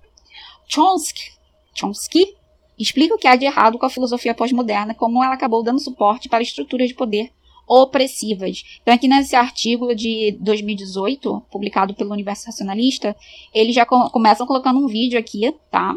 Chomsky. 0.68 1.32
Chomsky 1.74 2.36
Explica 2.78 3.14
o 3.14 3.18
que 3.18 3.28
há 3.28 3.36
de 3.36 3.44
errado 3.44 3.78
com 3.78 3.86
a 3.86 3.90
filosofia 3.90 4.34
pós-moderna, 4.34 4.94
como 4.94 5.22
ela 5.22 5.34
acabou 5.34 5.62
dando 5.62 5.80
suporte 5.80 6.28
para 6.28 6.42
estruturas 6.42 6.88
de 6.88 6.94
poder 6.94 7.30
opressivas. 7.66 8.62
Então, 8.82 8.92
aqui 8.92 9.08
nesse 9.08 9.34
artigo 9.34 9.94
de 9.94 10.36
2018, 10.40 11.42
publicado 11.50 11.94
pelo 11.94 12.12
Universo 12.12 12.46
Racionalista, 12.46 13.16
eles 13.54 13.74
já 13.74 13.86
co 13.86 14.10
começam 14.10 14.46
colocando 14.46 14.80
um 14.80 14.86
vídeo 14.86 15.18
aqui, 15.18 15.54
tá? 15.70 15.96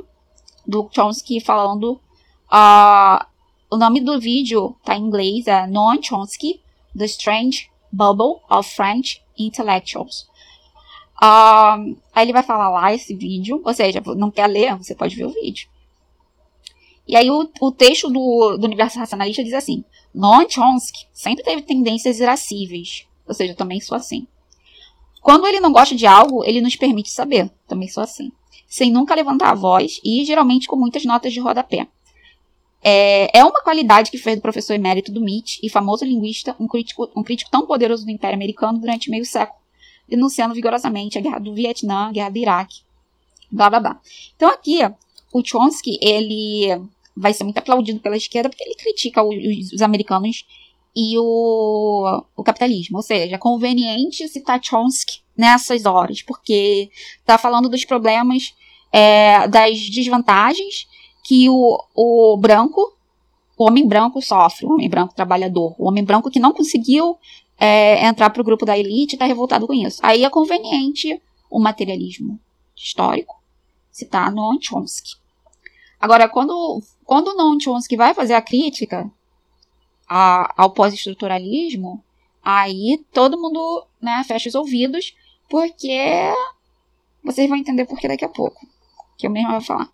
Do 0.66 0.90
Chomsky 0.94 1.42
falando 1.42 2.00
Uh, 2.48 3.26
o 3.70 3.76
nome 3.76 4.00
do 4.00 4.20
vídeo 4.20 4.76
tá 4.84 4.96
em 4.96 5.04
inglês, 5.04 5.48
é 5.48 5.68
Noam 5.68 6.02
Chomsky, 6.02 6.62
The 6.98 7.06
Strange 7.06 7.70
Bubble 7.92 8.42
of 8.50 8.70
French 8.74 9.22
Intellectuals. 9.38 10.28
Uh, 11.22 11.98
aí 12.14 12.26
ele 12.26 12.34
vai 12.34 12.44
falar 12.44 12.70
lá 12.70 12.94
esse 12.94 13.14
vídeo, 13.14 13.62
ou 13.64 13.74
seja, 13.74 14.02
não 14.16 14.32
quer 14.32 14.48
ler, 14.48 14.76
você 14.78 14.96
pode 14.96 15.16
ver 15.16 15.26
o 15.26 15.34
vídeo. 15.34 15.68
E 17.08 17.16
aí 17.16 17.32
o, 17.32 17.50
o 17.62 17.72
texto 17.72 18.10
do, 18.10 18.58
do 18.58 18.66
universo 18.66 19.00
racionalista 19.00 19.44
diz 19.44 19.54
assim, 19.54 19.84
Noam 20.14 20.50
Chomsky 20.50 21.06
sempre 21.14 21.44
teve 21.44 21.62
tendências 21.62 22.20
irascíveis, 22.20 23.06
ou 23.26 23.34
seja, 23.34 23.56
também 23.56 23.80
sou 23.80 23.96
assim. 23.96 24.28
Quando 25.22 25.46
ele 25.48 25.60
não 25.60 25.72
gosta 25.72 25.96
de 25.96 26.06
algo, 26.06 26.44
ele 26.44 26.62
nos 26.62 26.76
permite 26.76 27.10
saber, 27.10 27.52
também 27.68 27.88
sou 27.88 28.04
assim. 28.04 28.32
Sem 28.68 28.92
nunca 28.92 29.16
levantar 29.16 29.52
a 29.52 29.56
voz 29.56 30.00
e 30.04 30.26
geralmente 30.26 30.68
com 30.68 30.76
muitas 30.76 31.06
notas 31.06 31.32
de 31.32 31.40
rodapé. 31.40 31.88
É, 32.84 33.40
é 33.40 33.44
uma 33.44 33.62
qualidade 33.62 34.12
que 34.12 34.18
fez 34.18 34.38
do 34.38 34.42
professor 34.42 34.74
emérito 34.74 35.12
do 35.12 35.20
MIT 35.20 35.60
e 35.64 35.70
famoso 35.70 36.06
linguista 36.06 36.56
um 36.60 36.68
crítico, 36.68 37.10
um 37.16 37.24
crítico 37.24 37.50
tão 37.50 37.66
poderoso 37.66 38.06
do 38.06 38.12
Império 38.12 38.36
Americano 38.36 38.80
durante 38.80 39.10
meio 39.10 39.26
século, 39.26 39.60
denunciando 40.08 40.54
vigorosamente 40.54 41.18
a 41.18 41.22
guerra 41.22 41.40
do 41.40 41.54
Vietnã, 41.54 42.08
a 42.08 42.12
guerra 42.12 42.30
do 42.30 42.38
Iraque, 42.38 42.82
blá 43.52 43.70
blá 43.70 43.80
blá. 43.80 44.02
Então 44.36 44.50
aqui, 44.50 44.80
o 45.34 45.44
Chomsky, 45.44 45.98
ele 46.02 46.82
vai 47.18 47.34
ser 47.34 47.44
muito 47.44 47.58
aplaudido 47.58 48.00
pela 48.00 48.16
esquerda 48.16 48.50
porque 48.50 48.64
ele 48.64 48.76
critica 48.76 49.24
os, 49.24 49.74
os 49.74 49.82
americanos 49.82 50.46
e 50.96 51.18
o, 51.18 52.24
o, 52.36 52.44
capitalismo. 52.44 52.98
Ou 52.98 53.04
seja, 53.04 53.36
é 53.36 53.38
conveniente 53.38 54.28
citar 54.28 54.60
Chomsky 54.64 55.20
nessas 55.38 55.86
horas, 55.86 56.22
porque 56.22 56.90
está 57.20 57.38
falando 57.38 57.70
dos 57.70 57.86
problemas, 57.86 58.56
é, 58.92 59.48
das 59.48 59.80
desvantagens 59.90 60.88
que 61.24 61.50
o, 61.50 61.84
o 61.94 62.38
branco, 62.38 62.96
o 63.58 63.66
homem 63.66 63.88
branco 63.88 64.22
sofre, 64.22 64.66
o 64.66 64.72
homem 64.72 64.90
branco 64.90 65.14
trabalhador, 65.14 65.76
o 65.78 65.88
homem 65.88 66.04
branco 66.04 66.32
que 66.32 66.40
não 66.40 66.54
conseguiu 66.54 67.18
é, 67.60 68.06
entrar 68.08 68.30
para 68.30 68.42
o 68.42 68.46
grupo 68.46 68.66
da 68.66 68.78
elite 68.78 69.16
está 69.16 69.26
revoltado 69.26 69.68
com 69.68 69.74
isso. 69.74 70.00
Aí 70.02 70.24
é 70.24 70.30
conveniente 70.30 71.22
o 71.50 71.60
materialismo 71.60 72.40
histórico 72.76 73.36
citar 73.92 74.32
no 74.32 74.58
Chomsky. 74.62 75.16
Agora, 76.00 76.30
quando, 76.30 76.82
quando 77.08 77.30
o 77.30 77.36
Noam 77.36 77.58
Chomsky 77.58 77.96
vai 77.96 78.14
fazer 78.14 78.34
a 78.34 78.42
crítica 78.42 79.10
a, 80.08 80.54
ao 80.62 80.72
pós-estruturalismo, 80.72 82.04
aí 82.44 83.02
todo 83.14 83.40
mundo 83.40 83.86
né, 84.02 84.26
fecha 84.28 84.50
os 84.50 84.56
ouvidos, 84.56 85.16
porque 85.50 85.98
vocês 87.24 87.48
vão 87.48 87.58
entender 87.58 87.86
por 87.86 87.98
que 87.98 88.10
daqui 88.10 88.26
a 88.26 88.30
pouco, 88.30 88.60
que 89.18 89.26
eu 89.26 89.32
mesma 89.32 89.54
vou 89.54 89.62
falar. 89.62 89.90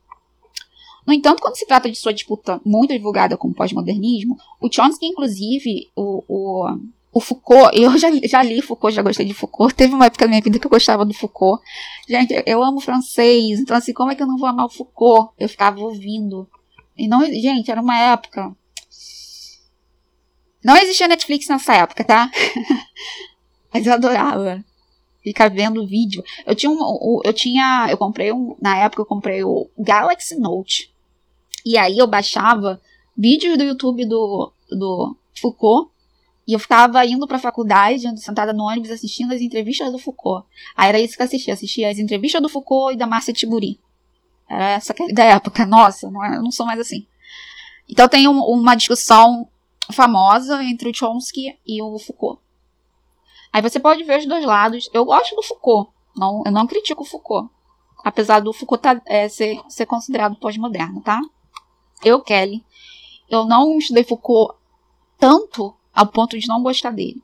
No 1.05 1.13
entanto, 1.13 1.39
quando 1.39 1.55
se 1.55 1.67
trata 1.67 1.87
de 1.87 1.95
sua 1.95 2.13
disputa 2.13 2.59
muito 2.65 2.91
divulgada 2.91 3.37
com 3.37 3.49
o 3.49 3.53
pós-modernismo, 3.53 4.35
o 4.59 4.67
Chomsky, 4.71 5.05
inclusive, 5.05 5.91
o, 5.95 6.23
o, 6.27 6.79
o 7.11 7.19
Foucault, 7.19 7.69
eu 7.79 7.95
já, 7.95 8.09
já 8.23 8.41
li 8.41 8.59
Foucault, 8.59 8.95
já 8.95 9.03
gostei 9.03 9.25
de 9.27 9.35
Foucault, 9.35 9.75
teve 9.77 9.93
uma 9.93 10.07
época 10.07 10.25
da 10.25 10.29
minha 10.29 10.41
vida 10.41 10.57
que 10.57 10.65
eu 10.65 10.71
gostava 10.71 11.05
do 11.05 11.13
Foucault. 11.13 11.63
Gente, 12.09 12.41
eu 12.43 12.63
amo 12.63 12.79
francês, 12.79 13.59
então 13.59 13.77
assim, 13.77 13.93
como 13.93 14.11
é 14.11 14.15
que 14.15 14.23
eu 14.23 14.27
não 14.27 14.37
vou 14.39 14.49
amar 14.49 14.65
o 14.65 14.69
Foucault? 14.69 15.31
Eu 15.37 15.47
ficava 15.47 15.79
ouvindo. 15.79 16.49
E 16.97 17.07
não, 17.07 17.25
gente, 17.25 17.69
era 17.71 17.81
uma 17.81 17.97
época. 17.97 18.55
Não 20.63 20.77
existia 20.77 21.07
Netflix 21.07 21.47
nessa 21.47 21.75
época, 21.75 22.03
tá? 22.03 22.31
Mas 23.73 23.85
eu 23.85 23.93
adorava 23.93 24.63
ficar 25.23 25.49
vendo 25.49 25.87
vídeo. 25.87 26.23
Eu 26.45 26.55
tinha 26.55 26.71
um, 26.71 27.21
eu 27.23 27.33
tinha, 27.33 27.87
eu 27.89 27.97
comprei 27.97 28.31
um, 28.31 28.55
na 28.61 28.77
época 28.77 29.01
eu 29.01 29.05
comprei 29.05 29.43
o 29.43 29.69
Galaxy 29.77 30.37
Note. 30.37 30.93
E 31.65 31.77
aí 31.77 31.97
eu 31.97 32.05
baixava 32.05 32.81
vídeos 33.17 33.57
do 33.57 33.63
YouTube 33.63 34.05
do, 34.05 34.51
do 34.69 35.15
Foucault 35.39 35.89
e 36.45 36.53
eu 36.53 36.59
ficava 36.59 37.05
indo 37.05 37.25
pra 37.25 37.39
faculdade, 37.39 38.03
sentada 38.19 38.51
no 38.51 38.63
ônibus, 38.63 38.91
assistindo 38.91 39.33
as 39.33 39.39
entrevistas 39.39 39.91
do 39.91 39.97
Foucault. 39.97 40.45
Aí 40.75 40.89
era 40.89 40.99
isso 40.99 41.15
que 41.15 41.21
eu 41.21 41.25
assistia. 41.25 41.53
Assistia 41.53 41.89
as 41.89 41.97
entrevistas 41.97 42.41
do 42.41 42.49
Foucault 42.49 42.93
e 42.93 42.97
da 42.97 43.07
Márcia 43.07 43.33
Tiburi. 43.33 43.79
Era 44.53 44.69
essa 44.69 44.93
da 45.13 45.23
época. 45.23 45.65
Nossa, 45.65 46.11
não, 46.11 46.23
é, 46.23 46.37
eu 46.37 46.43
não 46.43 46.51
sou 46.51 46.65
mais 46.65 46.79
assim. 46.79 47.07
Então 47.89 48.07
tem 48.07 48.27
um, 48.27 48.39
uma 48.39 48.75
discussão 48.75 49.47
famosa 49.91 50.63
entre 50.63 50.89
o 50.89 50.93
Chomsky 50.93 51.57
e 51.65 51.81
o 51.81 51.97
Foucault. 51.97 52.39
Aí 53.51 53.61
você 53.61 53.79
pode 53.79 54.03
ver 54.03 54.19
os 54.19 54.25
dois 54.25 54.45
lados. 54.45 54.89
Eu 54.93 55.05
gosto 55.05 55.35
do 55.35 55.43
Foucault. 55.43 55.91
Não, 56.15 56.43
eu 56.45 56.51
não 56.51 56.67
critico 56.67 57.01
o 57.01 57.05
Foucault. 57.05 57.49
Apesar 58.03 58.41
do 58.41 58.53
Foucault 58.53 58.81
tá, 58.81 59.01
é, 59.05 59.27
ser, 59.27 59.59
ser 59.67 59.85
considerado 59.85 60.35
pós-moderno, 60.35 61.01
tá? 61.01 61.19
Eu, 62.03 62.21
Kelly, 62.21 62.63
eu 63.29 63.45
não 63.45 63.77
estudei 63.77 64.03
Foucault 64.03 64.55
tanto 65.17 65.75
ao 65.93 66.07
ponto 66.07 66.37
de 66.37 66.47
não 66.47 66.61
gostar 66.61 66.91
dele. 66.91 67.23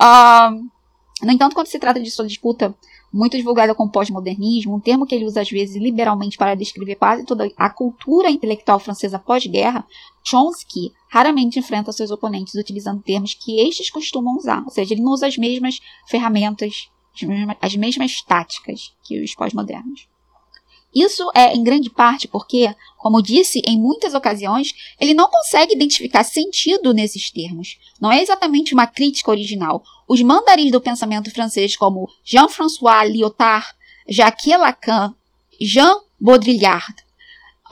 uh, 0.00 0.52
no 1.22 1.32
entanto, 1.32 1.54
quando 1.54 1.66
se 1.66 1.78
trata 1.78 2.00
de 2.00 2.10
sua 2.10 2.26
disputa 2.26 2.74
muito 3.12 3.36
divulgada 3.36 3.74
com 3.74 3.88
pós-modernismo, 3.88 4.74
um 4.74 4.80
termo 4.80 5.06
que 5.06 5.14
ele 5.14 5.26
usa 5.26 5.42
às 5.42 5.50
vezes 5.50 5.76
liberalmente 5.76 6.38
para 6.38 6.54
descrever 6.54 6.94
quase 6.94 7.24
toda 7.24 7.50
a 7.56 7.68
cultura 7.68 8.30
intelectual 8.30 8.78
francesa 8.78 9.18
pós-guerra, 9.18 9.86
Chomsky 10.24 10.92
raramente 11.08 11.58
enfrenta 11.58 11.92
seus 11.92 12.10
oponentes 12.10 12.54
utilizando 12.54 13.02
termos 13.02 13.34
que 13.34 13.60
estes 13.60 13.90
costumam 13.90 14.36
usar, 14.36 14.62
ou 14.64 14.70
seja, 14.70 14.94
ele 14.94 15.02
não 15.02 15.12
usa 15.12 15.26
as 15.26 15.36
mesmas 15.36 15.80
ferramentas, 16.08 16.88
as 17.14 17.22
mesmas, 17.22 17.56
as 17.60 17.76
mesmas 17.76 18.22
táticas 18.22 18.94
que 19.02 19.22
os 19.22 19.34
pós-modernos. 19.34 20.11
Isso 20.94 21.30
é 21.34 21.54
em 21.54 21.62
grande 21.62 21.88
parte 21.88 22.28
porque, 22.28 22.74
como 22.98 23.22
disse 23.22 23.62
em 23.66 23.78
muitas 23.78 24.12
ocasiões, 24.12 24.74
ele 25.00 25.14
não 25.14 25.28
consegue 25.28 25.74
identificar 25.74 26.22
sentido 26.22 26.92
nesses 26.92 27.30
termos. 27.30 27.78
Não 28.00 28.12
é 28.12 28.20
exatamente 28.20 28.74
uma 28.74 28.86
crítica 28.86 29.30
original. 29.30 29.82
Os 30.06 30.20
mandarins 30.20 30.70
do 30.70 30.80
pensamento 30.80 31.30
francês, 31.30 31.76
como 31.76 32.10
Jean-François 32.24 33.10
Lyotard, 33.10 33.66
Jacques 34.06 34.58
Lacan, 34.58 35.14
Jean 35.60 36.00
Baudrillard, 36.20 36.94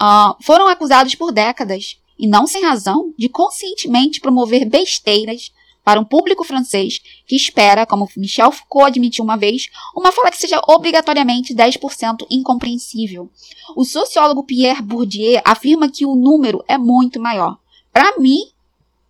uh, 0.01 0.35
foram 0.43 0.67
acusados 0.67 1.15
por 1.15 1.33
décadas, 1.33 1.99
e 2.19 2.27
não 2.27 2.47
sem 2.47 2.63
razão, 2.63 3.13
de 3.19 3.29
conscientemente 3.29 4.21
promover 4.21 4.65
besteiras 4.67 5.53
para 5.85 6.01
um 6.01 6.05
público 6.05 6.45
francês 6.45 7.01
que 7.27 7.35
espera, 7.35 7.87
como 7.87 8.09
Michel 8.17 8.53
Foucault 8.53 8.87
admitiu 8.87 9.25
uma 9.25 9.37
vez, 9.37 9.69
uma 9.95 10.13
fala 10.13 10.31
que 10.31 10.37
seja 10.37 10.61
obrigatoriamente 10.69 11.55
10% 11.55 12.27
incompreensível. 12.31 13.31
O 13.75 13.85
sociólogo 13.85 14.45
Pierre 14.45 14.83
Bourdieu 14.83 15.41
afirma 15.45 15.91
que 15.91 16.05
o 16.05 16.15
número 16.15 16.63
é 16.69 16.77
muito 16.77 17.21
maior. 17.21 17.59
Para 17.93 18.19
mim, 18.19 18.51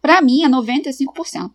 para 0.01 0.23
mim 0.23 0.43
é 0.43 0.49
95%. 0.49 1.51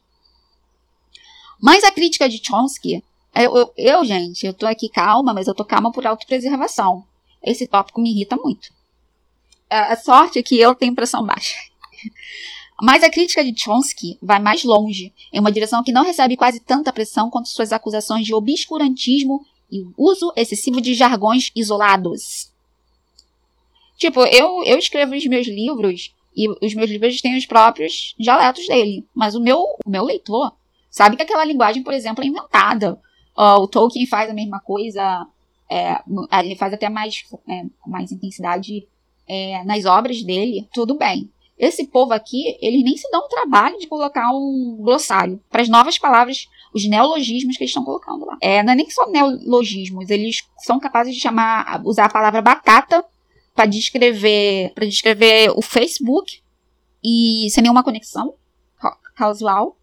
Mas 1.61 1.83
a 1.83 1.91
crítica 1.91 2.29
de 2.29 2.41
Chomsky, 2.45 3.03
eu, 3.33 3.55
eu, 3.55 3.73
eu, 3.77 4.05
gente, 4.05 4.45
eu 4.45 4.53
tô 4.53 4.67
aqui 4.67 4.89
calma, 4.89 5.33
mas 5.33 5.47
eu 5.47 5.55
tô 5.55 5.65
calma 5.65 5.91
por 5.91 6.05
autopreservação. 6.05 7.05
Esse 7.41 7.67
tópico 7.67 8.01
me 8.01 8.11
irrita 8.11 8.35
muito. 8.35 8.73
A 9.69 9.95
sorte 9.95 10.39
é 10.39 10.43
que 10.43 10.59
eu 10.59 10.75
tenho 10.75 10.95
pressão 10.95 11.25
baixa. 11.25 11.55
Mas 12.81 13.03
a 13.03 13.09
crítica 13.09 13.43
de 13.43 13.57
Chomsky 13.57 14.17
vai 14.21 14.39
mais 14.39 14.63
longe, 14.63 15.13
em 15.31 15.39
uma 15.39 15.51
direção 15.51 15.83
que 15.83 15.93
não 15.93 16.03
recebe 16.03 16.35
quase 16.35 16.59
tanta 16.59 16.91
pressão 16.91 17.29
quanto 17.29 17.47
suas 17.47 17.71
acusações 17.71 18.25
de 18.25 18.33
obscurantismo 18.33 19.45
e 19.71 19.85
uso 19.97 20.31
excessivo 20.35 20.81
de 20.81 20.93
jargões 20.93 21.51
isolados. 21.55 22.51
Tipo, 23.97 24.25
eu, 24.25 24.63
eu 24.65 24.77
escrevo 24.77 25.15
os 25.15 25.25
meus 25.25 25.47
livros 25.47 26.13
e 26.35 26.49
os 26.49 26.73
meus 26.73 26.89
livros 26.89 27.21
têm 27.21 27.37
os 27.37 27.45
próprios 27.45 28.13
dialetos 28.19 28.67
dele, 28.67 29.05
mas 29.15 29.35
o 29.35 29.41
meu, 29.41 29.59
o 29.85 29.89
meu 29.89 30.03
leitor 30.03 30.53
sabe 30.89 31.15
que 31.15 31.23
aquela 31.23 31.45
linguagem, 31.45 31.81
por 31.81 31.93
exemplo, 31.93 32.23
é 32.23 32.27
inventada. 32.27 32.99
Uh, 33.37 33.61
o 33.61 33.67
Tolkien 33.67 34.05
faz 34.05 34.29
a 34.29 34.33
mesma 34.33 34.59
coisa, 34.59 35.25
é, 35.69 35.99
ele 36.43 36.55
faz 36.55 36.73
até 36.73 36.89
mais, 36.89 37.23
é, 37.47 37.63
mais 37.87 38.11
intensidade 38.11 38.85
é, 39.27 39.63
nas 39.63 39.85
obras 39.85 40.21
dele, 40.21 40.67
tudo 40.73 40.95
bem. 40.95 41.29
Esse 41.57 41.87
povo 41.87 42.13
aqui, 42.13 42.57
eles 42.61 42.83
nem 42.83 42.97
se 42.97 43.09
dão 43.09 43.21
o 43.21 43.29
trabalho 43.29 43.77
de 43.79 43.87
colocar 43.87 44.29
um 44.33 44.77
glossário 44.79 45.39
para 45.49 45.61
as 45.61 45.69
novas 45.69 45.97
palavras, 45.97 46.47
os 46.73 46.85
neologismos 46.85 47.55
que 47.55 47.63
eles 47.63 47.71
estão 47.71 47.85
colocando 47.85 48.25
lá. 48.25 48.37
É, 48.41 48.61
não 48.61 48.73
é 48.73 48.75
nem 48.75 48.89
só 48.89 49.09
neologismos, 49.09 50.09
eles 50.09 50.43
são 50.57 50.79
capazes 50.79 51.15
de 51.15 51.21
chamar, 51.21 51.81
usar 51.85 52.05
a 52.05 52.09
palavra 52.09 52.41
batata 52.41 53.03
para 53.53 53.65
descrever, 53.65 54.73
para 54.75 54.85
descrever 54.85 55.49
o 55.55 55.61
Facebook 55.61 56.41
e 57.01 57.47
sem 57.49 57.63
nenhuma 57.63 57.83
conexão 57.83 58.33
causal 59.15 59.77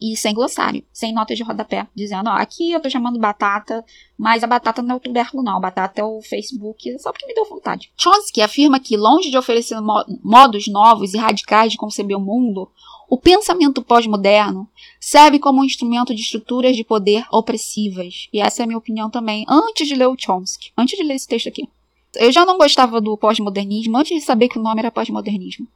e 0.00 0.16
sem 0.16 0.32
glossário, 0.32 0.84
sem 0.92 1.12
notas 1.12 1.36
de 1.36 1.42
rodapé, 1.42 1.86
dizendo, 1.94 2.28
ó, 2.28 2.32
aqui 2.32 2.72
eu 2.72 2.80
tô 2.80 2.88
chamando 2.88 3.18
batata, 3.18 3.84
mas 4.16 4.44
a 4.44 4.46
batata 4.46 4.80
não 4.80 4.94
é 4.94 4.96
o 4.96 5.00
tubérculo 5.00 5.42
não, 5.42 5.56
a 5.56 5.60
batata 5.60 6.00
é 6.00 6.04
o 6.04 6.20
Facebook, 6.22 6.98
só 7.00 7.10
porque 7.10 7.26
me 7.26 7.34
deu 7.34 7.44
vontade. 7.44 7.90
Chomsky 7.96 8.40
afirma 8.40 8.78
que, 8.78 8.96
longe 8.96 9.30
de 9.30 9.36
oferecer 9.36 9.76
modos 10.22 10.68
novos 10.68 11.14
e 11.14 11.18
radicais 11.18 11.72
de 11.72 11.78
conceber 11.78 12.16
o 12.16 12.20
mundo, 12.20 12.70
o 13.08 13.18
pensamento 13.18 13.82
pós-moderno 13.82 14.68
serve 15.00 15.38
como 15.38 15.60
um 15.60 15.64
instrumento 15.64 16.14
de 16.14 16.20
estruturas 16.20 16.76
de 16.76 16.84
poder 16.84 17.24
opressivas. 17.32 18.28
E 18.32 18.40
essa 18.40 18.62
é 18.62 18.64
a 18.64 18.66
minha 18.66 18.78
opinião 18.78 19.10
também, 19.10 19.46
antes 19.48 19.88
de 19.88 19.94
ler 19.94 20.06
o 20.06 20.16
Chomsky, 20.18 20.72
antes 20.76 20.96
de 20.96 21.02
ler 21.02 21.14
esse 21.14 21.26
texto 21.26 21.48
aqui. 21.48 21.68
Eu 22.14 22.30
já 22.30 22.44
não 22.44 22.58
gostava 22.58 23.00
do 23.00 23.16
pós-modernismo 23.16 23.96
antes 23.96 24.14
de 24.14 24.24
saber 24.24 24.48
que 24.48 24.58
o 24.58 24.62
nome 24.62 24.80
era 24.80 24.90
pós-modernismo. 24.90 25.66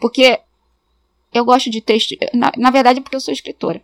Porque 0.00 0.40
eu 1.32 1.44
gosto 1.44 1.70
de 1.70 1.80
texto. 1.80 2.14
Na, 2.34 2.52
na 2.56 2.70
verdade, 2.70 3.00
porque 3.00 3.16
eu 3.16 3.20
sou 3.20 3.32
escritora. 3.32 3.82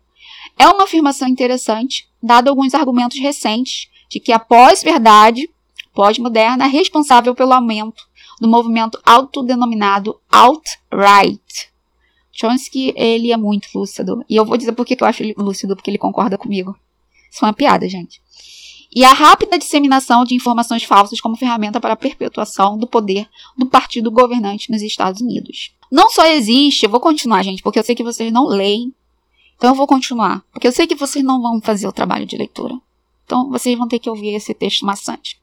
É 0.59 0.67
uma 0.69 0.85
afirmação 0.85 1.29
interessante, 1.29 2.09
dado 2.23 2.49
alguns 2.49 2.75
argumentos 2.75 3.19
recentes 3.19 3.89
de 4.09 4.21
que 4.21 4.33
a 4.33 4.39
pós-verdade, 4.39 5.49
pós-moderna, 5.95 6.65
é 6.65 6.69
responsável 6.69 7.35
pelo 7.35 7.53
aumento 7.53 8.05
do 8.41 8.49
movimento 8.49 9.01
autodenominado 9.05 10.21
alt-right. 10.31 11.71
Chomsky, 12.33 12.93
ele 12.97 13.33
é 13.33 13.37
muito 13.37 13.69
lúcido. 13.75 14.25
E 14.29 14.37
eu 14.37 14.45
vou 14.45 14.57
dizer 14.57 14.73
por 14.73 14.85
que 14.85 14.97
eu 14.99 15.07
acho 15.07 15.23
ele 15.23 15.35
lúcido, 15.37 15.75
porque 15.75 15.91
ele 15.91 15.99
concorda 15.99 16.37
comigo. 16.37 16.77
Isso 17.31 17.45
é 17.45 17.49
uma 17.49 17.55
piada, 17.55 17.89
gente. 17.89 18.21
E 18.95 19.05
a 19.05 19.13
rápida 19.13 19.59
disseminação 19.59 20.25
de 20.25 20.35
informações 20.35 20.85
falsas 20.85 21.21
como 21.21 21.37
ferramenta 21.37 21.81
para 21.81 21.95
a 21.95 21.97
perpetuação 21.97 22.79
do 22.79 22.87
poder 22.87 23.29
do 23.57 23.67
partido 23.67 24.11
governante 24.11 24.71
nos 24.71 24.81
Estados 24.83 25.21
Unidos. 25.21 25.73
Não 25.91 26.11
só 26.11 26.27
existe, 26.27 26.85
eu 26.85 26.91
vou 26.91 27.01
continuar, 27.01 27.43
gente, 27.43 27.63
porque 27.63 27.79
eu 27.79 27.85
sei 27.85 27.95
que 27.95 28.05
vocês 28.05 28.33
não 28.33 28.47
leem. 28.47 28.93
Então 29.57 29.71
eu 29.71 29.75
vou 29.75 29.87
continuar, 29.87 30.43
porque 30.53 30.67
eu 30.67 30.73
sei 30.73 30.87
que 30.87 30.95
vocês 30.95 31.25
não 31.25 31.41
vão 31.41 31.61
fazer 31.61 31.87
o 31.89 31.93
trabalho 31.93 32.27
de 32.27 32.37
leitura. 32.37 32.75
Então 33.27 33.51
vocês 33.51 33.77
vão 33.77 33.89
ter 33.89 33.99
que 33.99 34.09
ouvir 34.09 34.35
esse 34.35 34.55
texto 34.55 34.87
maçante. 34.87 35.37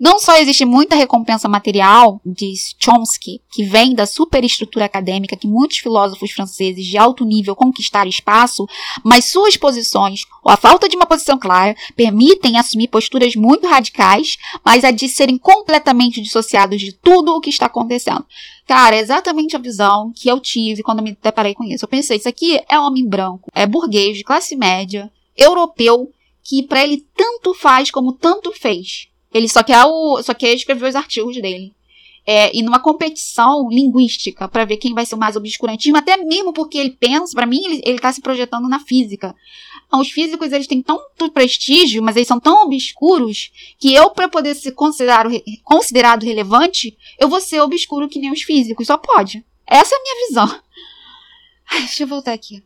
Não 0.00 0.18
só 0.18 0.38
existe 0.38 0.64
muita 0.64 0.96
recompensa 0.96 1.48
material, 1.48 2.18
diz 2.24 2.74
Chomsky, 2.78 3.42
que 3.52 3.62
vem 3.62 3.94
da 3.94 4.06
superestrutura 4.06 4.86
acadêmica 4.86 5.36
que 5.36 5.46
muitos 5.46 5.78
filósofos 5.78 6.30
franceses 6.30 6.86
de 6.86 6.96
alto 6.96 7.24
nível 7.24 7.54
conquistaram 7.54 8.08
espaço, 8.08 8.66
mas 9.04 9.26
suas 9.26 9.58
posições, 9.58 10.22
ou 10.42 10.50
a 10.50 10.56
falta 10.56 10.88
de 10.88 10.96
uma 10.96 11.04
posição 11.04 11.38
clara, 11.38 11.76
permitem 11.94 12.56
assumir 12.56 12.88
posturas 12.88 13.36
muito 13.36 13.66
radicais, 13.66 14.38
mas 14.64 14.82
a 14.82 14.90
de 14.90 15.06
serem 15.06 15.36
completamente 15.36 16.22
dissociados 16.22 16.80
de 16.80 16.92
tudo 16.92 17.34
o 17.34 17.40
que 17.40 17.50
está 17.50 17.66
acontecendo. 17.66 18.24
Cara, 18.66 18.96
é 18.96 19.00
exatamente 19.00 19.54
a 19.54 19.58
visão 19.58 20.10
que 20.14 20.28
eu 20.30 20.40
tive 20.40 20.82
quando 20.82 21.02
me 21.02 21.16
deparei 21.22 21.54
com 21.54 21.64
isso. 21.64 21.84
Eu 21.84 21.88
pensei, 21.88 22.16
isso 22.16 22.28
aqui 22.28 22.58
é 22.66 22.78
homem 22.78 23.06
branco, 23.06 23.50
é 23.54 23.66
burguês 23.66 24.16
de 24.16 24.24
classe 24.24 24.56
média, 24.56 25.12
europeu, 25.36 26.10
que 26.42 26.62
para 26.62 26.82
ele 26.82 27.06
tanto 27.16 27.54
faz 27.54 27.90
como 27.90 28.12
tanto 28.12 28.52
fez. 28.52 29.08
Ele 29.32 29.48
só 29.48 29.62
quer, 29.62 29.84
o, 29.84 30.22
só 30.22 30.34
quer 30.34 30.52
escrever 30.54 30.88
os 30.88 30.96
artigos 30.96 31.40
dele. 31.40 31.72
É, 32.26 32.54
e 32.54 32.62
numa 32.62 32.78
competição 32.78 33.68
linguística 33.70 34.46
para 34.46 34.64
ver 34.64 34.76
quem 34.76 34.92
vai 34.92 35.06
ser 35.06 35.14
o 35.14 35.18
mais 35.18 35.36
obscurantismo, 35.36 35.96
até 35.96 36.16
mesmo 36.18 36.52
porque 36.52 36.76
ele 36.78 36.90
pensa, 36.90 37.32
para 37.34 37.46
mim, 37.46 37.60
ele, 37.64 37.96
está 37.96 38.12
se 38.12 38.20
projetando 38.20 38.68
na 38.68 38.78
física. 38.78 39.34
Os 39.92 40.10
físicos 40.10 40.52
eles 40.52 40.66
têm 40.66 40.82
tanto 40.82 41.30
prestígio, 41.32 42.02
mas 42.02 42.14
eles 42.16 42.28
são 42.28 42.38
tão 42.38 42.64
obscuros 42.64 43.50
que 43.78 43.92
eu, 43.92 44.10
para 44.10 44.28
poder 44.28 44.54
ser 44.54 44.72
considerado, 44.72 45.30
considerado 45.64 46.22
relevante, 46.22 46.96
eu 47.18 47.28
vou 47.28 47.40
ser 47.40 47.60
obscuro 47.60 48.08
que 48.08 48.20
nem 48.20 48.30
os 48.30 48.42
físicos. 48.42 48.86
Só 48.86 48.96
pode. 48.96 49.44
Essa 49.66 49.94
é 49.94 49.98
a 49.98 50.02
minha 50.02 50.28
visão. 50.28 50.60
Ai, 51.70 51.80
deixa 51.80 52.02
eu 52.02 52.08
voltar 52.08 52.32
aqui. 52.32 52.62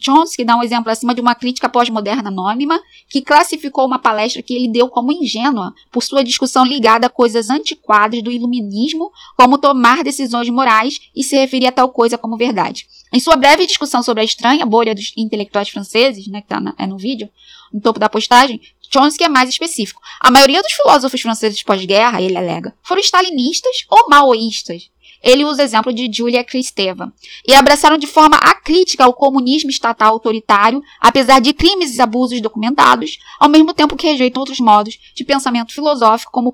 Chomsky 0.00 0.44
dá 0.44 0.56
um 0.56 0.62
exemplo 0.62 0.90
acima 0.90 1.14
de 1.14 1.20
uma 1.20 1.34
crítica 1.34 1.68
pós-moderna 1.68 2.28
anônima 2.28 2.80
que 3.08 3.22
classificou 3.22 3.86
uma 3.86 3.98
palestra 3.98 4.42
que 4.42 4.54
ele 4.54 4.68
deu 4.68 4.88
como 4.88 5.12
ingênua 5.12 5.72
por 5.90 6.02
sua 6.02 6.24
discussão 6.24 6.64
ligada 6.64 7.06
a 7.06 7.10
coisas 7.10 7.50
antiquadas 7.50 8.22
do 8.22 8.30
iluminismo, 8.30 9.10
como 9.36 9.58
tomar 9.58 10.02
decisões 10.02 10.48
morais 10.50 11.00
e 11.14 11.22
se 11.22 11.36
referir 11.36 11.66
a 11.66 11.72
tal 11.72 11.90
coisa 11.90 12.18
como 12.18 12.36
verdade. 12.36 12.86
Em 13.12 13.20
sua 13.20 13.36
breve 13.36 13.66
discussão 13.66 14.02
sobre 14.02 14.22
a 14.22 14.24
estranha 14.24 14.66
bolha 14.66 14.94
dos 14.94 15.12
intelectuais 15.16 15.68
franceses, 15.68 16.26
né, 16.26 16.40
que 16.40 16.52
está 16.52 16.74
é 16.78 16.86
no 16.86 16.98
vídeo, 16.98 17.28
no 17.72 17.80
topo 17.80 17.98
da 17.98 18.08
postagem, 18.08 18.60
Chomsky 18.92 19.24
é 19.24 19.28
mais 19.28 19.48
específico. 19.48 20.00
A 20.20 20.30
maioria 20.30 20.62
dos 20.62 20.72
filósofos 20.72 21.20
franceses 21.20 21.62
pós-guerra, 21.62 22.22
ele 22.22 22.36
alega, 22.36 22.74
foram 22.82 23.00
stalinistas 23.00 23.84
ou 23.88 24.08
maoístas, 24.08 24.88
ele 25.24 25.44
usa 25.44 25.62
o 25.62 25.64
exemplo 25.64 25.92
de 25.92 26.10
Julia 26.12 26.44
Kristeva. 26.44 27.12
E 27.48 27.54
abraçaram 27.54 27.96
de 27.96 28.06
forma 28.06 28.36
acrítica 28.36 29.08
o 29.08 29.14
comunismo 29.14 29.70
estatal 29.70 30.12
autoritário, 30.12 30.82
apesar 31.00 31.40
de 31.40 31.54
crimes 31.54 31.96
e 31.96 32.02
abusos 32.02 32.42
documentados, 32.42 33.18
ao 33.40 33.48
mesmo 33.48 33.72
tempo 33.72 33.96
que 33.96 34.06
rejeitam 34.06 34.40
outros 34.40 34.60
modos 34.60 34.98
de 35.14 35.24
pensamento 35.24 35.72
filosófico, 35.72 36.30
como 36.30 36.50
o 36.50 36.52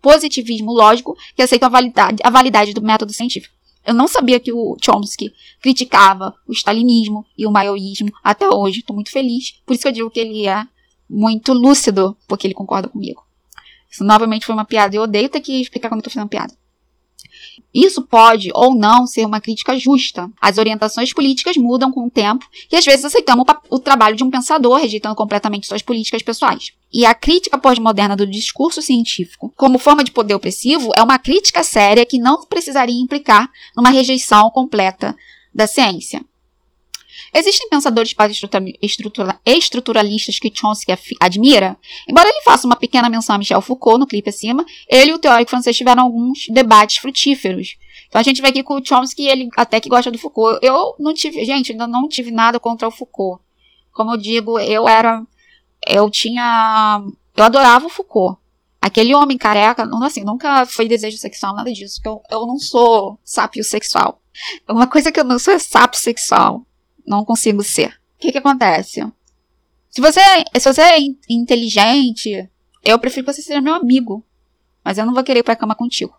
positivismo 0.00 0.72
lógico, 0.72 1.16
que 1.36 1.42
aceitam 1.42 1.66
a 1.66 1.70
validade, 1.70 2.18
a 2.24 2.30
validade 2.30 2.72
do 2.72 2.82
método 2.82 3.12
científico. 3.12 3.54
Eu 3.86 3.92
não 3.92 4.08
sabia 4.08 4.40
que 4.40 4.50
o 4.50 4.78
Chomsky 4.82 5.30
criticava 5.60 6.34
o 6.48 6.52
stalinismo 6.52 7.26
e 7.36 7.46
o 7.46 7.50
maoísmo 7.50 8.10
até 8.24 8.48
hoje. 8.48 8.80
Estou 8.80 8.96
muito 8.96 9.10
feliz. 9.10 9.60
Por 9.66 9.74
isso 9.74 9.82
que 9.82 9.88
eu 9.88 9.92
digo 9.92 10.10
que 10.10 10.20
ele 10.20 10.46
é 10.48 10.66
muito 11.08 11.52
lúcido, 11.52 12.16
porque 12.26 12.46
ele 12.46 12.54
concorda 12.54 12.88
comigo. 12.88 13.22
Isso 13.90 14.02
novamente 14.02 14.46
foi 14.46 14.54
uma 14.54 14.64
piada. 14.64 14.96
Eu 14.96 15.02
odeio 15.02 15.28
ter 15.28 15.42
que 15.42 15.60
explicar 15.60 15.90
quando 15.90 16.00
estou 16.00 16.10
fazendo 16.10 16.30
piada. 16.30 16.54
Isso 17.74 18.02
pode 18.02 18.50
ou 18.54 18.74
não 18.74 19.06
ser 19.06 19.26
uma 19.26 19.40
crítica 19.40 19.76
justa. 19.78 20.30
As 20.40 20.58
orientações 20.58 21.12
políticas 21.12 21.56
mudam 21.56 21.90
com 21.90 22.06
o 22.06 22.10
tempo 22.10 22.46
e 22.70 22.76
às 22.76 22.84
vezes 22.84 23.04
aceitamos 23.04 23.44
o, 23.68 23.78
trabalho 23.78 24.16
de 24.16 24.22
um 24.22 24.30
pensador, 24.30 24.78
rejeitando 24.78 25.14
completamente 25.14 25.66
suas 25.66 25.82
políticas 25.82 26.22
pessoais. 26.22 26.72
E 26.92 27.04
a 27.04 27.14
crítica 27.14 27.58
pós-moderna 27.58 28.16
do 28.16 28.26
discurso 28.26 28.80
científico, 28.80 29.52
como 29.56 29.78
forma 29.78 30.04
de 30.04 30.12
poder 30.12 30.34
opressivo, 30.34 30.90
é 30.96 31.02
uma 31.02 31.18
crítica 31.18 31.64
séria 31.64 32.06
que 32.06 32.18
não 32.18 32.44
precisaria 32.44 33.00
implicar 33.00 33.50
numa 33.76 33.90
rejeição 33.90 34.50
completa 34.50 35.16
da 35.52 35.66
ciência. 35.66 36.24
Existem 37.36 37.68
pensadores 37.68 38.14
estruturalistas 39.44 40.38
que 40.38 40.52
Chomsky 40.54 40.92
admira? 41.18 41.76
Embora 42.08 42.28
ele 42.28 42.40
faça 42.42 42.64
uma 42.64 42.76
pequena 42.76 43.10
menção 43.10 43.34
a 43.34 43.38
Michel 43.38 43.60
Foucault 43.60 43.98
no 43.98 44.06
clipe 44.06 44.30
acima, 44.30 44.64
ele 44.88 45.10
e 45.10 45.14
o 45.14 45.18
teórico 45.18 45.50
francês 45.50 45.76
tiveram 45.76 46.04
alguns 46.04 46.46
debates 46.48 46.98
frutíferos. 46.98 47.76
Então 48.06 48.20
a 48.20 48.22
gente 48.22 48.40
vai 48.40 48.52
aqui 48.52 48.62
com 48.62 48.74
o 48.76 48.86
Chomsky, 48.86 49.26
ele 49.26 49.48
até 49.56 49.80
que 49.80 49.88
gosta 49.88 50.12
do 50.12 50.18
Foucault. 50.18 50.60
Eu 50.62 50.94
não 51.00 51.12
tive, 51.12 51.44
gente, 51.44 51.72
ainda 51.72 51.88
não 51.88 52.08
tive 52.08 52.30
nada 52.30 52.60
contra 52.60 52.86
o 52.86 52.92
Foucault. 52.92 53.42
Como 53.92 54.12
eu 54.12 54.16
digo, 54.16 54.56
eu 54.60 54.86
era, 54.86 55.20
eu 55.88 56.08
tinha, 56.08 57.02
eu 57.36 57.44
adorava 57.44 57.86
o 57.86 57.90
Foucault. 57.90 58.38
Aquele 58.80 59.12
homem 59.12 59.36
careca, 59.36 59.88
assim, 60.04 60.22
nunca 60.22 60.66
foi 60.66 60.86
desejo 60.86 61.16
sexual, 61.16 61.56
nada 61.56 61.72
disso. 61.72 62.00
Eu, 62.04 62.22
eu 62.30 62.46
não 62.46 62.60
sou 62.60 63.18
sápio 63.24 63.64
sexual. 63.64 64.20
Uma 64.68 64.86
coisa 64.86 65.10
que 65.10 65.18
eu 65.18 65.24
não 65.24 65.38
sou 65.38 65.52
é 65.52 65.58
sápio 65.58 65.98
sexual 65.98 66.64
não 67.06 67.24
consigo 67.24 67.62
ser. 67.62 67.88
O 67.88 68.18
que 68.18 68.32
que 68.32 68.38
acontece? 68.38 69.00
Se 69.90 70.00
você, 70.00 70.20
se 70.58 70.72
você 70.72 70.82
é 70.82 70.98
inteligente, 71.28 72.48
eu 72.82 72.98
prefiro 72.98 73.24
que 73.24 73.32
você 73.32 73.42
seja 73.42 73.60
meu 73.60 73.74
amigo. 73.74 74.24
Mas 74.84 74.98
eu 74.98 75.06
não 75.06 75.14
vou 75.14 75.24
querer 75.24 75.40
ir 75.40 75.42
pra 75.42 75.56
cama 75.56 75.74
contigo. 75.74 76.14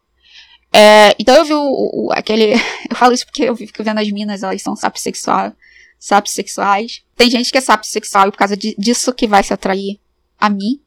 É, 0.74 1.16
então 1.20 1.36
eu 1.36 1.46
vi 1.46 1.54
o, 1.54 1.62
o, 1.62 2.12
aquele. 2.12 2.54
Eu 2.90 2.96
falo 2.96 3.14
isso 3.14 3.26
porque 3.26 3.44
eu 3.44 3.56
fico 3.56 3.84
vendo 3.84 4.00
as 4.00 4.12
minas, 4.12 4.44
elas 4.44 4.62
são 4.62 4.76
sapsexuais. 4.76 5.54
Sapsexuais. 6.00 7.04
Tem 7.16 7.30
gente 7.30 7.52
que 7.52 7.58
é 7.58 7.62
sapsexual 7.62 8.28
e 8.28 8.32
por 8.32 8.38
causa 8.38 8.58
de, 8.58 8.76
disso 8.78 9.14
que 9.14 9.28
vai 9.28 9.44
se 9.44 9.54
atrair 9.54 10.00
a 10.38 10.50
mim. 10.50 10.82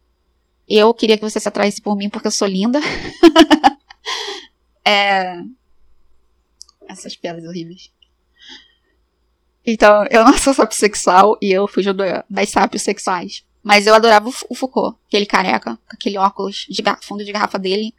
Eu 0.69 0.93
queria 0.93 1.17
que 1.17 1.23
você 1.23 1.41
se 1.41 1.49
atraísse 1.49 1.81
por 1.81 1.97
mim 1.97 2.11
porque 2.11 2.27
eu 2.27 2.33
sou 2.33 2.47
linda. 2.47 2.81
é, 4.85 5.43
essas 6.89 7.17
piadas 7.17 7.45
horríveis. 7.45 7.91
Então, 9.71 10.07
eu 10.11 10.25
não 10.25 10.33
sou 10.39 10.55
sapsexual 10.55 11.37
e 11.43 11.53
eu 11.53 11.69
fujo 11.69 11.93
do, 11.93 12.03
das 12.31 12.49
sábios 12.49 12.81
sexuais. 12.81 13.45
Mas 13.63 13.87
eu 13.87 13.95
adorava 13.95 14.31
o 14.49 14.55
Foucault, 14.55 14.97
aquele 15.07 15.27
careca, 15.27 15.77
com 15.77 15.95
aquele 15.95 16.17
óculos 16.17 16.65
de 16.71 16.83
fundo 17.03 17.23
de 17.23 17.31
garrafa 17.31 17.59
dele. 17.59 17.95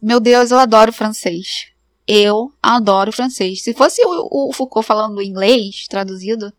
Meu 0.00 0.20
Deus, 0.20 0.52
eu 0.52 0.58
adoro 0.60 0.92
francês. 0.92 1.66
Eu 2.06 2.52
adoro 2.62 3.10
francês. 3.10 3.60
Se 3.64 3.74
fosse 3.74 4.00
o, 4.04 4.50
o 4.50 4.52
Foucault 4.52 4.86
falando 4.86 5.20
inglês, 5.20 5.88
traduzido, 5.88 6.52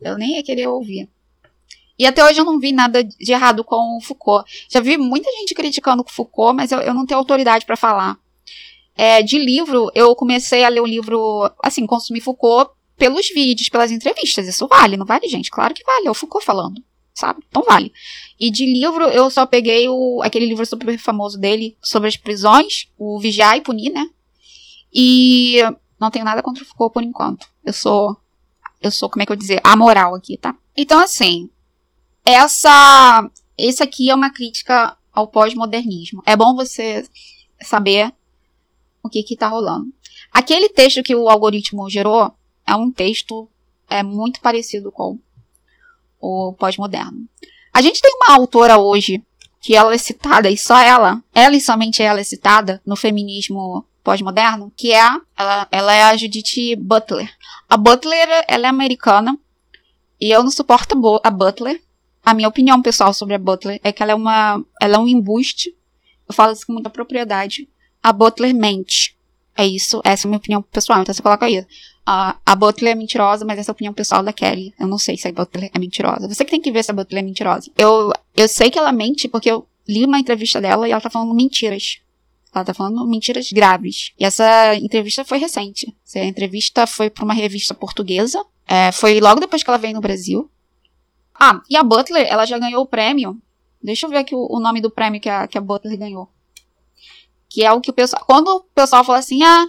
eu 0.00 0.16
nem 0.16 0.36
ia 0.36 0.44
querer 0.44 0.68
ouvir. 0.68 1.08
E 1.98 2.06
até 2.06 2.24
hoje 2.24 2.40
eu 2.40 2.44
não 2.44 2.60
vi 2.60 2.70
nada 2.70 3.02
de 3.02 3.32
errado 3.32 3.64
com 3.64 3.96
o 3.96 4.00
Foucault. 4.00 4.48
Já 4.70 4.78
vi 4.78 4.96
muita 4.96 5.28
gente 5.32 5.52
criticando 5.52 6.04
o 6.06 6.12
Foucault, 6.12 6.54
mas 6.54 6.70
eu, 6.70 6.78
eu 6.78 6.94
não 6.94 7.06
tenho 7.06 7.18
autoridade 7.18 7.66
para 7.66 7.76
falar. 7.76 8.16
É, 8.94 9.20
de 9.20 9.36
livro, 9.36 9.90
eu 9.96 10.14
comecei 10.14 10.62
a 10.64 10.68
ler 10.68 10.80
o 10.80 10.86
livro, 10.86 11.50
assim, 11.60 11.84
consumir 11.86 12.20
Foucault 12.20 12.75
pelos 12.96 13.28
vídeos, 13.28 13.68
pelas 13.68 13.90
entrevistas. 13.90 14.46
Isso 14.46 14.66
vale, 14.66 14.96
não 14.96 15.06
vale, 15.06 15.28
gente? 15.28 15.50
Claro 15.50 15.74
que 15.74 15.84
vale. 15.84 16.06
É 16.06 16.10
o 16.10 16.14
Foucault 16.14 16.44
falando, 16.44 16.82
sabe? 17.14 17.42
Então 17.48 17.62
vale. 17.62 17.92
E 18.38 18.50
de 18.50 18.66
livro, 18.66 19.04
eu 19.04 19.30
só 19.30 19.46
peguei 19.46 19.88
o, 19.88 20.22
aquele 20.22 20.46
livro 20.46 20.64
super 20.64 20.96
famoso 20.98 21.38
dele 21.38 21.76
sobre 21.82 22.08
as 22.08 22.16
prisões, 22.16 22.88
o 22.98 23.18
Vigiar 23.18 23.56
e 23.56 23.60
Punir, 23.60 23.92
né? 23.92 24.08
E 24.92 25.58
não 26.00 26.10
tenho 26.10 26.24
nada 26.24 26.42
contra 26.42 26.62
o 26.62 26.66
Foucault 26.66 26.94
por 26.94 27.02
enquanto. 27.02 27.46
Eu 27.64 27.72
sou, 27.72 28.16
eu 28.80 28.90
sou, 28.90 29.10
como 29.10 29.22
é 29.22 29.26
que 29.26 29.32
eu 29.32 29.36
dizer, 29.36 29.60
amoral 29.62 30.14
aqui, 30.14 30.36
tá? 30.36 30.54
Então, 30.76 30.98
assim, 31.00 31.50
essa, 32.24 33.30
esse 33.56 33.82
aqui 33.82 34.10
é 34.10 34.14
uma 34.14 34.30
crítica 34.30 34.96
ao 35.12 35.28
pós-modernismo. 35.28 36.22
É 36.26 36.36
bom 36.36 36.54
você 36.54 37.06
saber 37.62 38.12
o 39.02 39.08
que 39.08 39.22
que 39.22 39.36
tá 39.36 39.48
rolando. 39.48 39.86
Aquele 40.32 40.68
texto 40.68 41.02
que 41.02 41.14
o 41.14 41.28
algoritmo 41.28 41.88
gerou, 41.88 42.34
é 42.66 42.74
um 42.74 42.90
texto 42.90 43.48
é 43.88 44.02
muito 44.02 44.40
parecido 44.40 44.90
com 44.90 45.18
o 46.20 46.52
pós-moderno. 46.54 47.28
A 47.72 47.80
gente 47.80 48.00
tem 48.00 48.10
uma 48.14 48.34
autora 48.34 48.78
hoje 48.78 49.22
que 49.60 49.74
ela 49.74 49.94
é 49.94 49.98
citada, 49.98 50.50
e 50.50 50.56
só 50.56 50.78
ela, 50.78 51.22
ela 51.34 51.56
e 51.56 51.60
somente 51.60 52.02
ela 52.02 52.20
é 52.20 52.24
citada 52.24 52.80
no 52.86 52.96
feminismo 52.96 53.84
pós-moderno, 54.02 54.72
que 54.76 54.92
é 54.92 55.00
a, 55.00 55.20
ela, 55.36 55.68
ela 55.70 55.94
é 55.94 56.02
a 56.04 56.16
Judith 56.16 56.76
Butler. 56.78 57.28
A 57.68 57.76
Butler, 57.76 58.28
ela 58.46 58.66
é 58.66 58.70
americana, 58.70 59.36
e 60.20 60.30
eu 60.30 60.42
não 60.42 60.50
suporto 60.50 60.96
a 61.22 61.30
Butler. 61.30 61.82
A 62.24 62.32
minha 62.32 62.48
opinião 62.48 62.80
pessoal 62.80 63.12
sobre 63.12 63.34
a 63.34 63.38
Butler 63.38 63.80
é 63.82 63.92
que 63.92 64.02
ela 64.02 64.12
é 64.12 64.14
uma, 64.14 64.64
ela 64.80 64.96
é 64.96 64.98
um 64.98 65.06
embuste. 65.06 65.74
Eu 66.28 66.34
falo 66.34 66.52
isso 66.52 66.66
com 66.66 66.72
muita 66.72 66.90
propriedade. 66.90 67.68
A 68.02 68.12
Butler 68.12 68.54
mente. 68.54 69.16
É 69.56 69.66
isso, 69.66 70.00
essa 70.04 70.26
é 70.26 70.28
a 70.28 70.30
minha 70.30 70.38
opinião 70.38 70.62
pessoal, 70.62 71.00
então 71.00 71.14
você 71.14 71.22
coloca 71.22 71.46
aí. 71.46 71.66
A, 72.08 72.54
Butler 72.54 72.92
é 72.92 72.94
mentirosa, 72.94 73.44
mas 73.44 73.58
essa 73.58 73.70
é 73.70 73.72
a 73.72 73.74
opinião 73.74 73.92
pessoal 73.92 74.22
da 74.22 74.32
Kelly. 74.32 74.72
Eu 74.78 74.86
não 74.86 74.96
sei 74.96 75.16
se 75.16 75.26
a 75.26 75.32
Butler 75.32 75.70
é 75.74 75.78
mentirosa. 75.78 76.28
Você 76.28 76.44
que 76.44 76.52
tem 76.52 76.60
que 76.60 76.70
ver 76.70 76.84
se 76.84 76.92
a 76.92 76.94
Butler 76.94 77.20
é 77.20 77.26
mentirosa. 77.26 77.68
Eu, 77.76 78.12
eu 78.36 78.46
sei 78.46 78.70
que 78.70 78.78
ela 78.78 78.92
mente 78.92 79.26
porque 79.26 79.50
eu 79.50 79.66
li 79.88 80.04
uma 80.04 80.20
entrevista 80.20 80.60
dela 80.60 80.86
e 80.86 80.92
ela 80.92 81.00
tá 81.00 81.10
falando 81.10 81.34
mentiras. 81.34 81.98
Ela 82.54 82.64
tá 82.64 82.72
falando 82.72 83.04
mentiras 83.08 83.50
graves. 83.50 84.12
E 84.18 84.24
essa 84.24 84.76
entrevista 84.76 85.24
foi 85.24 85.38
recente. 85.38 85.92
Essa 86.06 86.20
entrevista 86.20 86.86
foi 86.86 87.10
para 87.10 87.24
uma 87.24 87.34
revista 87.34 87.74
portuguesa. 87.74 88.40
É, 88.68 88.92
foi 88.92 89.20
logo 89.20 89.40
depois 89.40 89.64
que 89.64 89.68
ela 89.68 89.76
veio 89.76 89.94
no 89.94 90.00
Brasil. 90.00 90.48
Ah, 91.34 91.60
e 91.68 91.76
a 91.76 91.82
Butler, 91.82 92.24
ela 92.28 92.46
já 92.46 92.56
ganhou 92.56 92.82
o 92.82 92.86
prêmio. 92.86 93.36
Deixa 93.82 94.06
eu 94.06 94.10
ver 94.10 94.18
aqui 94.18 94.34
o, 94.34 94.46
o 94.48 94.60
nome 94.60 94.80
do 94.80 94.90
prêmio 94.90 95.20
que 95.20 95.28
a, 95.28 95.48
que 95.48 95.58
a 95.58 95.60
Butler 95.60 95.98
ganhou. 95.98 96.28
Que 97.48 97.64
é 97.64 97.72
o 97.72 97.80
que 97.80 97.90
o 97.90 97.92
pessoal. 97.92 98.24
Quando 98.24 98.48
o 98.48 98.60
pessoal 98.60 99.04
fala 99.04 99.18
assim, 99.18 99.42
ah, 99.42 99.66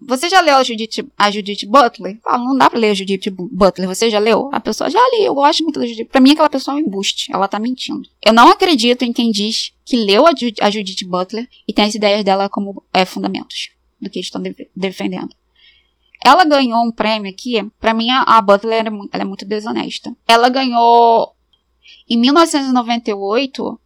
você 0.00 0.28
já 0.28 0.40
leu 0.40 0.56
a 0.56 0.62
Judith, 0.62 1.04
a 1.16 1.30
Judith 1.30 1.66
Butler? 1.66 2.18
Ah, 2.24 2.38
não 2.38 2.56
dá 2.56 2.70
pra 2.70 2.78
ler 2.78 2.90
a 2.90 2.94
Judith 2.94 3.30
Butler. 3.30 3.88
Você 3.88 4.08
já 4.08 4.18
leu? 4.18 4.48
A 4.52 4.60
pessoa 4.60 4.88
já 4.88 5.00
li, 5.12 5.24
eu 5.24 5.34
gosto 5.34 5.62
muito 5.64 5.80
da 5.80 5.86
Judith. 5.86 6.06
Pra 6.06 6.20
mim, 6.20 6.32
aquela 6.32 6.48
pessoa 6.48 6.76
é 6.76 6.80
um 6.80 6.86
embuste. 6.86 7.32
Ela 7.32 7.48
tá 7.48 7.58
mentindo. 7.58 8.08
Eu 8.24 8.32
não 8.32 8.48
acredito 8.48 9.02
em 9.02 9.12
quem 9.12 9.30
diz 9.32 9.72
que 9.84 9.96
leu 9.96 10.24
a, 10.26 10.30
Jud 10.30 10.54
a 10.60 10.70
Judith 10.70 11.04
Butler 11.04 11.48
e 11.66 11.72
tem 11.72 11.84
as 11.84 11.94
ideias 11.94 12.22
dela 12.22 12.48
como 12.48 12.82
é, 12.92 13.04
fundamentos 13.04 13.70
do 14.00 14.08
que 14.08 14.20
estão 14.20 14.40
de 14.40 14.54
defendendo. 14.74 15.34
Ela 16.24 16.44
ganhou 16.44 16.84
um 16.84 16.92
prêmio 16.92 17.30
aqui. 17.30 17.68
Pra 17.80 17.92
mim, 17.92 18.08
a, 18.10 18.40
Butler 18.40 18.86
é 18.86 18.90
muito, 18.90 19.14
é 19.14 19.24
muito 19.24 19.44
desonesta. 19.44 20.14
Ela 20.26 20.48
ganhou. 20.48 21.34
Em 22.08 22.16
1998, 22.18 23.80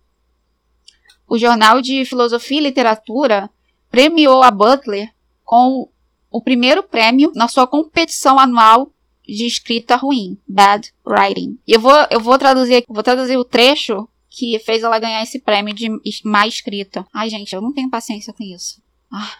o 1.29 1.39
Jornal 1.39 1.81
de 1.81 2.05
Filosofia 2.05 2.59
e 2.59 2.63
Literatura 2.65 3.49
premiou 3.91 4.43
a 4.43 4.51
Butler 4.51 5.11
com 5.45 5.89
o 6.33 6.41
primeiro 6.41 6.83
prêmio 6.83 7.31
na 7.35 7.47
sua 7.47 7.67
competição 7.67 8.39
anual 8.39 8.91
de 9.23 9.47
escrita 9.47 9.95
ruim, 9.97 10.39
bad 10.49 10.93
writing. 11.07 11.59
E 11.67 11.73
eu 11.73 11.81
vou, 11.81 11.95
eu 12.11 12.21
vou 12.21 12.39
traduzir, 12.39 12.85
vou 12.89 13.03
traduzir 13.03 13.37
o 13.37 13.45
trecho 13.45 14.09
que 14.29 14.59
fez 14.59 14.83
ela 14.83 14.99
ganhar 14.99 15.23
esse 15.23 15.39
prêmio 15.39 15.75
de 15.75 15.91
má 16.25 16.47
escrita. 16.47 17.07
Ai, 17.13 17.29
gente, 17.29 17.55
eu 17.55 17.61
não 17.61 17.73
tenho 17.73 17.91
paciência 17.91 18.33
com 18.33 18.43
isso. 18.43 18.83
Ah. 19.13 19.39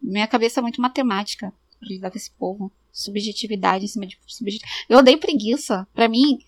Minha 0.00 0.26
cabeça 0.26 0.60
é 0.60 0.62
muito 0.62 0.80
matemática 0.80 1.52
pra 1.78 1.88
lidar 1.88 2.10
com 2.10 2.18
esse 2.18 2.30
povo. 2.32 2.70
Subjetividade 2.92 3.84
em 3.84 3.88
cima 3.88 4.06
de 4.06 4.18
subjetividade. 4.26 4.84
Eu 4.88 4.98
odeio 4.98 5.18
preguiça. 5.18 5.88
Para 5.94 6.08
mim, 6.08 6.38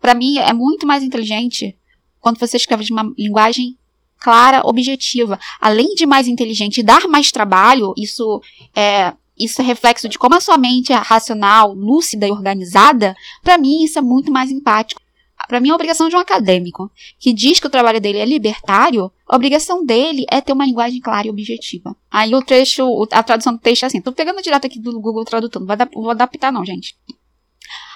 para 0.00 0.14
mim 0.14 0.38
é 0.38 0.52
muito 0.52 0.86
mais 0.86 1.02
inteligente 1.02 1.78
quando 2.20 2.38
você 2.38 2.56
escreve 2.56 2.84
de 2.84 2.92
uma 2.92 3.12
linguagem 3.16 3.78
clara, 4.22 4.62
objetiva. 4.64 5.38
Além 5.60 5.94
de 5.94 6.06
mais 6.06 6.28
inteligente 6.28 6.82
dar 6.82 7.08
mais 7.08 7.32
trabalho, 7.32 7.92
isso 7.96 8.40
é, 8.74 9.12
isso 9.36 9.60
é 9.60 9.64
reflexo 9.64 10.08
de 10.08 10.18
como 10.18 10.36
a 10.36 10.40
sua 10.40 10.56
mente 10.56 10.92
é 10.92 10.96
racional, 10.96 11.74
lúcida 11.74 12.26
e 12.26 12.30
organizada, 12.30 13.14
para 13.42 13.58
mim 13.58 13.84
isso 13.84 13.98
é 13.98 14.02
muito 14.02 14.30
mais 14.30 14.50
empático. 14.50 15.02
Para 15.48 15.60
mim, 15.60 15.70
a 15.70 15.74
obrigação 15.74 16.08
de 16.08 16.14
um 16.14 16.20
acadêmico 16.20 16.90
que 17.18 17.32
diz 17.32 17.58
que 17.58 17.66
o 17.66 17.70
trabalho 17.70 18.00
dele 18.00 18.18
é 18.18 18.24
libertário, 18.24 19.10
a 19.28 19.34
obrigação 19.34 19.84
dele 19.84 20.24
é 20.30 20.40
ter 20.40 20.52
uma 20.52 20.64
linguagem 20.64 21.00
clara 21.00 21.26
e 21.26 21.30
objetiva. 21.30 21.96
Aí 22.10 22.34
o 22.34 22.42
trecho, 22.42 22.84
a 23.10 23.22
tradução 23.22 23.54
do 23.54 23.58
texto 23.58 23.82
é 23.82 23.86
assim, 23.86 24.00
tô 24.00 24.12
pegando 24.12 24.40
direto 24.40 24.66
aqui 24.66 24.78
do 24.78 25.00
Google 25.00 25.24
Tradutor, 25.24 25.60
não 25.60 25.76
vou 25.94 26.10
adaptar 26.10 26.52
não, 26.52 26.64
gente. 26.64 26.96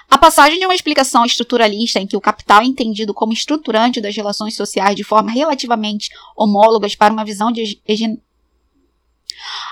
A 0.09 0.17
passagem 0.17 0.57
de 0.57 0.65
uma 0.65 0.75
explicação 0.75 1.25
estruturalista 1.25 1.99
em 1.99 2.07
que 2.07 2.15
o 2.15 2.21
capital 2.21 2.61
é 2.61 2.65
entendido 2.65 3.13
como 3.13 3.33
estruturante 3.33 3.99
das 3.99 4.15
relações 4.15 4.55
sociais 4.55 4.95
de 4.95 5.03
forma 5.03 5.31
relativamente 5.31 6.09
homólogas 6.35 6.95
para 6.95 7.13
uma 7.13 7.25
visão 7.25 7.51
de 7.51 7.79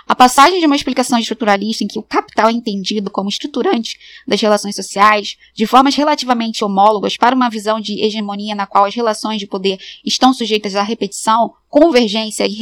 a 0.08 0.16
passagem 0.16 0.60
de 0.60 0.66
uma 0.66 0.76
explicação 0.76 1.18
estruturalista 1.18 1.84
em 1.84 1.88
que 1.88 1.98
o 1.98 2.04
capital 2.04 2.50
é 2.50 2.52
entendido 2.52 3.10
como 3.10 3.30
estruturante 3.30 3.98
das 4.28 4.40
relações 4.40 4.76
sociais, 4.76 5.36
de 5.54 5.66
formas 5.66 5.96
relativamente 5.96 6.64
homólogas, 6.64 7.18
para 7.18 7.36
uma 7.36 7.50
visão 7.50 7.80
de 7.80 8.00
hegemonia 8.04 8.54
na 8.54 8.68
qual 8.68 8.86
as 8.86 8.94
relações 8.94 9.40
de 9.40 9.48
poder 9.48 9.80
estão 10.06 10.34
sujeitas 10.34 10.76
à 10.76 10.84
repetição, 10.84 11.54
convergência 11.68 12.46
e 12.46 12.54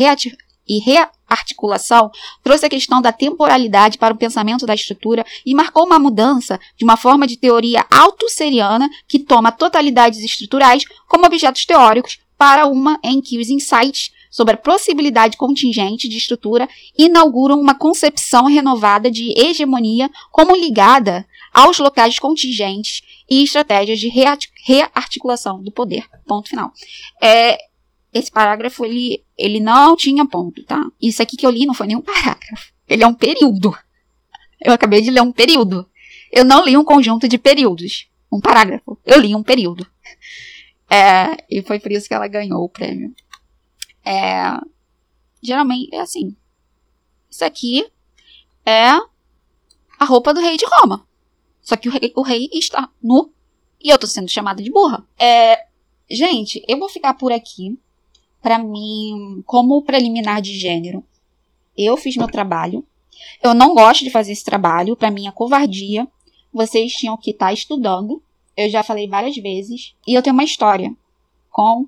e 0.68 0.80
rearticulação, 0.80 2.12
trouxe 2.44 2.66
a 2.66 2.70
questão 2.70 3.02
da 3.02 3.12
temporalidade 3.12 3.98
para 3.98 4.14
o 4.14 4.18
pensamento 4.18 4.66
da 4.66 4.74
estrutura 4.74 5.26
e 5.46 5.54
marcou 5.54 5.86
uma 5.86 6.00
mudança 6.00 6.60
de 6.78 6.84
uma 6.84 6.98
forma 6.98 7.28
de 7.28 7.38
teoria 7.38 7.86
autosseriana 7.92 8.90
que 9.08 9.20
toma 9.20 9.52
totalidades 9.52 10.20
estruturais 10.20 10.84
como 11.08 11.26
objetos 11.26 11.66
teóricos 11.66 12.20
para 12.38 12.66
uma 12.66 13.00
em 13.04 13.22
que 13.22 13.40
os 13.40 13.50
insights 13.50 14.12
sobre 14.30 14.56
a 14.56 14.58
possibilidade 14.58 15.38
contingente 15.38 16.10
de 16.10 16.18
estrutura 16.18 16.68
inauguram 16.98 17.62
uma 17.62 17.76
concepção 17.76 18.46
renovada 18.48 19.10
de 19.12 19.32
hegemonia 19.40 20.10
como 20.32 20.56
ligada 20.56 21.26
aos 21.54 21.78
locais 21.78 22.18
contingentes 22.18 23.02
e 23.30 23.44
estratégias 23.44 24.00
de 24.00 24.10
rearticulação 24.10 25.62
do 25.62 25.72
poder. 25.72 26.04
Ponto 26.26 26.50
final. 26.50 26.72
É, 27.22 27.58
esse 28.14 28.32
parágrafo, 28.32 28.86
ele, 28.86 29.24
ele 29.38 29.60
não 29.60 29.96
tinha 29.96 30.26
ponto, 30.28 30.64
tá? 30.64 30.86
Isso 31.02 31.22
aqui 31.22 31.36
que 31.36 31.46
eu 31.46 31.50
li 31.50 31.66
não 31.66 31.74
foi 31.74 31.88
nenhum 31.88 32.02
parágrafo. 32.02 32.72
Ele 32.88 33.04
é 33.04 33.08
um 33.08 33.14
período. 33.14 33.76
Eu 34.62 34.74
acabei 34.74 35.02
de 35.02 35.10
ler 35.10 35.22
um 35.22 35.32
período. 35.32 35.90
Eu 36.32 36.46
não 36.46 36.64
li 36.64 36.78
um 36.78 36.84
conjunto 36.84 37.28
de 37.28 37.38
períodos. 37.38 38.08
Um 38.32 38.40
parágrafo. 38.40 39.00
Eu 39.04 39.20
li 39.20 39.36
um 39.36 39.44
período. 39.44 39.86
É, 40.90 41.38
e 41.50 41.62
foi 41.64 41.80
por 41.80 41.92
isso 41.92 42.08
que 42.08 42.14
ela 42.14 42.28
ganhou 42.28 42.64
o 42.64 42.70
prêmio. 42.70 43.14
É, 44.06 44.60
geralmente 45.42 45.94
é 45.94 46.00
assim. 46.00 46.36
Isso 47.30 47.44
aqui 47.44 47.86
é 48.66 48.90
a 50.00 50.06
roupa 50.06 50.34
do 50.34 50.40
rei 50.40 50.56
de 50.56 50.66
Roma. 50.66 51.08
Só 51.62 51.76
que 51.76 51.90
o 51.90 51.92
rei, 51.92 52.14
o 52.16 52.22
rei 52.22 52.50
está 52.54 52.90
nu 53.02 53.34
e 53.82 53.90
eu 53.90 53.98
tô 53.98 54.06
sendo 54.06 54.30
chamada 54.30 54.62
de 54.62 54.70
burra. 54.70 55.04
É, 55.18 55.66
gente, 56.10 56.64
eu 56.68 56.78
vou 56.78 56.90
ficar 56.90 57.14
por 57.16 57.32
aqui 57.32 57.80
para 58.44 58.60
mim, 58.60 59.42
como 59.46 59.82
preliminar 59.82 60.42
de 60.42 60.54
gênero, 60.60 61.02
eu 61.78 61.96
fiz 61.96 62.18
meu 62.18 62.28
trabalho. 62.28 62.86
Eu 63.42 63.54
não 63.54 63.74
gosto 63.74 64.04
de 64.04 64.10
fazer 64.10 64.34
esse 64.34 64.44
trabalho, 64.44 64.98
para 64.98 65.10
mim 65.10 65.28
é 65.28 65.32
covardia. 65.32 66.06
Vocês 66.54 66.92
tinham 66.92 67.16
que 67.16 67.32
estar 67.32 67.48
tá 67.48 67.54
estudando. 67.54 68.22
Eu 68.56 68.70
já 68.70 68.84
falei 68.84 69.08
várias 69.08 69.38
vezes. 69.38 69.96
E 70.06 70.14
eu 70.14 70.22
tenho 70.22 70.34
uma 70.34 70.44
história 70.44 70.94
com 71.50 71.88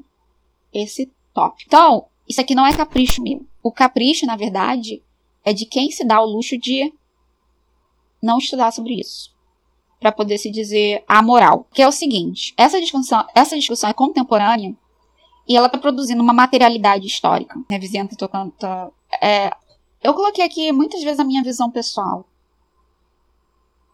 esse 0.73 1.11
tópico. 1.33 1.67
Então, 1.67 2.05
isso 2.27 2.39
aqui 2.39 2.55
não 2.55 2.65
é 2.65 2.73
capricho 2.73 3.21
meu. 3.21 3.45
O 3.61 3.69
capricho, 3.69 4.25
na 4.25 4.37
verdade, 4.37 5.03
é 5.43 5.51
de 5.51 5.65
quem 5.65 5.91
se 5.91 6.05
dá 6.05 6.21
o 6.21 6.25
luxo 6.25 6.57
de 6.57 6.91
não 8.23 8.37
estudar 8.37 8.71
sobre 8.71 8.93
isso. 8.93 9.35
Para 9.99 10.11
poder 10.11 10.37
se 10.37 10.49
dizer 10.49 11.03
amoral. 11.05 11.67
Que 11.73 11.81
é 11.81 11.87
o 11.87 11.91
seguinte: 11.91 12.53
essa 12.55 12.79
discussão, 12.79 13.27
essa 13.35 13.57
discussão 13.57 13.89
é 13.89 13.93
contemporânea 13.93 14.73
e 15.47 15.55
ela 15.55 15.69
tá 15.69 15.77
produzindo 15.77 16.21
uma 16.21 16.33
materialidade 16.33 17.05
histórica. 17.05 17.59
Minha 17.69 17.79
vizinha 17.79 18.07
tá 18.07 18.15
tocando. 18.15 18.51
Tá, 18.51 18.89
é, 19.21 19.51
eu 20.03 20.13
coloquei 20.13 20.43
aqui 20.43 20.71
muitas 20.71 21.03
vezes 21.03 21.19
a 21.19 21.23
minha 21.23 21.43
visão 21.43 21.69
pessoal. 21.69 22.25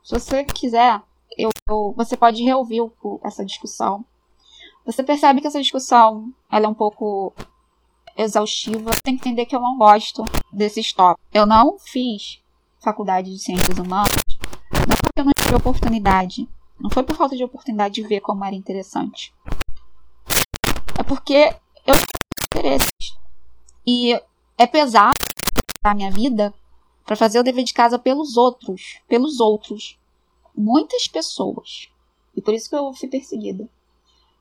Se 0.03 0.14
você 0.14 0.44
quiser, 0.44 1.02
eu, 1.38 1.49
eu, 1.69 1.94
você 1.95 2.15
pode 2.15 2.44
reouvir 2.44 2.82
o, 2.82 3.19
essa 3.23 3.45
discussão. 3.45 4.06
Você 4.86 5.03
percebe 5.03 5.41
que 5.41 5.48
essa 5.48 5.61
discussão 5.61 6.34
ela 6.52 6.65
é 6.65 6.69
um 6.69 6.73
pouco 6.73 7.34
exaustiva. 8.18 8.91
Tem 9.03 9.15
que 9.15 9.28
entender 9.28 9.45
que 9.45 9.56
eu 9.56 9.61
não 9.61 9.78
gosto 9.78 10.23
desses 10.52 10.91
tópicos. 10.94 11.30
Eu 11.34 11.45
não 11.45 11.78
fiz 11.78 12.41
faculdade 12.80 13.30
de 13.30 13.40
ciências 13.40 13.78
humanas. 13.78 14.10
Não 14.72 14.95
porque 15.03 15.19
eu 15.19 15.26
não 15.26 15.34
tive 15.38 15.56
oportunidade. 15.56 16.49
Não 16.80 16.90
foi 16.90 17.03
por 17.03 17.15
falta 17.15 17.36
de 17.36 17.44
oportunidade 17.44 17.95
de 17.95 18.03
ver 18.03 18.22
como 18.22 18.44
era 18.44 18.56
interessante 18.56 19.32
é 21.02 21.03
porque 21.03 21.56
eu 21.84 21.95
tenho 21.95 22.45
interesses. 22.45 23.18
E 23.86 24.14
é 24.56 24.68
pesado 24.68 25.18
a 25.84 25.95
minha 25.95 26.11
vida 26.11 26.53
para 27.03 27.15
fazer 27.15 27.40
o 27.40 27.44
dever 27.44 27.64
de 27.64 27.73
casa 27.73 27.98
pelos 27.98 28.38
outros, 28.38 28.99
pelos 29.07 29.40
outros. 29.40 29.98
Muitas 30.56 31.07
pessoas. 31.07 31.90
E 32.36 32.41
por 32.41 32.53
isso 32.53 32.69
que 32.69 32.76
eu 32.76 32.94
fui 32.94 33.10
perseguida. 33.10 33.68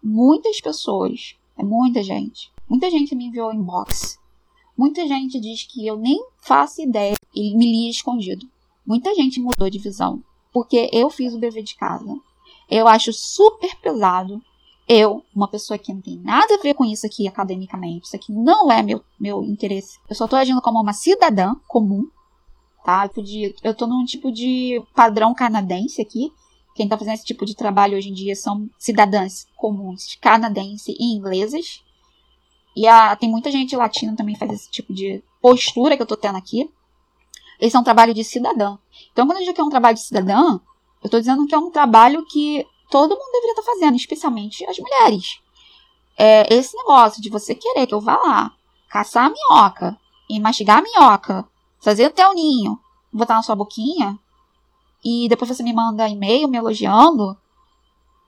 Muitas 0.02 0.60
pessoas, 0.60 1.34
é 1.56 1.62
muita 1.62 2.02
gente. 2.02 2.52
Muita 2.68 2.90
gente 2.90 3.14
me 3.14 3.24
enviou 3.24 3.54
inbox. 3.54 4.18
Muita 4.76 5.08
gente 5.08 5.40
diz 5.40 5.64
que 5.64 5.86
eu 5.86 5.96
nem 5.96 6.22
faço 6.42 6.82
ideia 6.82 7.16
e 7.34 7.56
me 7.56 7.64
lia 7.64 7.90
escondido. 7.90 8.46
Muita 8.86 9.14
gente 9.14 9.40
mudou 9.40 9.70
de 9.70 9.78
visão 9.78 10.22
porque 10.52 10.90
eu 10.92 11.08
fiz 11.08 11.32
o 11.32 11.40
dever 11.40 11.62
de 11.62 11.74
casa. 11.74 12.14
Eu 12.68 12.86
acho 12.86 13.14
super 13.14 13.74
pesado 13.76 14.42
Eu, 14.92 15.24
uma 15.32 15.46
pessoa 15.46 15.78
que 15.78 15.94
não 15.94 16.00
tem 16.00 16.18
nada 16.18 16.52
a 16.52 16.60
ver 16.60 16.74
com 16.74 16.84
isso 16.84 17.06
aqui 17.06 17.28
academicamente, 17.28 18.06
isso 18.06 18.16
aqui 18.16 18.32
não 18.32 18.72
é 18.72 18.82
meu, 18.82 19.00
meu 19.20 19.44
interesse. 19.44 20.00
Eu 20.08 20.16
só 20.16 20.26
tô 20.26 20.34
agindo 20.34 20.60
como 20.60 20.80
uma 20.80 20.92
cidadã 20.92 21.54
comum, 21.68 22.08
tá? 22.84 23.04
Eu, 23.04 23.08
podia, 23.10 23.54
eu 23.62 23.72
tô 23.72 23.86
num 23.86 24.04
tipo 24.04 24.32
de 24.32 24.82
padrão 24.92 25.32
canadense 25.32 26.02
aqui. 26.02 26.32
Quem 26.74 26.88
tá 26.88 26.98
fazendo 26.98 27.14
esse 27.14 27.24
tipo 27.24 27.46
de 27.46 27.54
trabalho 27.54 27.96
hoje 27.96 28.08
em 28.08 28.12
dia 28.12 28.34
são 28.34 28.68
cidadãs 28.76 29.46
comuns 29.56 30.16
canadenses 30.20 30.88
e 30.98 31.14
inglesas. 31.14 31.84
E 32.74 32.88
a, 32.88 33.14
tem 33.14 33.30
muita 33.30 33.48
gente 33.52 33.76
latina 33.76 34.16
também 34.16 34.34
faz 34.34 34.50
esse 34.50 34.68
tipo 34.72 34.92
de 34.92 35.22
postura 35.40 35.96
que 35.96 36.02
eu 36.02 36.06
tô 36.06 36.16
tendo 36.16 36.36
aqui. 36.36 36.68
Esse 37.60 37.76
é 37.76 37.78
um 37.78 37.84
trabalho 37.84 38.12
de 38.12 38.24
cidadã. 38.24 38.76
Então, 39.12 39.24
quando 39.24 39.38
eu 39.38 39.44
digo 39.44 39.54
que 39.54 39.60
é 39.60 39.64
um 39.64 39.70
trabalho 39.70 39.94
de 39.94 40.02
cidadã, 40.02 40.58
eu 41.00 41.08
tô 41.08 41.20
dizendo 41.20 41.46
que 41.46 41.54
é 41.54 41.58
um 41.58 41.70
trabalho 41.70 42.26
que 42.26 42.66
todo 42.90 43.16
mundo 43.16 43.32
deveria 43.32 43.52
estar 43.52 43.62
tá 43.62 43.72
fazendo, 43.72 43.96
especialmente 43.96 44.64
as 44.66 44.78
mulheres. 44.78 45.40
É 46.18 46.52
esse 46.52 46.76
negócio 46.76 47.22
de 47.22 47.30
você 47.30 47.54
querer 47.54 47.86
que 47.86 47.94
eu 47.94 48.00
vá 48.00 48.16
lá, 48.16 48.52
caçar 48.88 49.26
a 49.26 49.30
minhoca 49.30 49.98
e 50.28 50.38
mastigar 50.38 50.78
a 50.78 50.82
minhoca, 50.82 51.48
fazer 51.80 52.12
o 52.12 52.34
ninho, 52.34 52.78
botar 53.12 53.36
na 53.36 53.42
sua 53.42 53.54
boquinha, 53.54 54.18
e 55.04 55.28
depois 55.28 55.48
você 55.48 55.62
me 55.62 55.72
manda 55.72 56.08
e-mail 56.08 56.48
me 56.48 56.58
elogiando, 56.58 57.36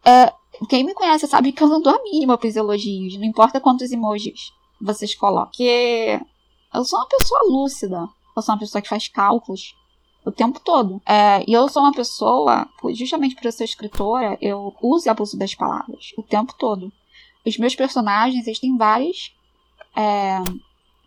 é, 0.05 0.33
quem 0.69 0.85
me 0.85 0.95
conhece 0.95 1.27
sabe 1.27 1.53
que 1.53 1.63
eu 1.63 1.69
não 1.69 1.83
dou 1.83 1.95
a 1.95 2.03
mínima 2.03 2.39
pros 2.39 2.57
elogios, 2.57 3.17
não 3.17 3.25
importa 3.25 3.61
quantos 3.61 3.91
emojis 3.91 4.53
vocês 4.81 5.15
colocam. 5.15 5.47
Porque 5.47 6.21
eu 6.73 6.85
sou 6.85 6.99
uma 6.99 7.09
pessoa 7.09 7.41
lúcida, 7.45 8.09
eu 8.35 8.43
sou 8.43 8.55
uma 8.55 8.59
pessoa 8.59 8.81
que 8.81 8.89
faz 8.89 9.09
cálculos 9.09 9.75
o 10.25 10.33
tempo 10.33 10.61
todo. 10.61 11.01
É, 11.07 11.45
e 11.49 11.53
eu 11.53 11.69
sou 11.69 11.83
uma 11.83 11.93
pessoa, 11.93 12.69
justamente 12.95 13.35
por 13.35 13.45
eu 13.45 13.53
ser 13.53 13.65
escritora, 13.65 14.39
eu 14.41 14.75
uso 14.83 15.09
e 15.09 15.11
abuso 15.11 15.37
das 15.37 15.55
palavras 15.55 16.13
o 16.17 16.23
tempo 16.23 16.55
todo. 16.59 16.93
Os 17.45 17.59
meus 17.59 17.75
personagens, 17.75 18.47
eles 18.47 18.61
têm 18.61 18.77
várias 18.77 19.35
é, 19.97 20.39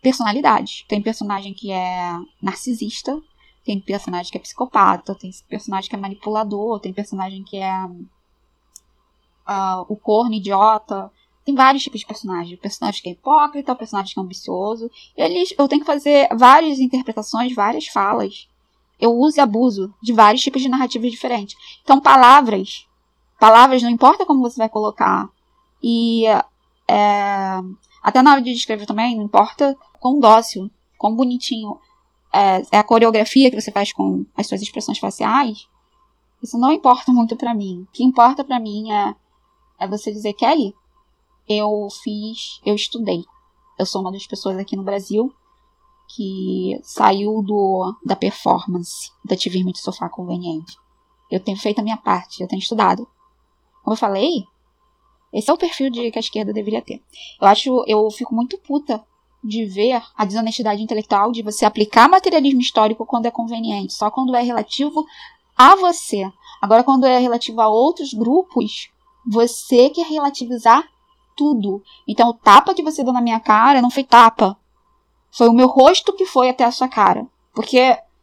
personalidades. 0.02 0.84
Tem 0.88 1.00
personagem 1.00 1.54
que 1.54 1.72
é 1.72 2.12
narcisista, 2.42 3.20
tem 3.64 3.80
personagem 3.80 4.30
que 4.30 4.38
é 4.38 4.40
psicopata, 4.40 5.14
tem 5.14 5.30
personagem 5.48 5.90
que 5.90 5.96
é 5.96 5.98
manipulador, 5.98 6.78
tem 6.78 6.92
personagem 6.92 7.42
que 7.42 7.56
é 7.56 7.84
uh, 9.46 9.84
o 9.88 9.96
corno 9.96 10.34
idiota. 10.34 11.10
Tem 11.44 11.54
vários 11.54 11.82
tipos 11.82 12.00
de 12.00 12.06
personagem. 12.06 12.54
O 12.54 12.58
personagem 12.58 13.02
que 13.02 13.08
é 13.08 13.12
hipócrita, 13.12 13.72
o 13.72 13.76
personagem 13.76 14.14
que 14.14 14.20
é 14.20 14.22
ambicioso. 14.22 14.90
Eles, 15.16 15.54
eu 15.58 15.66
tenho 15.66 15.80
que 15.80 15.86
fazer 15.86 16.28
várias 16.36 16.78
interpretações, 16.78 17.54
várias 17.54 17.86
falas. 17.86 18.48
Eu 18.98 19.14
uso 19.14 19.38
e 19.38 19.40
abuso 19.40 19.92
de 20.02 20.12
vários 20.12 20.42
tipos 20.42 20.62
de 20.62 20.68
narrativas 20.68 21.10
diferentes. 21.10 21.56
Então, 21.82 22.00
palavras. 22.00 22.86
Palavras, 23.38 23.82
não 23.82 23.90
importa 23.90 24.24
como 24.24 24.40
você 24.40 24.56
vai 24.56 24.68
colocar. 24.68 25.28
E 25.82 26.24
é, 26.88 27.60
até 28.02 28.22
na 28.22 28.32
hora 28.32 28.42
de 28.42 28.54
descrever 28.54 28.86
também, 28.86 29.16
não 29.16 29.24
importa 29.24 29.76
quão 30.00 30.18
dócil, 30.18 30.70
quão 30.96 31.14
bonitinho 31.14 31.78
é, 32.32 32.62
é, 32.70 32.78
a 32.78 32.84
coreografia 32.84 33.50
que 33.50 33.60
você 33.60 33.70
faz 33.70 33.92
com 33.92 34.24
as 34.36 34.46
suas 34.46 34.62
expressões 34.62 34.98
faciais. 34.98 35.68
Isso 36.42 36.58
não 36.58 36.72
importa 36.72 37.12
muito 37.12 37.36
para 37.36 37.54
mim. 37.54 37.82
O 37.82 37.92
que 37.92 38.04
importa 38.04 38.44
para 38.44 38.60
mim 38.60 38.92
é, 38.92 39.14
é 39.80 39.88
você 39.88 40.12
dizer, 40.12 40.34
Kelly, 40.34 40.74
eu 41.48 41.88
fiz, 42.02 42.60
eu 42.64 42.74
estudei. 42.74 43.24
Eu 43.78 43.84
sou 43.84 44.00
uma 44.00 44.12
das 44.12 44.26
pessoas 44.26 44.58
aqui 44.58 44.76
no 44.76 44.82
Brasil 44.82 45.32
que 46.08 46.78
saiu 46.82 47.42
do 47.42 47.94
da 48.04 48.16
performance 48.16 49.10
da 49.24 49.34
ativismo 49.34 49.72
de 49.72 49.80
sofá 49.80 50.08
conveniente. 50.08 50.76
Eu 51.30 51.40
tenho 51.40 51.56
feito 51.58 51.80
a 51.80 51.82
minha 51.82 51.96
parte, 51.96 52.40
eu 52.40 52.48
tenho 52.48 52.60
estudado. 52.60 53.06
Como 53.82 53.94
eu 53.94 53.98
falei, 53.98 54.44
esse 55.32 55.50
é 55.50 55.52
o 55.52 55.58
perfil 55.58 55.90
de 55.90 56.10
que 56.10 56.18
a 56.18 56.20
esquerda 56.20 56.52
deveria 56.52 56.82
ter. 56.82 57.02
Eu 57.40 57.48
acho, 57.48 57.84
eu 57.86 58.10
fico 58.10 58.34
muito 58.34 58.58
puta 58.58 59.04
de 59.42 59.64
ver 59.64 60.02
a 60.16 60.24
desonestidade 60.24 60.82
intelectual 60.82 61.30
de 61.30 61.42
você 61.42 61.64
aplicar 61.64 62.08
materialismo 62.08 62.60
histórico 62.60 63.06
quando 63.06 63.26
é 63.26 63.30
conveniente, 63.30 63.94
só 63.94 64.10
quando 64.10 64.34
é 64.34 64.42
relativo 64.42 65.04
a 65.56 65.76
você. 65.76 66.30
Agora, 66.60 66.82
quando 66.82 67.06
é 67.06 67.18
relativo 67.18 67.60
a 67.60 67.68
outros 67.68 68.12
grupos, 68.12 68.90
você 69.26 69.90
quer 69.90 70.06
relativizar 70.06 70.84
tudo. 71.36 71.82
Então, 72.08 72.30
o 72.30 72.34
tapa 72.34 72.74
que 72.74 72.82
você 72.82 73.04
deu 73.04 73.12
na 73.12 73.20
minha 73.20 73.40
cara 73.40 73.82
não 73.82 73.90
foi 73.90 74.04
tapa. 74.04 74.58
Foi 75.36 75.48
o 75.48 75.52
meu 75.52 75.66
rosto 75.66 76.14
que 76.14 76.24
foi 76.24 76.48
até 76.48 76.64
a 76.64 76.70
sua 76.70 76.88
cara. 76.88 77.26
Porque 77.52 77.78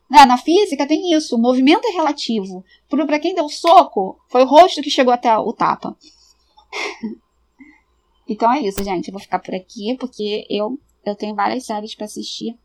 né, 0.10 0.26
na 0.26 0.38
física 0.38 0.88
tem 0.88 1.14
isso, 1.14 1.36
o 1.36 1.40
movimento 1.40 1.86
é 1.86 1.92
relativo. 1.92 2.66
Para 2.90 3.20
quem 3.20 3.36
deu 3.36 3.48
soco, 3.50 4.20
foi 4.28 4.44
o 4.44 4.48
rosto 4.48 4.82
que 4.82 4.90
chegou 4.90 5.14
até 5.14 5.38
o 5.38 5.54
tapa. 5.54 5.96
então 8.28 8.52
é 8.52 8.62
isso, 8.62 8.84
gente. 8.84 9.10
Eu 9.10 9.12
vou 9.12 9.22
ficar 9.22 9.38
por 9.40 9.54
aqui 9.54 9.96
porque 10.00 10.48
eu, 10.50 10.80
eu 11.06 11.16
tenho 11.16 11.36
várias 11.36 11.66
séries 11.66 11.94
para 11.94 12.06
assistir. 12.06 12.58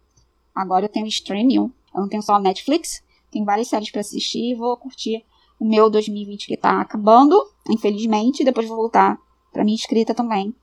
Agora 0.55 0.87
eu 0.87 0.89
tenho 0.89 1.07
streaming, 1.07 1.57
eu 1.57 1.73
não 1.95 2.09
tenho 2.09 2.23
só 2.23 2.39
Netflix. 2.39 3.03
Tem 3.31 3.45
várias 3.45 3.69
séries 3.69 3.91
para 3.91 4.01
assistir 4.01 4.53
e 4.53 4.55
vou 4.55 4.75
curtir 4.79 5.27
o 5.61 5.65
meu 5.67 5.91
2020 5.91 6.47
que 6.47 6.57
tá 6.57 6.81
acabando, 6.81 7.37
infelizmente. 7.69 8.45
Depois 8.45 8.67
vou 8.67 8.79
voltar 8.79 9.19
pra 9.53 9.63
minha 9.63 9.77
escrita 9.77 10.15
também. 10.15 10.55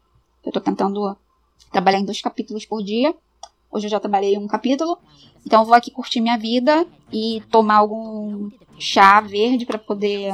Eu 0.44 0.52
tô 0.52 0.60
tentando 0.60 1.16
trabalhar 1.72 2.00
em 2.00 2.06
dois 2.06 2.20
capítulos 2.20 2.66
por 2.66 2.84
dia. 2.84 3.14
Hoje 3.76 3.88
eu 3.88 3.92
já 3.92 4.00
trabalhei 4.00 4.38
um 4.38 4.48
capítulo. 4.48 4.98
Então 5.46 5.62
eu 5.62 5.66
vou 5.66 5.76
aqui 5.76 5.92
curtir 5.92 6.22
minha 6.22 6.38
vida 6.38 6.88
e 7.12 7.44
tomar 7.52 7.76
algum 7.76 8.50
chá 8.80 9.20
verde 9.20 9.66
para 9.66 9.78
poder 9.78 10.34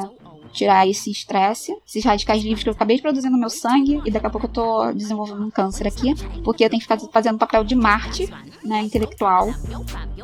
tirar 0.54 0.88
esse 0.88 1.10
estresse, 1.10 1.76
esses 1.88 2.06
radicais 2.06 2.44
livres 2.44 2.62
que 2.62 2.70
eu 2.70 2.74
acabei 2.74 2.98
de 2.98 3.02
produzir 3.02 3.32
no 3.32 3.40
meu 3.40 3.50
sangue 3.50 4.00
e 4.06 4.12
daqui 4.12 4.28
a 4.28 4.30
pouco 4.30 4.46
eu 4.46 4.52
tô 4.52 4.92
desenvolvendo 4.92 5.44
um 5.44 5.50
câncer 5.50 5.88
aqui, 5.88 6.14
porque 6.44 6.64
eu 6.64 6.70
tenho 6.70 6.80
que 6.80 6.88
ficar 6.88 7.00
fazendo 7.12 7.40
papel 7.40 7.64
de 7.64 7.74
Marte, 7.74 8.30
né, 8.64 8.82
intelectual 8.82 9.48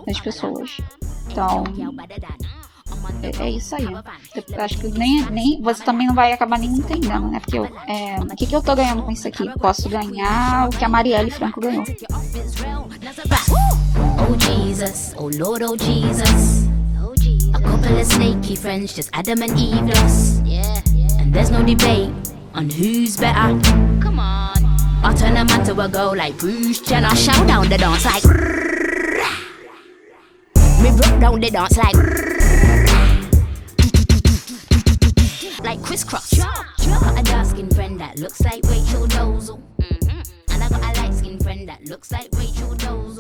das 0.06 0.20
pessoas. 0.20 0.78
Então, 1.32 1.64
é, 3.24 3.44
é, 3.44 3.50
isso 3.50 3.76
aí. 3.76 3.86
Eu 3.86 4.62
acho 4.62 4.78
que 4.78 4.88
nem, 4.90 5.26
nem 5.32 5.62
você 5.62 5.84
também 5.84 6.08
não 6.08 6.16
vai 6.16 6.32
acabar 6.34 6.60
nem 6.60 6.70
entendendo, 6.70 7.28
né? 7.30 7.40
Porque 7.40 7.58
eu, 7.58 7.66
é, 7.88 8.20
o 8.20 8.36
que, 8.36 8.46
que 8.46 8.56
eu 8.56 8.62
tô 8.62 8.76
ganhando 8.76 9.04
com 9.04 9.12
isso 9.12 9.28
aqui? 9.28 9.50
Posso 9.60 9.90
ganhar 9.90 10.68
o 10.68 10.70
que 10.70 10.86
a 10.86 10.90
Marielle 10.90 11.32
Franco 11.32 11.60
ganhou. 11.60 11.84
Oh 14.30 14.38
Jesus, 14.40 15.16
oh 15.18 15.30
Lord, 15.38 15.64
oh 15.64 15.78
Jesus. 15.78 16.68
A 17.54 17.60
couple 17.60 17.98
of 17.98 18.06
snaky 18.06 18.56
friends, 18.56 18.94
just 18.94 19.10
Adam 19.14 19.42
and 19.42 19.58
Eve 19.58 19.88
lost. 19.96 20.46
Yeah, 20.46 20.82
and 21.20 21.34
there's 21.34 21.50
no 21.50 21.64
debate 21.64 22.12
on 22.54 22.70
who's 22.70 23.18
better. 23.18 23.58
Come 24.02 24.20
on. 24.20 24.58
I 25.04 25.14
turn 25.16 25.38
a 25.38 25.46
man 25.46 25.64
to 25.66 25.80
a 25.80 25.88
girl 25.88 26.16
like 26.16 26.38
Bruce 26.38 26.82
Jenner. 26.82 27.16
Shout 27.16 27.48
down 27.48 27.70
the 27.70 27.78
dance 27.78 28.06
like. 28.06 28.24
Me 30.84 30.92
broke 30.96 31.20
down 31.20 31.40
the 31.40 31.50
dance 31.50 31.78
like. 31.78 32.37
like 35.64 35.82
crisscross. 35.82 36.34
Got 36.38 37.20
a 37.20 37.24
dark 37.24 37.48
skin 37.48 37.70
friend 37.70 38.00
that 38.00 38.20
looks 38.20 38.42
like 38.42 38.64
Rachel 38.64 39.08
Dozel. 39.08 39.62
Mm-hmm. 39.82 40.54
And 40.54 40.64
I 40.64 40.70
got 40.70 40.84
a 40.84 41.02
light 41.02 41.14
skin 41.14 41.40
friend 41.40 41.68
that 41.68 41.84
looks 41.86 42.12
like 42.12 42.30
Rachel 42.34 42.76
Dozel. 42.76 43.17